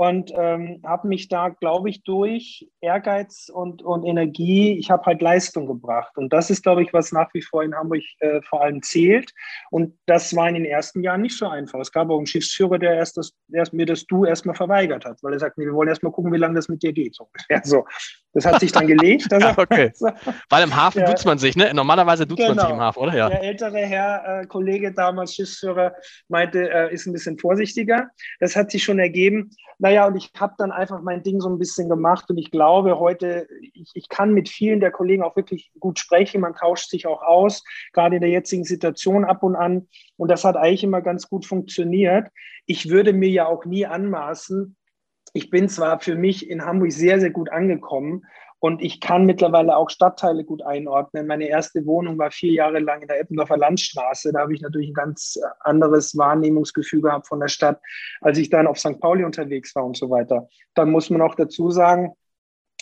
und 0.01 0.33
ähm, 0.35 0.81
habe 0.83 1.07
mich 1.07 1.27
da, 1.27 1.49
glaube 1.49 1.91
ich, 1.91 2.01
durch 2.03 2.67
Ehrgeiz 2.81 3.51
und, 3.53 3.83
und 3.83 4.03
Energie, 4.03 4.75
ich 4.79 4.89
habe 4.89 5.05
halt 5.05 5.21
Leistung 5.21 5.67
gebracht. 5.67 6.17
Und 6.17 6.33
das 6.33 6.49
ist, 6.49 6.63
glaube 6.63 6.81
ich, 6.81 6.91
was 6.91 7.11
nach 7.11 7.31
wie 7.35 7.43
vor 7.43 7.61
in 7.61 7.75
Hamburg 7.75 8.01
äh, 8.17 8.41
vor 8.49 8.63
allem 8.63 8.81
zählt. 8.81 9.31
Und 9.69 9.95
das 10.07 10.35
war 10.35 10.47
in 10.47 10.55
den 10.55 10.65
ersten 10.65 11.03
Jahren 11.03 11.21
nicht 11.21 11.37
so 11.37 11.47
einfach. 11.47 11.79
Es 11.79 11.91
gab 11.91 12.09
auch 12.09 12.17
einen 12.17 12.25
Schiffsführer, 12.25 12.79
der 12.79 12.95
erst, 12.95 13.15
das, 13.17 13.33
erst 13.53 13.73
mir 13.73 13.85
das 13.85 14.07
Du 14.07 14.25
erstmal 14.25 14.55
verweigert 14.55 15.05
hat, 15.05 15.21
weil 15.21 15.33
er 15.33 15.39
sagt, 15.39 15.59
nee, 15.59 15.65
wir 15.65 15.73
wollen 15.75 15.89
erstmal 15.89 16.11
gucken, 16.11 16.33
wie 16.33 16.37
lange 16.37 16.55
das 16.55 16.67
mit 16.67 16.81
dir 16.81 16.93
geht. 16.93 17.13
So, 17.13 17.29
so. 17.63 17.85
Das 18.33 18.45
hat 18.45 18.59
sich 18.61 18.71
dann 18.71 18.87
gelegt. 18.87 19.27
okay. 19.57 19.91
Weil 20.49 20.63
im 20.63 20.75
Hafen 20.75 21.05
duzt 21.05 21.25
man 21.25 21.37
sich, 21.37 21.55
ne? 21.55 21.73
Normalerweise 21.73 22.25
duzt 22.25 22.37
genau. 22.37 22.55
man 22.55 22.59
sich 22.59 22.69
im 22.69 22.79
Hafen, 22.79 22.99
oder? 22.99 23.15
Ja. 23.15 23.29
Der 23.29 23.43
ältere 23.43 23.79
Herr, 23.79 24.41
äh, 24.41 24.45
Kollege 24.45 24.93
damals, 24.93 25.35
Schiffsführer, 25.35 25.93
meinte, 26.29 26.69
äh, 26.69 26.93
ist 26.93 27.07
ein 27.07 27.13
bisschen 27.13 27.37
vorsichtiger. 27.37 28.09
Das 28.39 28.55
hat 28.55 28.71
sich 28.71 28.83
schon 28.83 28.99
ergeben. 28.99 29.51
Naja, 29.79 30.05
und 30.05 30.15
ich 30.15 30.31
habe 30.39 30.53
dann 30.57 30.71
einfach 30.71 31.01
mein 31.01 31.23
Ding 31.23 31.41
so 31.41 31.49
ein 31.49 31.57
bisschen 31.57 31.89
gemacht 31.89 32.29
und 32.29 32.37
ich 32.37 32.51
glaube 32.51 32.99
heute, 32.99 33.47
ich, 33.73 33.91
ich 33.95 34.09
kann 34.09 34.33
mit 34.33 34.47
vielen 34.47 34.79
der 34.79 34.91
Kollegen 34.91 35.23
auch 35.23 35.35
wirklich 35.35 35.71
gut 35.79 35.99
sprechen. 35.99 36.41
Man 36.41 36.55
tauscht 36.55 36.89
sich 36.89 37.07
auch 37.07 37.21
aus, 37.21 37.63
gerade 37.91 38.15
in 38.15 38.21
der 38.21 38.29
jetzigen 38.29 38.63
Situation 38.63 39.25
ab 39.25 39.43
und 39.43 39.55
an. 39.55 39.87
Und 40.17 40.29
das 40.29 40.45
hat 40.45 40.55
eigentlich 40.55 40.83
immer 40.83 41.01
ganz 41.01 41.27
gut 41.27 41.45
funktioniert. 41.45 42.27
Ich 42.65 42.89
würde 42.89 43.11
mir 43.11 43.29
ja 43.29 43.47
auch 43.47 43.65
nie 43.65 43.85
anmaßen, 43.85 44.75
ich 45.33 45.49
bin 45.49 45.69
zwar 45.69 45.99
für 45.99 46.15
mich 46.15 46.49
in 46.49 46.65
Hamburg 46.65 46.91
sehr, 46.91 47.19
sehr 47.19 47.31
gut 47.31 47.49
angekommen 47.49 48.23
und 48.59 48.81
ich 48.83 48.99
kann 48.99 49.25
mittlerweile 49.25 49.75
auch 49.75 49.89
Stadtteile 49.89 50.43
gut 50.43 50.61
einordnen. 50.61 51.25
Meine 51.25 51.47
erste 51.47 51.83
Wohnung 51.87 52.19
war 52.19 52.29
vier 52.29 52.53
Jahre 52.53 52.77
lang 52.77 53.01
in 53.01 53.07
der 53.07 53.19
Eppendorfer 53.19 53.57
Landstraße. 53.57 54.31
Da 54.31 54.41
habe 54.41 54.53
ich 54.53 54.61
natürlich 54.61 54.89
ein 54.89 54.93
ganz 54.93 55.39
anderes 55.61 56.15
Wahrnehmungsgefühl 56.15 57.01
gehabt 57.01 57.27
von 57.27 57.39
der 57.39 57.47
Stadt, 57.47 57.81
als 58.19 58.37
ich 58.37 58.51
dann 58.51 58.67
auf 58.67 58.77
St. 58.77 58.99
Pauli 58.99 59.23
unterwegs 59.23 59.73
war 59.75 59.83
und 59.83 59.97
so 59.97 60.11
weiter. 60.11 60.47
Dann 60.75 60.91
muss 60.91 61.09
man 61.09 61.21
auch 61.21 61.33
dazu 61.33 61.71
sagen, 61.71 62.13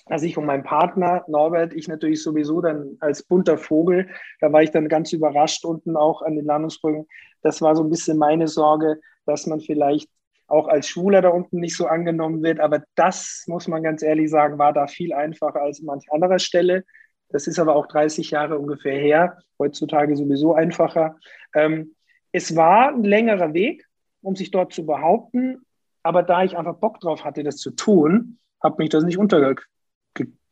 dass 0.08 0.24
ich 0.24 0.38
und 0.38 0.46
mein 0.46 0.64
Partner 0.64 1.24
Norbert, 1.30 1.74
ich 1.74 1.88
natürlich 1.88 2.24
sowieso 2.24 2.60
dann 2.60 2.98
als 3.00 3.24
bunter 3.24 3.58
Vogel, 3.58 4.10
da 4.42 4.52
war 4.52 4.64
ich 4.64 4.72
dann 4.72 4.90
ganz 4.90 5.14
überrascht 5.14 5.64
unten 5.64 5.96
auch 5.96 6.24
an 6.24 6.36
den 6.36 6.46
Landungsbrücken. 6.46 7.08
Das 7.42 7.62
war 7.62 7.76
so 7.78 7.84
ein 7.84 7.90
bisschen 7.90 8.18
meine 8.18 8.50
Sorge, 8.50 9.00
dass 9.26 9.48
man 9.48 9.62
vielleicht 9.62 10.10
auch 10.50 10.68
als 10.68 10.88
Schwuler 10.88 11.22
da 11.22 11.30
unten 11.30 11.60
nicht 11.60 11.76
so 11.76 11.88
angenommen 11.88 12.44
wird. 12.44 12.60
Aber 12.60 12.84
das, 12.96 13.44
muss 13.48 13.68
man 13.68 13.84
ganz 13.84 14.02
ehrlich 14.02 14.30
sagen, 14.30 14.58
war 14.58 14.74
da 14.74 14.88
viel 14.88 15.14
einfacher 15.14 15.62
als 15.62 15.82
manch 15.82 16.12
anderer 16.12 16.40
Stelle. 16.40 16.84
Das 17.30 17.48
ist 17.48 17.60
aber 17.60 17.76
auch 17.76 17.88
30 17.88 18.32
Jahre 18.32 18.58
ungefähr 18.58 18.98
her, 18.98 19.38
heutzutage 19.60 20.16
sowieso 20.16 20.54
einfacher. 20.54 21.18
Ähm, 21.54 21.96
es 22.32 22.56
war 22.56 22.90
ein 22.90 23.04
längerer 23.04 23.54
Weg, 23.54 23.86
um 24.22 24.36
sich 24.36 24.52
dort 24.52 24.74
zu 24.74 24.86
behaupten, 24.86 25.62
aber 26.04 26.24
da 26.24 26.44
ich 26.44 26.58
einfach 26.58 26.76
Bock 26.76 27.00
drauf 27.00 27.24
hatte, 27.24 27.44
das 27.44 27.58
zu 27.58 27.72
tun, 27.72 28.40
habe 28.64 28.82
mich 28.82 28.90
das 28.90 29.04
nicht 29.04 29.18
untergekriegt. 29.18 29.68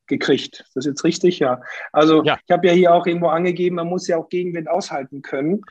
Ist 0.10 0.76
das 0.76 0.86
jetzt 0.86 1.04
richtig? 1.04 1.40
Ja. 1.40 1.62
Also 1.92 2.24
ja. 2.24 2.38
ich 2.46 2.52
habe 2.52 2.68
ja 2.68 2.74
hier 2.74 2.94
auch 2.94 3.06
irgendwo 3.06 3.28
angegeben, 3.28 3.78
man 3.78 3.88
muss 3.88 4.08
ja 4.08 4.18
auch 4.18 4.30
Gegenwind 4.30 4.70
aushalten 4.70 5.22
können 5.22 5.62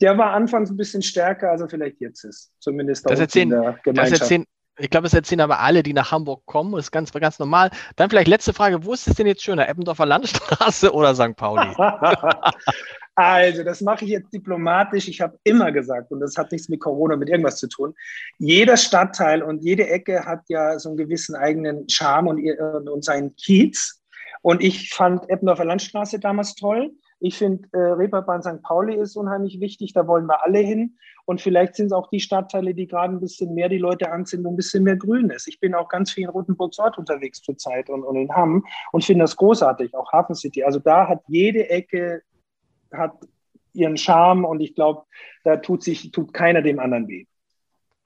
der 0.00 0.18
war 0.18 0.32
anfangs 0.32 0.70
ein 0.70 0.76
bisschen 0.76 1.02
stärker, 1.02 1.50
als 1.50 1.60
er 1.60 1.68
vielleicht 1.68 2.00
jetzt 2.00 2.24
ist. 2.24 2.52
Zumindest 2.58 3.08
das 3.08 3.20
erzählen, 3.20 3.52
in 3.52 3.60
der 3.60 3.78
Gemeinschaft. 3.82 4.12
Das 4.12 4.20
erzählen, 4.20 4.44
ich 4.78 4.90
glaube, 4.90 5.04
das 5.04 5.14
erzählen 5.14 5.40
aber 5.40 5.60
alle, 5.60 5.82
die 5.82 5.92
nach 5.92 6.10
Hamburg 6.10 6.44
kommen. 6.46 6.72
Das 6.72 6.86
ist 6.86 6.90
ganz, 6.90 7.12
ganz 7.12 7.38
normal. 7.38 7.70
Dann 7.96 8.10
vielleicht 8.10 8.28
letzte 8.28 8.52
Frage: 8.52 8.84
Wo 8.84 8.92
ist 8.92 9.06
es 9.06 9.14
denn 9.14 9.26
jetzt 9.26 9.42
schöner, 9.42 9.68
Eppendorfer 9.68 10.06
Landstraße 10.06 10.92
oder 10.92 11.14
St. 11.14 11.36
Pauli? 11.36 11.72
also, 13.14 13.62
das 13.62 13.80
mache 13.80 14.04
ich 14.04 14.10
jetzt 14.10 14.32
diplomatisch. 14.32 15.06
Ich 15.06 15.20
habe 15.20 15.38
immer 15.44 15.70
gesagt, 15.70 16.10
und 16.10 16.20
das 16.20 16.36
hat 16.36 16.50
nichts 16.50 16.68
mit 16.68 16.80
Corona, 16.80 17.14
mit 17.16 17.28
irgendwas 17.28 17.58
zu 17.58 17.68
tun. 17.68 17.94
Jeder 18.38 18.76
Stadtteil 18.76 19.42
und 19.42 19.62
jede 19.62 19.88
Ecke 19.88 20.24
hat 20.24 20.42
ja 20.48 20.78
so 20.78 20.88
einen 20.88 20.98
gewissen 20.98 21.36
eigenen 21.36 21.88
Charme 21.88 22.28
und, 22.28 22.88
und 22.88 23.04
seinen 23.04 23.36
Kiez. 23.36 24.00
Und 24.42 24.62
ich 24.62 24.90
fand 24.90 25.30
Eppendorfer 25.30 25.64
Landstraße 25.64 26.18
damals 26.18 26.54
toll. 26.56 26.90
Ich 27.20 27.38
finde, 27.38 27.68
äh, 27.72 27.78
Reeperbahn 27.78 28.42
St. 28.42 28.62
Pauli 28.62 28.96
ist 28.96 29.16
unheimlich 29.16 29.60
wichtig, 29.60 29.92
da 29.92 30.06
wollen 30.06 30.26
wir 30.26 30.44
alle 30.44 30.58
hin. 30.58 30.96
Und 31.26 31.40
vielleicht 31.40 31.74
sind 31.74 31.86
es 31.86 31.92
auch 31.92 32.08
die 32.10 32.20
Stadtteile, 32.20 32.74
die 32.74 32.86
gerade 32.86 33.14
ein 33.14 33.20
bisschen 33.20 33.54
mehr 33.54 33.68
die 33.68 33.78
Leute 33.78 34.12
anziehen, 34.12 34.44
wo 34.44 34.50
ein 34.50 34.56
bisschen 34.56 34.84
mehr 34.84 34.96
Grün 34.96 35.30
ist. 35.30 35.48
Ich 35.48 35.58
bin 35.58 35.74
auch 35.74 35.88
ganz 35.88 36.12
viel 36.12 36.24
in 36.24 36.30
Rotenburgs 36.30 36.78
Ort 36.78 36.98
unterwegs 36.98 37.40
zurzeit 37.40 37.88
und, 37.88 38.02
und 38.02 38.16
in 38.16 38.34
Hamm 38.34 38.64
und 38.92 39.04
finde 39.04 39.24
das 39.24 39.36
großartig, 39.36 39.94
auch 39.94 40.12
Hafen 40.12 40.34
City. 40.34 40.64
Also 40.64 40.80
da 40.80 41.08
hat 41.08 41.22
jede 41.28 41.70
Ecke 41.70 42.22
hat 42.92 43.12
ihren 43.72 43.96
Charme 43.96 44.44
und 44.44 44.60
ich 44.60 44.74
glaube, 44.74 45.04
da 45.42 45.56
tut 45.56 45.82
sich 45.82 46.10
tut 46.12 46.32
keiner 46.32 46.62
dem 46.62 46.78
anderen 46.78 47.08
weh. 47.08 47.26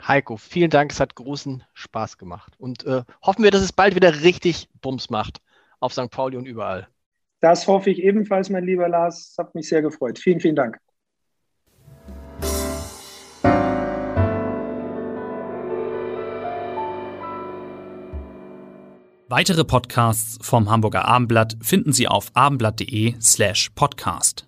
Heiko, 0.01 0.37
vielen 0.37 0.71
Dank, 0.71 0.93
es 0.93 1.01
hat 1.01 1.17
großen 1.17 1.65
Spaß 1.75 2.19
gemacht. 2.19 2.55
Und 2.59 2.85
äh, 2.85 3.03
hoffen 3.23 3.43
wir, 3.43 3.51
dass 3.51 3.63
es 3.63 3.73
bald 3.73 3.95
wieder 3.95 4.23
richtig 4.23 4.69
Bums 4.81 5.11
macht 5.11 5.41
auf 5.81 5.93
St. 5.93 6.11
Pauli 6.11 6.37
und 6.37 6.47
überall. 6.47 6.89
Das 7.41 7.68
hoffe 7.68 7.91
ich 7.91 8.03
ebenfalls, 8.03 8.51
mein 8.51 8.64
lieber 8.64 8.89
Lars. 8.89 9.30
Es 9.30 9.39
hat 9.39 9.55
mich 9.55 9.68
sehr 9.68 9.82
gefreut. 9.82 10.18
Vielen, 10.18 10.41
vielen 10.41 10.57
Dank. 10.57 10.78
Weitere 19.30 19.62
Podcasts 19.62 20.39
vom 20.41 20.70
Hamburger 20.70 21.05
Abendblatt 21.05 21.59
finden 21.61 21.93
Sie 21.93 22.09
auf 22.09 22.30
abendblatt.de 22.32 23.14
slash 23.20 23.68
podcast. 23.74 24.48